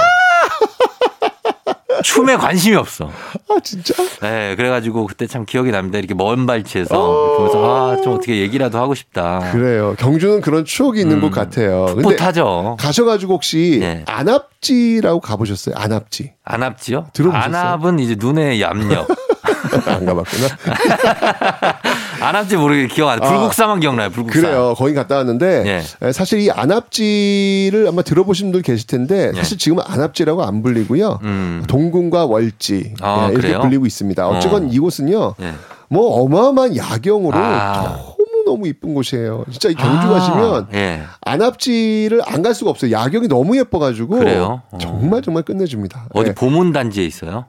춤에 2.03 2.37
관심이 2.37 2.77
없어. 2.77 3.11
아, 3.49 3.61
진짜? 3.63 3.95
네, 4.23 4.55
그래가지고 4.57 5.07
그때 5.07 5.27
참 5.27 5.45
기억이 5.45 5.71
납니다. 5.71 5.99
이렇게 5.99 6.15
먼 6.15 6.47
발치에서 6.47 7.37
보면서 7.37 7.93
아, 7.93 7.97
좀 8.03 8.15
어떻게 8.15 8.39
얘기라도 8.41 8.79
하고 8.79 8.95
싶다. 8.95 9.51
그래요. 9.53 9.95
경주는 9.99 10.41
그런 10.41 10.65
추억이 10.65 11.01
있는 11.01 11.21
곳 11.21 11.31
같아요. 11.31 11.87
풋풋하죠. 11.97 12.77
가셔가지고 12.79 13.35
혹시 13.35 13.79
네. 13.81 14.05
안압지라고 14.07 15.21
가보셨어요? 15.21 15.75
안압지. 15.77 16.33
안압지요? 16.45 17.09
들어보셨어요? 17.13 17.57
안압은 17.57 17.99
이제 17.99 18.17
눈의 18.19 18.65
압력. 18.65 19.09
안 19.87 20.05
가봤구나. 20.05 20.49
안압지 22.21 22.57
모르게 22.57 22.87
기억 22.89 23.09
안. 23.09 23.23
아, 23.23 23.29
불국사만 23.29 23.81
기억나요. 23.81 24.11
불국사. 24.11 24.41
그래요. 24.41 24.75
거기 24.77 24.95
갔다 24.95 25.17
왔는데 25.17 25.65
예. 25.67 26.07
에, 26.09 26.13
사실 26.13 26.41
이 26.41 26.51
안압지를 26.51 27.87
아마 27.89 28.03
들어보신 28.03 28.47
분들 28.49 28.63
계실 28.63 28.87
텐데 28.87 29.33
사실 29.35 29.59
지금은 29.59 29.83
안압지라고 29.87 30.45
안 30.45 30.63
불리고요. 30.63 31.19
예. 31.23 31.27
음. 31.27 31.65
동궁과 31.67 32.27
월지 32.27 32.95
아, 33.01 33.27
예, 33.29 33.33
이렇게 33.33 33.49
그래요? 33.49 33.61
불리고 33.61 33.87
있습니다. 33.87 34.29
어쨌건 34.29 34.65
어. 34.65 34.69
이곳은요. 34.71 35.35
예. 35.41 35.53
뭐 35.89 36.23
어마어마한 36.23 36.77
야경으로 36.77 37.37
아. 37.37 37.97
너무 37.97 38.45
너무 38.47 38.69
이쁜 38.69 38.95
곳이에요. 38.95 39.45
진짜 39.51 39.69
이 39.69 39.75
경주 39.75 40.07
아, 40.09 40.11
가시면 40.11 40.67
예. 40.75 41.03
안압지를 41.23 42.23
안 42.25 42.41
갈 42.43 42.55
수가 42.55 42.71
없어요. 42.71 42.91
야경이 42.93 43.29
너무 43.29 43.57
예뻐가지고 43.59 44.19
그래요? 44.19 44.63
어. 44.71 44.79
정말 44.79 45.21
정말 45.23 45.43
끝내줍니다. 45.43 46.07
어디 46.15 46.31
예. 46.31 46.35
보문 46.35 46.73
단지에 46.73 47.05
있어요? 47.05 47.47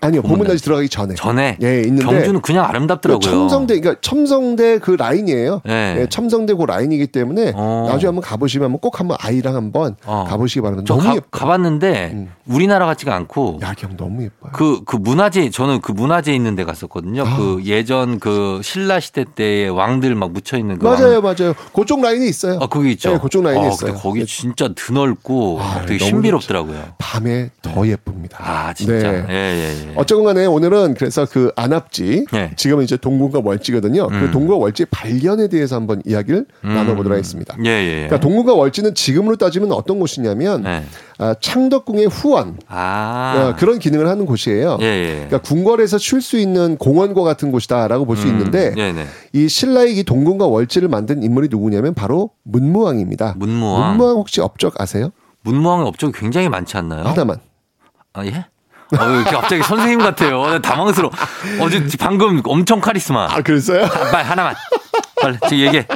아니요 0.00 0.22
보문 0.22 0.38
보문단지 0.38 0.62
들어가기 0.62 0.88
전에 0.88 1.14
전에. 1.14 1.56
예 1.62 1.82
있는데 1.82 2.04
경주는 2.04 2.40
그냥 2.40 2.64
아름답더라고요. 2.66 3.20
첨성대 3.20 3.80
그러니까 3.80 4.00
첨성대 4.00 4.78
그 4.78 4.92
라인이에요. 4.92 5.62
예. 5.68 5.96
예, 6.00 6.06
첨성대 6.08 6.54
그 6.54 6.64
라인이기 6.64 7.08
때문에 7.08 7.52
어. 7.54 7.86
나중에 7.88 8.08
한번 8.08 8.22
가보시면 8.22 8.78
꼭 8.78 9.00
한번 9.00 9.16
아이랑 9.20 9.56
한번 9.56 9.96
어. 10.04 10.24
가보시기 10.28 10.60
바랍니다. 10.60 10.84
저 10.86 10.94
너무 10.94 11.08
가, 11.08 11.16
예뻐. 11.16 11.26
가봤는데 11.30 12.10
음. 12.14 12.32
우리나라 12.46 12.86
같지가 12.86 13.14
않고 13.14 13.58
야경 13.62 13.96
너무 13.96 14.22
예뻐요. 14.22 14.52
그, 14.52 14.82
그 14.84 14.96
문화재, 14.96 15.50
저는 15.50 15.80
그 15.80 15.92
문화재 15.92 16.32
있는 16.34 16.54
데 16.54 16.64
갔었거든요. 16.64 17.22
아. 17.26 17.36
그 17.36 17.60
예전 17.64 18.18
그 18.18 18.60
신라 18.62 19.00
시대 19.00 19.24
때의 19.34 19.70
왕들 19.70 20.14
막 20.14 20.32
묻혀 20.32 20.56
있는 20.56 20.78
그. 20.78 20.86
맞아요, 20.86 21.20
맞아요. 21.20 21.54
그쪽 21.74 22.00
라인에 22.00 22.26
있어요. 22.26 22.54
왕. 22.54 22.62
아, 22.62 22.66
거기 22.66 22.92
있죠. 22.92 23.12
네, 23.12 23.18
그쪽 23.18 23.44
라인에 23.44 23.64
아, 23.64 23.68
있어요. 23.68 23.92
근데 23.92 24.02
거기 24.02 24.26
진짜 24.26 24.68
드넓고 24.74 25.58
아, 25.60 25.84
되게 25.86 26.04
신비롭더라고요. 26.04 26.94
밤에 26.98 27.50
더 27.62 27.86
예쁩니다. 27.86 28.38
아, 28.40 28.72
진짜. 28.72 28.94
네. 29.12 29.24
예, 29.28 29.34
예, 29.34 29.87
예. 29.87 29.87
어쨌건 29.96 30.24
간에 30.24 30.46
오늘은 30.46 30.94
그래서 30.94 31.26
그 31.26 31.52
안압지, 31.56 32.26
예. 32.34 32.50
지금은 32.56 32.84
이제 32.84 32.96
동궁과 32.96 33.40
월지거든요. 33.44 34.08
음. 34.10 34.20
그 34.20 34.30
동궁과 34.30 34.56
월지 34.56 34.84
발견에 34.86 35.48
대해서 35.48 35.76
한번 35.76 36.02
이야기를 36.04 36.46
음. 36.64 36.74
나눠보도록 36.74 37.12
하겠습니다. 37.12 37.56
예, 37.64 37.70
예. 37.70 37.86
예. 37.86 37.94
그러니까 38.06 38.20
동궁과 38.20 38.54
월지는 38.54 38.94
지금으로 38.94 39.36
따지면 39.36 39.72
어떤 39.72 39.98
곳이냐면 39.98 40.64
예. 40.66 40.82
아, 41.18 41.34
창덕궁의 41.40 42.06
후원 42.06 42.58
아. 42.68 43.52
어, 43.52 43.56
그런 43.58 43.78
기능을 43.78 44.08
하는 44.08 44.24
곳이에요. 44.24 44.78
예, 44.80 44.84
예. 44.84 45.14
그러니까 45.14 45.38
궁궐에서 45.38 45.98
쉴 45.98 46.22
수 46.22 46.38
있는 46.38 46.76
공원과 46.76 47.22
같은 47.22 47.50
곳이다라고 47.50 48.04
볼수 48.04 48.28
음, 48.28 48.32
있는데 48.32 48.72
네, 48.74 48.92
네. 48.92 49.04
이 49.32 49.48
신라의 49.48 49.98
이 49.98 50.04
동궁과 50.04 50.46
월지를 50.46 50.88
만든 50.88 51.22
인물이 51.22 51.48
누구냐면 51.50 51.94
바로 51.94 52.30
문무왕입니다. 52.44 53.34
문무왕. 53.36 53.90
문무왕 53.90 54.16
혹시 54.16 54.40
업적 54.40 54.80
아세요? 54.80 55.10
문무왕의 55.42 55.86
업적이 55.86 56.12
굉장히 56.18 56.48
많지 56.48 56.76
않나요? 56.76 57.04
하나만. 57.04 57.38
아, 58.12 58.24
예? 58.26 58.46
어, 58.96 59.24
갑자기 59.30 59.62
선생님 59.62 59.98
같아요. 59.98 60.46
나 60.46 60.58
당황스러워. 60.60 61.12
어제 61.60 61.86
방금 61.98 62.40
엄청 62.44 62.80
카리스마. 62.80 63.26
아, 63.30 63.42
그랬어요? 63.42 63.84
아, 63.84 64.10
빨리 64.10 64.24
하나만. 64.24 64.54
빨리 65.20 65.36
지금 65.48 65.58
얘기해. 65.66 65.86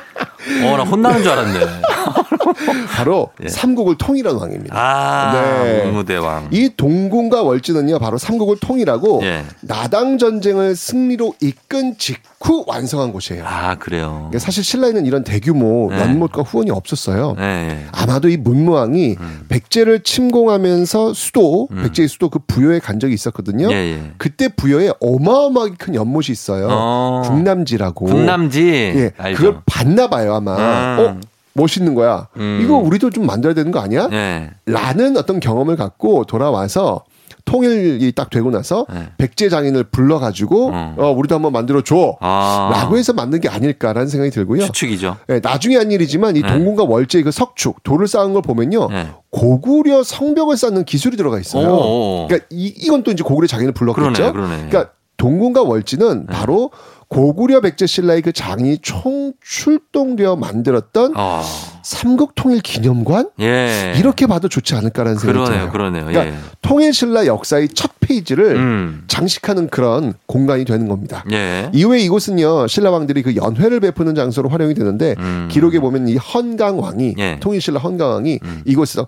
어, 0.64 0.76
나 0.76 0.82
혼나는 0.82 1.22
줄 1.22 1.32
알았네. 1.32 1.60
바로 2.92 3.30
삼국을 3.46 3.96
통일한 3.96 4.36
왕입니다. 4.36 4.74
예. 4.74 4.78
아, 4.78 5.32
네. 5.62 5.84
문무대왕. 5.84 6.48
이 6.50 6.70
동궁과 6.76 7.42
월지는요, 7.42 7.98
바로 7.98 8.18
삼국을 8.18 8.56
통일하고 8.60 9.20
예. 9.22 9.44
나당 9.60 10.18
전쟁을 10.18 10.74
승리로 10.76 11.34
이끈 11.40 11.96
직후 11.98 12.64
완성한 12.66 13.12
곳이에요. 13.12 13.44
아, 13.46 13.76
그래요. 13.76 14.28
그러니까 14.30 14.38
사실 14.40 14.64
신라에는 14.64 15.06
이런 15.06 15.24
대규모 15.24 15.90
네. 15.90 16.00
연못과 16.00 16.42
후원이 16.42 16.70
없었어요. 16.70 17.34
네. 17.38 17.86
아마도 17.92 18.28
이 18.28 18.36
문무왕이 18.36 19.16
음. 19.20 19.44
백제를 19.48 20.00
침공하면서 20.00 21.14
수도, 21.14 21.68
백제의 21.82 22.08
수도 22.08 22.28
그 22.28 22.38
부여에 22.46 22.78
간 22.78 22.98
적이 22.98 23.14
있었거든요. 23.14 23.70
예, 23.70 23.74
예. 23.74 24.10
그때 24.18 24.48
부여에 24.48 24.92
어마어마하게 25.00 25.74
큰 25.78 25.94
연못이 25.94 26.32
있어요. 26.32 26.68
어. 26.70 27.22
국남지라고. 27.24 28.06
국남지. 28.06 28.62
예, 28.62 29.12
알죠. 29.16 29.38
그걸 29.38 29.60
봤나 29.66 30.08
봐요 30.08 30.31
아마. 30.32 30.56
음. 30.56 30.98
어 31.00 31.20
멋있는 31.54 31.94
거야. 31.94 32.28
음. 32.38 32.60
이거 32.62 32.76
우리도 32.76 33.10
좀 33.10 33.26
만들어야 33.26 33.54
되는 33.54 33.72
거 33.72 33.80
아니야? 33.80 34.08
예. 34.12 34.50
라는 34.66 35.16
어떤 35.16 35.38
경험을 35.38 35.76
갖고 35.76 36.24
돌아와서 36.24 37.04
통일이 37.44 38.12
딱 38.12 38.30
되고 38.30 38.50
나서 38.50 38.86
네. 38.92 39.08
백제 39.18 39.48
장인을 39.48 39.84
불러가지고 39.84 40.70
어, 40.72 41.14
우리도 41.16 41.34
한번 41.34 41.52
만들어 41.52 41.82
줘. 41.82 42.16
아. 42.20 42.70
라고 42.72 42.96
해서 42.96 43.12
만든 43.12 43.40
게 43.40 43.48
아닐까라는 43.48 44.08
생각이 44.08 44.30
들고요. 44.30 44.64
추측이죠. 44.66 45.16
예, 45.28 45.40
나중에 45.40 45.76
한 45.76 45.90
일이지만 45.90 46.36
이 46.36 46.42
네. 46.42 46.48
동궁과 46.48 46.84
월제의 46.84 47.24
그 47.24 47.30
석축, 47.32 47.82
돌을 47.82 48.06
쌓은 48.06 48.32
걸 48.32 48.42
보면요. 48.42 48.88
네. 48.90 49.08
고구려 49.30 50.04
성벽을 50.04 50.56
쌓는 50.56 50.84
기술이 50.84 51.16
들어가 51.16 51.40
있어요. 51.40 51.68
오. 51.74 52.26
그러니까 52.28 52.46
이, 52.50 52.66
이건 52.66 53.02
또 53.02 53.10
이제 53.10 53.24
고구려 53.24 53.46
장인을 53.48 53.72
불렀겠죠. 53.72 54.12
그러네, 54.12 54.32
그러네. 54.32 54.68
그러니까 54.68 54.92
동궁과 55.16 55.62
월지는 55.62 56.26
바로 56.26 56.70
고구려 57.12 57.60
백제 57.60 57.86
신라의 57.86 58.22
그 58.22 58.32
장이 58.32 58.78
총 58.80 59.34
출동되어 59.42 60.36
만들었던 60.36 61.12
어. 61.14 61.42
삼국 61.82 62.34
통일 62.34 62.60
기념관 62.60 63.28
예. 63.38 63.92
이렇게 63.98 64.26
봐도 64.26 64.48
좋지 64.48 64.74
않을까라는 64.74 65.18
생각이 65.18 65.38
그러네요, 65.38 65.70
들어요. 65.70 65.72
그러네요. 65.72 66.06
그러니까 66.06 66.34
예. 66.34 66.40
통일 66.62 66.94
신라 66.94 67.26
역사의 67.26 67.68
첫 67.74 67.90
페이지를 68.00 68.56
음. 68.56 69.04
장식하는 69.08 69.68
그런 69.68 70.14
공간이 70.24 70.64
되는 70.64 70.88
겁니다. 70.88 71.22
예. 71.32 71.68
이후에 71.74 72.00
이곳은요 72.00 72.66
신라 72.68 72.90
왕들이 72.90 73.22
그 73.22 73.36
연회를 73.36 73.80
베푸는 73.80 74.14
장소로 74.14 74.48
활용이 74.48 74.72
되는데 74.72 75.14
음. 75.18 75.48
기록에 75.52 75.80
보면 75.80 76.08
이 76.08 76.16
헌강 76.16 76.80
왕이 76.80 77.16
예. 77.18 77.34
음. 77.34 77.40
통일 77.40 77.60
신라 77.60 77.78
헌강 77.78 78.08
왕이 78.08 78.38
이곳에서 78.64 79.06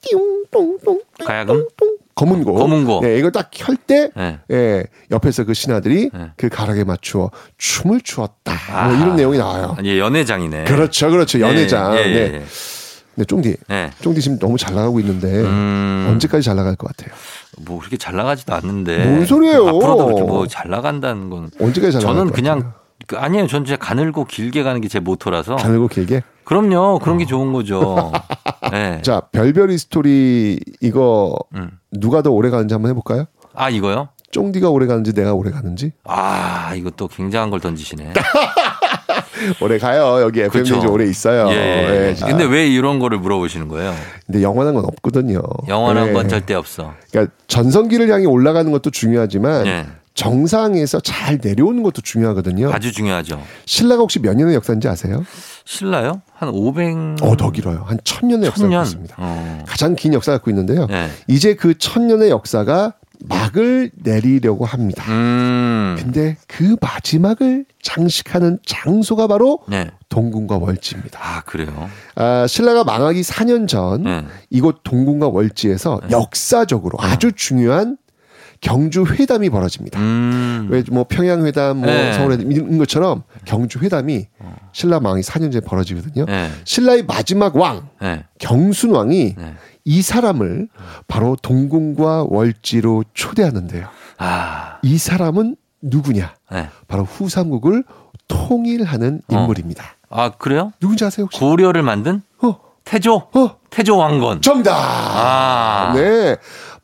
띵띵똥똥 0.00 1.02
가야금? 1.26 1.66
검은 2.16 2.44
고 2.44 2.54
검은고. 2.54 3.00
네, 3.02 3.18
이걸 3.18 3.30
딱 3.30 3.50
켤때 3.52 4.10
예. 4.16 4.38
예, 4.50 4.84
옆에서 5.10 5.44
그 5.44 5.52
신하들이 5.54 6.10
그 6.36 6.48
가락에 6.48 6.82
맞추어 6.82 7.30
춤을 7.58 8.00
추었다 8.00 8.54
뭐 8.88 8.96
이런 8.96 9.16
내용이 9.16 9.36
나와요. 9.38 9.76
예, 9.84 9.98
연회장이네. 9.98 10.64
그렇죠, 10.64 11.10
그렇죠. 11.10 11.38
연회장. 11.40 11.94
예, 11.94 11.98
예, 12.00 12.04
네. 12.04 12.34
예. 12.36 12.42
네, 13.16 13.24
쫑디. 13.24 13.56
예. 13.70 13.90
쫑디 14.00 14.20
지금 14.22 14.38
너무 14.38 14.56
잘 14.56 14.74
나가고 14.74 14.98
있는데 15.00 15.28
음. 15.42 16.06
언제까지 16.10 16.42
잘 16.42 16.56
나갈 16.56 16.74
것 16.74 16.88
같아요? 16.96 17.14
뭐 17.66 17.78
그렇게 17.78 17.98
잘 17.98 18.16
나가지도 18.16 18.54
않는데. 18.54 19.04
뭔 19.04 19.26
소리예요? 19.26 19.68
앞으로도 19.68 20.04
그렇게 20.06 20.22
뭐 20.22 20.46
잘 20.46 20.70
나간다는 20.70 21.28
건. 21.28 21.50
언제까지 21.60 21.92
잘 21.92 22.00
나갈 22.00 22.14
저는 22.16 22.26
것 22.28 22.34
그냥 22.34 22.72
그 23.06 23.16
아니에요. 23.18 23.46
저는 23.46 23.66
진짜 23.66 23.76
가늘고 23.78 24.24
길게 24.24 24.62
가는 24.62 24.80
게 24.80 24.88
제 24.88 25.00
모토라서. 25.00 25.56
가늘고 25.56 25.88
길게? 25.88 26.22
그럼요. 26.46 27.00
그런 27.00 27.18
게 27.18 27.26
좋은 27.26 27.52
거죠. 27.52 28.12
네. 28.70 29.02
자, 29.02 29.20
별별이 29.32 29.76
스토리 29.76 30.60
이거 30.80 31.36
음. 31.54 31.72
누가 31.90 32.22
더 32.22 32.30
오래 32.30 32.50
가는지 32.50 32.72
한번 32.72 32.90
해볼까요? 32.90 33.26
아 33.52 33.68
이거요? 33.68 34.08
쫑디가 34.30 34.70
오래 34.70 34.86
가는지 34.86 35.12
내가 35.12 35.34
오래 35.34 35.50
가는지? 35.50 35.92
아 36.04 36.72
이것도 36.76 37.08
굉장한 37.08 37.50
걸 37.50 37.60
던지시네. 37.60 38.12
오래 39.60 39.78
가요. 39.78 40.20
여기 40.22 40.40
FM 40.40 40.64
그렇죠. 40.64 40.86
이 40.86 40.88
오래 40.88 41.04
있어요. 41.04 41.48
예. 41.50 42.08
예, 42.10 42.14
자. 42.14 42.26
근데 42.26 42.44
왜 42.44 42.68
이런 42.68 42.98
거를 42.98 43.18
물어보시는 43.18 43.68
거예요? 43.68 43.94
근데 44.24 44.42
영원한 44.42 44.74
건 44.74 44.84
없거든요. 44.84 45.42
영원한 45.68 46.08
예. 46.08 46.12
건 46.12 46.28
절대 46.28 46.54
없어. 46.54 46.94
그러니까 47.10 47.34
전성기를 47.48 48.08
향해 48.10 48.26
올라가는 48.26 48.70
것도 48.70 48.90
중요하지만 48.90 49.66
예. 49.66 49.86
정상에서 50.16 50.98
잘 51.00 51.38
내려오는 51.40 51.82
것도 51.82 52.00
중요하거든요. 52.00 52.72
아주 52.72 52.90
중요하죠. 52.90 53.40
신라가 53.66 54.00
혹시 54.00 54.18
몇 54.18 54.34
년의 54.34 54.54
역사인지 54.56 54.88
아세요? 54.88 55.24
신라요? 55.64 56.22
한 56.34 56.48
500. 56.48 57.22
어, 57.22 57.36
더 57.36 57.50
길어요. 57.50 57.84
한 57.86 57.98
천년의 58.02 58.46
역사가 58.46 58.62
천년. 58.68 58.84
있습니다. 58.84 59.14
어. 59.18 59.64
가장 59.68 59.94
긴 59.94 60.14
역사 60.14 60.32
갖고 60.32 60.50
있는데요. 60.50 60.86
예. 60.90 61.10
이제 61.28 61.54
그 61.54 61.76
천년의 61.78 62.30
역사가 62.30 62.94
막을 63.28 63.90
내리려고 63.94 64.64
합니다. 64.64 65.04
음. 65.08 65.96
근데 65.98 66.36
그 66.46 66.76
마지막을 66.80 67.64
장식하는 67.82 68.58
장소가 68.66 69.26
바로 69.26 69.60
네. 69.68 69.90
동궁과 70.08 70.58
월지입니다. 70.58 71.18
아 71.22 71.40
그래요. 71.42 71.88
아, 72.14 72.46
신라가 72.46 72.84
망하기 72.84 73.20
4년 73.22 73.68
전 73.68 74.02
네. 74.04 74.24
이곳 74.50 74.82
동궁과 74.82 75.28
월지에서 75.28 76.00
역사적으로 76.10 76.98
아주 77.00 77.32
중요한 77.32 77.96
경주 78.66 79.04
회담이 79.04 79.48
벌어집니다. 79.48 80.00
음. 80.00 80.66
왜뭐 80.68 81.04
평양 81.08 81.46
회담, 81.46 81.76
뭐 81.76 81.86
네. 81.86 82.12
서울 82.14 82.32
회담 82.32 82.50
이런 82.50 82.78
것처럼 82.78 83.22
경주 83.44 83.78
회담이 83.78 84.26
신라 84.72 84.98
망이 84.98 85.22
4년 85.22 85.52
전에 85.52 85.60
벌어지거든요. 85.60 86.24
네. 86.24 86.50
신라의 86.64 87.04
마지막 87.04 87.54
왕 87.54 87.88
네. 88.02 88.24
경순 88.40 88.90
왕이 88.90 89.36
네. 89.38 89.54
이 89.84 90.02
사람을 90.02 90.68
바로 91.06 91.36
동궁과 91.40 92.26
월지로 92.28 93.04
초대하는데요. 93.14 93.86
아. 94.18 94.78
이 94.82 94.98
사람은 94.98 95.54
누구냐? 95.82 96.34
네. 96.50 96.68
바로 96.88 97.04
후삼국을 97.04 97.84
통일하는 98.26 99.22
어. 99.28 99.32
인물입니다. 99.32 99.84
아 100.10 100.30
그래요? 100.30 100.72
누군지 100.80 101.04
아세요 101.04 101.26
혹시? 101.26 101.38
고려를 101.38 101.84
만든 101.84 102.20
어. 102.42 102.56
태조. 102.82 103.28
어. 103.32 103.56
태조 103.70 103.96
왕건. 103.96 104.42
정답. 104.42 104.72
아. 104.74 105.92
네, 105.94 106.36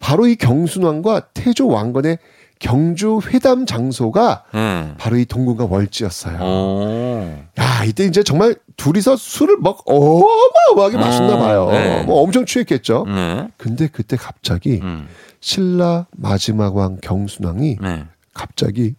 바로 0.03 0.26
이 0.26 0.34
경순왕과 0.34 1.28
태조 1.32 1.68
왕건의 1.68 2.18
경주 2.59 3.20
회담 3.28 3.66
장소가 3.66 4.44
네. 4.53 4.94
바로 4.98 5.16
이 5.16 5.24
동궁과 5.24 5.66
월지였어요. 5.70 6.38
오. 6.42 7.38
야, 7.59 7.84
이때 7.86 8.05
이제 8.05 8.22
정말 8.22 8.57
둘이서 8.76 9.16
술을 9.16 9.57
먹 9.61 9.82
어마어마하게 9.86 10.96
마셨나 10.96 11.38
봐요. 11.38 11.68
네. 11.70 12.03
뭐 12.03 12.20
엄청 12.20 12.44
취했겠죠. 12.44 13.05
네. 13.07 13.48
근데 13.57 13.88
그때 13.88 14.16
갑자기 14.16 14.80
음. 14.82 15.09
신라 15.40 16.07
마지막 16.16 16.76
왕 16.76 16.98
경순왕이 17.00 17.78
네. 17.80 18.05
갑자기 18.34 18.94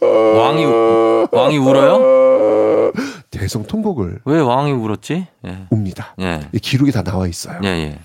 왕이 0.00 0.64
왕이 1.32 1.58
울어요? 1.58 2.92
대성 3.30 3.64
통곡을 3.64 4.20
왜 4.24 4.40
왕이 4.40 4.72
울었지? 4.72 5.26
예. 5.46 5.58
웁니다. 5.70 6.14
예. 6.20 6.40
이 6.52 6.58
기록이 6.58 6.92
다 6.92 7.02
나와 7.02 7.26
있어요. 7.26 7.60
예, 7.64 7.68
예. 7.68 7.98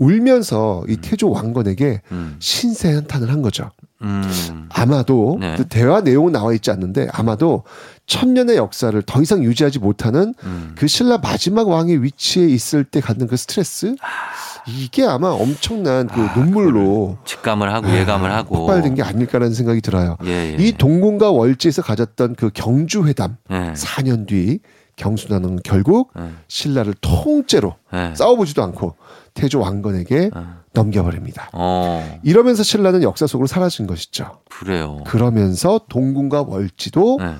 울면서 0.00 0.82
이 0.88 0.96
태조 0.96 1.30
왕건에게 1.30 2.00
음. 2.10 2.36
신세 2.40 2.92
한탄을 2.94 3.30
한 3.30 3.42
거죠. 3.42 3.70
음. 4.02 4.22
아마도 4.70 5.36
네. 5.38 5.56
그 5.56 5.68
대화 5.68 6.00
내용은 6.00 6.32
나와 6.32 6.54
있지 6.54 6.70
않는데 6.70 7.08
아마도 7.12 7.64
천년의 8.06 8.56
역사를 8.56 9.00
더 9.02 9.20
이상 9.20 9.44
유지하지 9.44 9.78
못하는 9.78 10.34
음. 10.42 10.72
그 10.74 10.88
신라 10.88 11.18
마지막 11.18 11.68
왕의 11.68 12.02
위치에 12.02 12.46
있을 12.46 12.82
때 12.82 13.00
갖는 13.00 13.26
그 13.26 13.36
스트레스 13.36 13.94
이게 14.66 15.04
아마 15.04 15.28
엄청난 15.28 16.06
그 16.06 16.18
눈물로 16.38 17.18
직감을 17.26 17.72
하고 17.72 17.90
예감을 17.90 18.32
하고 18.32 18.56
폭발된 18.56 18.94
게 18.94 19.02
아닐까라는 19.02 19.52
생각이 19.54 19.82
들어요. 19.82 20.16
예, 20.24 20.56
예. 20.56 20.56
이 20.58 20.72
동궁과 20.72 21.30
월지에서 21.30 21.82
가졌던 21.82 22.36
그 22.36 22.50
경주 22.54 23.06
회담 23.06 23.36
예. 23.50 23.74
4년 23.74 24.26
뒤 24.26 24.60
경순왕은 24.96 25.60
결국 25.62 26.12
예. 26.18 26.30
신라를 26.48 26.94
통째로 27.00 27.76
예. 27.92 28.12
싸워보지도 28.14 28.62
않고 28.62 28.96
태조 29.34 29.60
왕건에게 29.60 30.30
넘겨버립니다. 30.72 31.50
어. 31.52 32.20
이러면서 32.22 32.62
신라는 32.62 33.02
역사 33.02 33.26
속으로 33.26 33.46
사라진 33.46 33.86
것이죠. 33.86 34.40
그래요. 34.48 35.02
그러면서 35.06 35.80
동궁과 35.88 36.42
월지도 36.42 37.18
예. 37.20 37.34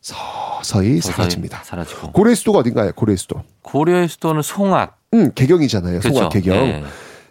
서서히 0.00 1.00
사라집니다. 1.00 1.62
사라지고. 1.64 2.12
고려의 2.12 2.36
수도가 2.36 2.58
어딘가요? 2.58 2.92
고려의 2.92 3.16
수도. 3.16 3.42
고려의 3.62 4.08
수도는 4.08 4.42
송악. 4.42 4.98
음, 5.14 5.32
개경이잖아요. 5.34 6.00
그렇죠. 6.00 6.16
송악 6.16 6.32
개경. 6.32 6.56
예. 6.56 6.84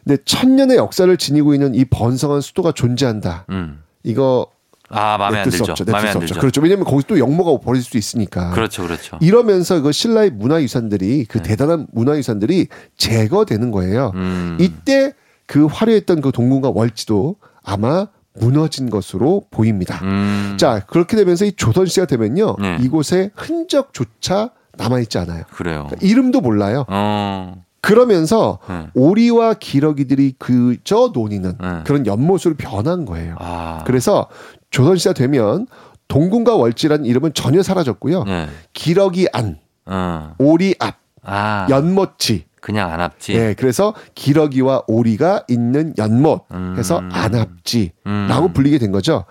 근데 0.03 0.21
천년의 0.23 0.77
역사를 0.77 1.15
지니고 1.15 1.53
있는 1.53 1.75
이 1.75 1.85
번성한 1.85 2.41
수도가 2.41 2.71
존재한다. 2.71 3.45
음. 3.49 3.83
이거 4.03 4.47
아, 4.91 5.17
마음에 5.17 5.39
안 5.39 5.49
들죠. 5.49 5.65
없죠. 5.71 5.85
마음에 5.85 6.11
수 6.11 6.17
안. 6.17 6.19
들죠. 6.19 6.39
그렇죠. 6.39 6.61
왜냐하면 6.61 6.85
거기 6.85 7.03
또 7.07 7.19
영모가 7.19 7.63
버릴 7.63 7.81
수도 7.81 7.97
있으니까. 7.97 8.51
그렇죠. 8.51 8.83
그렇죠. 8.83 9.17
이러면서 9.21 9.81
그 9.81 9.91
신라의 9.91 10.31
문화유산들이 10.31 11.25
그 11.25 11.39
네. 11.39 11.43
대단한 11.43 11.87
문화유산들이 11.91 12.67
제거되는 12.97 13.71
거예요. 13.71 14.11
음. 14.15 14.57
이때 14.59 15.13
그 15.47 15.65
화려했던 15.65 16.21
그 16.21 16.31
동궁과 16.31 16.71
월지도 16.73 17.35
아마 17.63 18.07
무너진 18.33 18.89
것으로 18.89 19.43
보입니다. 19.51 19.99
음. 20.03 20.55
자 20.57 20.79
그렇게 20.87 21.17
되면서 21.17 21.45
이 21.45 21.51
조선 21.51 21.85
시대가 21.85 22.05
되면요 22.05 22.55
네. 22.59 22.77
이곳에 22.81 23.31
흔적조차 23.35 24.51
남아있지 24.77 25.17
않아요. 25.17 25.43
그래요. 25.51 25.89
이름도 26.01 26.41
몰라요. 26.41 26.85
어. 26.87 27.63
그러면서 27.81 28.59
네. 28.69 28.87
오리와 28.93 29.55
기러기들이 29.55 30.35
그저 30.37 31.11
논이는 31.13 31.57
네. 31.59 31.81
그런 31.83 32.05
연못으로 32.05 32.55
변한 32.55 33.05
거예요. 33.05 33.35
아. 33.39 33.83
그래서 33.85 34.27
조선 34.71 34.97
시대 34.97 35.13
되면 35.13 35.67
동궁과 36.07 36.55
월지라는 36.55 37.05
이름은 37.05 37.33
전혀 37.33 37.61
사라졌고요. 37.61 38.23
네. 38.23 38.47
기러기 38.73 39.27
안, 39.31 39.59
어. 39.85 40.33
오리 40.39 40.75
앞, 40.79 40.95
아. 41.23 41.67
연못지. 41.69 42.45
그냥 42.61 42.91
안압지. 42.93 43.33
예, 43.33 43.55
그래서 43.57 43.95
기러기와 44.13 44.83
오리가 44.85 45.43
있는 45.49 45.95
연못 45.97 46.43
해서 46.77 47.01
안압지라고 47.11 48.53
불리게 48.53 48.77
된 48.77 48.91
거죠. 48.91 49.25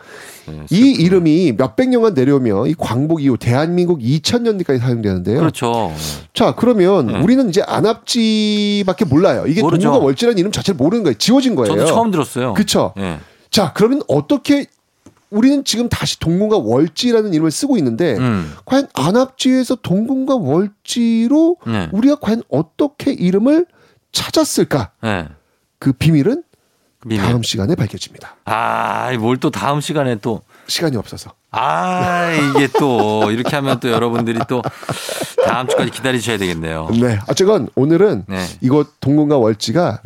네, 0.48 0.66
이 0.68 0.90
이름이 0.98 1.52
몇백 1.56 1.90
년간 1.90 2.14
내려오며 2.14 2.66
이 2.66 2.74
광복 2.74 3.22
이후 3.22 3.36
대한민국 3.38 4.00
2000년대까지 4.00 4.80
사용되는데요. 4.80 5.38
그렇죠. 5.38 5.92
자, 6.34 6.56
그러면 6.56 7.08
우리는 7.22 7.48
이제 7.48 7.62
안압지밖에 7.64 9.04
몰라요. 9.04 9.44
이게 9.46 9.60
모르죠. 9.62 9.84
동구가 9.84 10.04
월지라는 10.06 10.36
이름 10.36 10.50
자체를 10.50 10.76
모르는 10.76 11.04
거예요. 11.04 11.14
지워진 11.16 11.54
거예요. 11.54 11.72
저도 11.76 11.86
처음 11.86 12.10
들었어요. 12.10 12.54
그렇죠. 12.54 12.94
예. 12.98 13.20
자, 13.48 13.72
그러면 13.74 14.02
어떻게 14.08 14.66
우리는 15.30 15.64
지금 15.64 15.88
다시 15.88 16.18
동궁과 16.18 16.58
월지라는 16.58 17.32
이름을 17.34 17.50
쓰고 17.50 17.76
있는데 17.78 18.16
음. 18.18 18.52
과연 18.64 18.88
안압지에서 18.94 19.76
동궁과 19.76 20.36
월지로 20.36 21.56
네. 21.66 21.88
우리가 21.92 22.16
과연 22.16 22.42
어떻게 22.48 23.12
이름을 23.12 23.66
찾았을까? 24.12 24.90
네. 25.02 25.28
그 25.78 25.92
비밀은 25.92 26.42
비밀. 27.08 27.20
다음 27.22 27.42
시간에 27.42 27.74
밝혀집니다. 27.76 28.36
아, 28.44 29.10
뭘 29.18 29.38
또 29.38 29.50
다음 29.50 29.80
시간에 29.80 30.16
또 30.16 30.42
시간이 30.66 30.96
없어서. 30.96 31.32
아, 31.52 32.30
이게 32.32 32.68
또 32.78 33.30
이렇게 33.30 33.56
하면 33.56 33.80
또 33.80 33.90
여러분들이 33.90 34.38
또 34.48 34.62
다음 35.46 35.66
주까지 35.66 35.90
기다리셔야 35.92 36.36
되겠네요. 36.36 36.88
네. 37.00 37.18
어쨌건 37.28 37.68
오늘은 37.74 38.24
네. 38.28 38.44
이곳 38.60 38.92
동궁과 39.00 39.38
월지가 39.38 40.02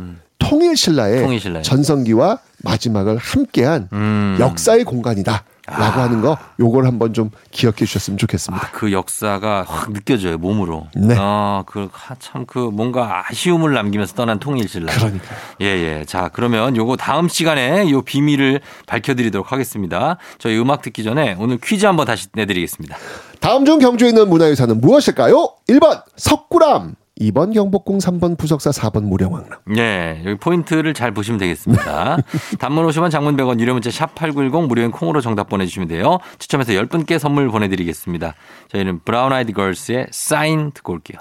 통일신라의 0.49 1.23
통일신라의. 1.23 1.65
전성기와 1.65 2.39
마지막을 2.63 3.19
함께한 3.19 3.89
음. 3.93 4.37
역사의 4.41 4.85
공간이다. 4.85 5.45
라고 5.67 6.01
하는 6.03 6.21
거 6.21 6.37
요걸 6.61 6.85
한번 6.87 7.15
좀 7.15 7.31
기억해 7.51 7.87
주셨으면 7.87 8.19
좋겠습니다. 8.19 8.69
그 8.73 8.93
역사가 8.93 9.65
확 9.67 9.93
느껴져요 9.95 10.37
몸으로. 10.37 10.89
네. 10.95 11.17
아, 11.19 11.65
그참 11.67 12.45
그 12.45 12.59
뭔가 12.59 13.25
아쉬움을 13.27 13.73
남기면서 13.73 14.15
떠난 14.15 14.39
통일신라. 14.39 14.93
그러니까. 14.93 15.25
예, 15.63 15.67
예. 15.67 16.05
자, 16.05 16.29
그러면 16.35 16.77
요거 16.77 16.97
다음 16.97 17.29
시간에 17.29 17.91
요 17.91 18.03
비밀을 18.03 18.61
밝혀드리도록 18.87 19.53
하겠습니다. 19.53 20.19
저희 20.37 20.59
음악 20.59 20.83
듣기 20.83 21.03
전에 21.03 21.35
오늘 21.39 21.57
퀴즈 21.57 21.87
한번 21.87 22.05
다시 22.05 22.29
내드리겠습니다. 22.35 22.99
다음 23.41 23.65
중 23.65 23.79
경주에 23.79 24.09
있는 24.11 24.29
문화유산은 24.29 24.83
무엇일까요? 24.83 25.49
1번 25.71 26.03
석굴암, 26.17 26.95
2번 27.21 27.55
경복궁, 27.55 27.99
3번 27.99 28.37
부석사, 28.37 28.71
4번 28.71 29.05
무령왕릉. 29.05 29.51
네, 29.67 30.21
여기 30.25 30.37
포인트를 30.39 30.95
잘 30.95 31.13
보시면 31.13 31.39
되겠습니다. 31.39 32.19
단문 32.59 32.87
50원, 32.87 33.11
장문 33.11 33.37
100원, 33.37 33.61
유료 33.61 33.73
문자 33.73 33.91
샵 33.91 34.15
8910 34.15 34.67
무료인 34.67 34.91
콩으로 34.91 35.21
정답 35.21 35.49
보내주시면 35.49 35.89
돼요. 35.89 36.19
추첨해서 36.39 36.73
10분께 36.73 37.19
선물 37.19 37.49
보내드리겠습니다. 37.49 38.35
저희는 38.69 39.01
브라운 39.05 39.33
아이드 39.33 39.53
걸스의 39.53 40.09
사인 40.11 40.73
듣고 40.73 40.93
올게요. 40.93 41.21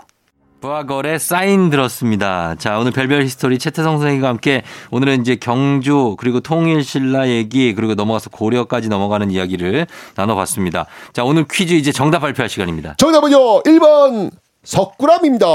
부하걸의 0.61 1.19
사인 1.19 1.69
들었습니다. 1.69 2.55
자, 2.55 2.79
오늘 2.79 2.93
별별 2.93 3.23
히스토리 3.23 3.59
최태성 3.59 3.97
선생님과 3.97 4.29
함께 4.29 4.63
오늘은 4.91 5.19
이제 5.19 5.35
경주 5.35 6.15
그리고 6.17 6.39
통일신라 6.39 7.27
얘기 7.27 7.73
그리고 7.73 7.95
넘어가서 7.95 8.29
고려까지 8.29 8.87
넘어가는 8.87 9.29
이야기를 9.29 9.87
나눠봤습니다. 10.15 10.85
자, 11.11 11.25
오늘 11.25 11.45
퀴즈 11.51 11.73
이제 11.73 11.91
정답 11.91 12.19
발표할 12.19 12.47
시간입니다. 12.47 12.95
정답은요, 12.97 13.63
1번 13.63 14.31
석굴암입니다. 14.63 15.45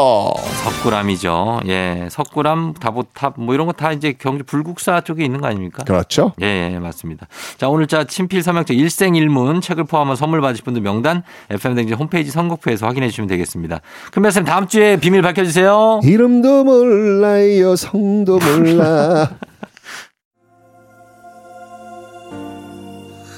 석굴암이죠. 0.64 1.60
예, 1.68 2.08
석굴암, 2.10 2.74
다보탑 2.74 3.34
뭐 3.40 3.54
이런 3.54 3.66
거 3.66 3.72
다 3.72 3.92
이제 3.92 4.12
경주 4.18 4.44
불국사 4.44 5.00
쪽에 5.02 5.24
있는 5.24 5.40
거 5.40 5.46
아닙니까? 5.46 5.84
그렇죠. 5.84 6.32
예, 6.42 6.72
예, 6.74 6.78
맞습니다. 6.78 7.26
자, 7.56 7.68
오늘 7.68 7.86
자 7.86 8.04
친필 8.04 8.42
서명책 8.42 8.76
일생일문 8.78 9.60
책을 9.60 9.84
포함한 9.84 10.16
선물 10.16 10.40
받으실 10.40 10.64
분들 10.64 10.82
명단 10.82 11.22
FM 11.50 11.74
댕지 11.76 11.94
홈페이지 11.94 12.30
선곡표에서 12.30 12.86
확인해 12.86 13.08
주시면 13.08 13.28
되겠습니다. 13.28 13.80
큰 14.12 14.22
말씀 14.22 14.44
다음 14.44 14.66
주에 14.66 14.98
비밀 14.98 15.22
밝혀 15.22 15.44
주세요. 15.44 16.00
이름도 16.02 16.64
몰라요, 16.64 17.76
성도 17.76 18.38
몰라. 18.38 19.30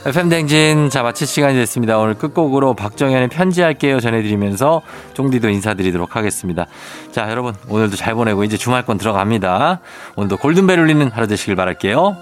FM 0.07 0.30
댕진 0.30 0.88
자 0.88 1.03
마칠 1.03 1.26
시간이 1.26 1.55
됐습니다. 1.57 1.98
오늘 1.98 2.14
끝곡으로 2.14 2.72
박정현의 2.72 3.28
편지할게요 3.28 4.01
전해드리면서 4.01 4.80
쫑디도 5.12 5.51
인사드리도록 5.51 6.16
하겠습니다. 6.16 6.66
자 7.12 7.28
여러분 7.30 7.55
오늘도 7.68 7.96
잘 7.96 8.14
보내고 8.14 8.44
이제 8.44 8.57
주말권 8.57 8.96
들어갑니다. 8.96 9.80
오늘도 10.16 10.38
골든벨 10.38 10.78
울리는 10.78 11.11
하루 11.11 11.26
되시길 11.26 11.55
바랄게요. 11.55 12.16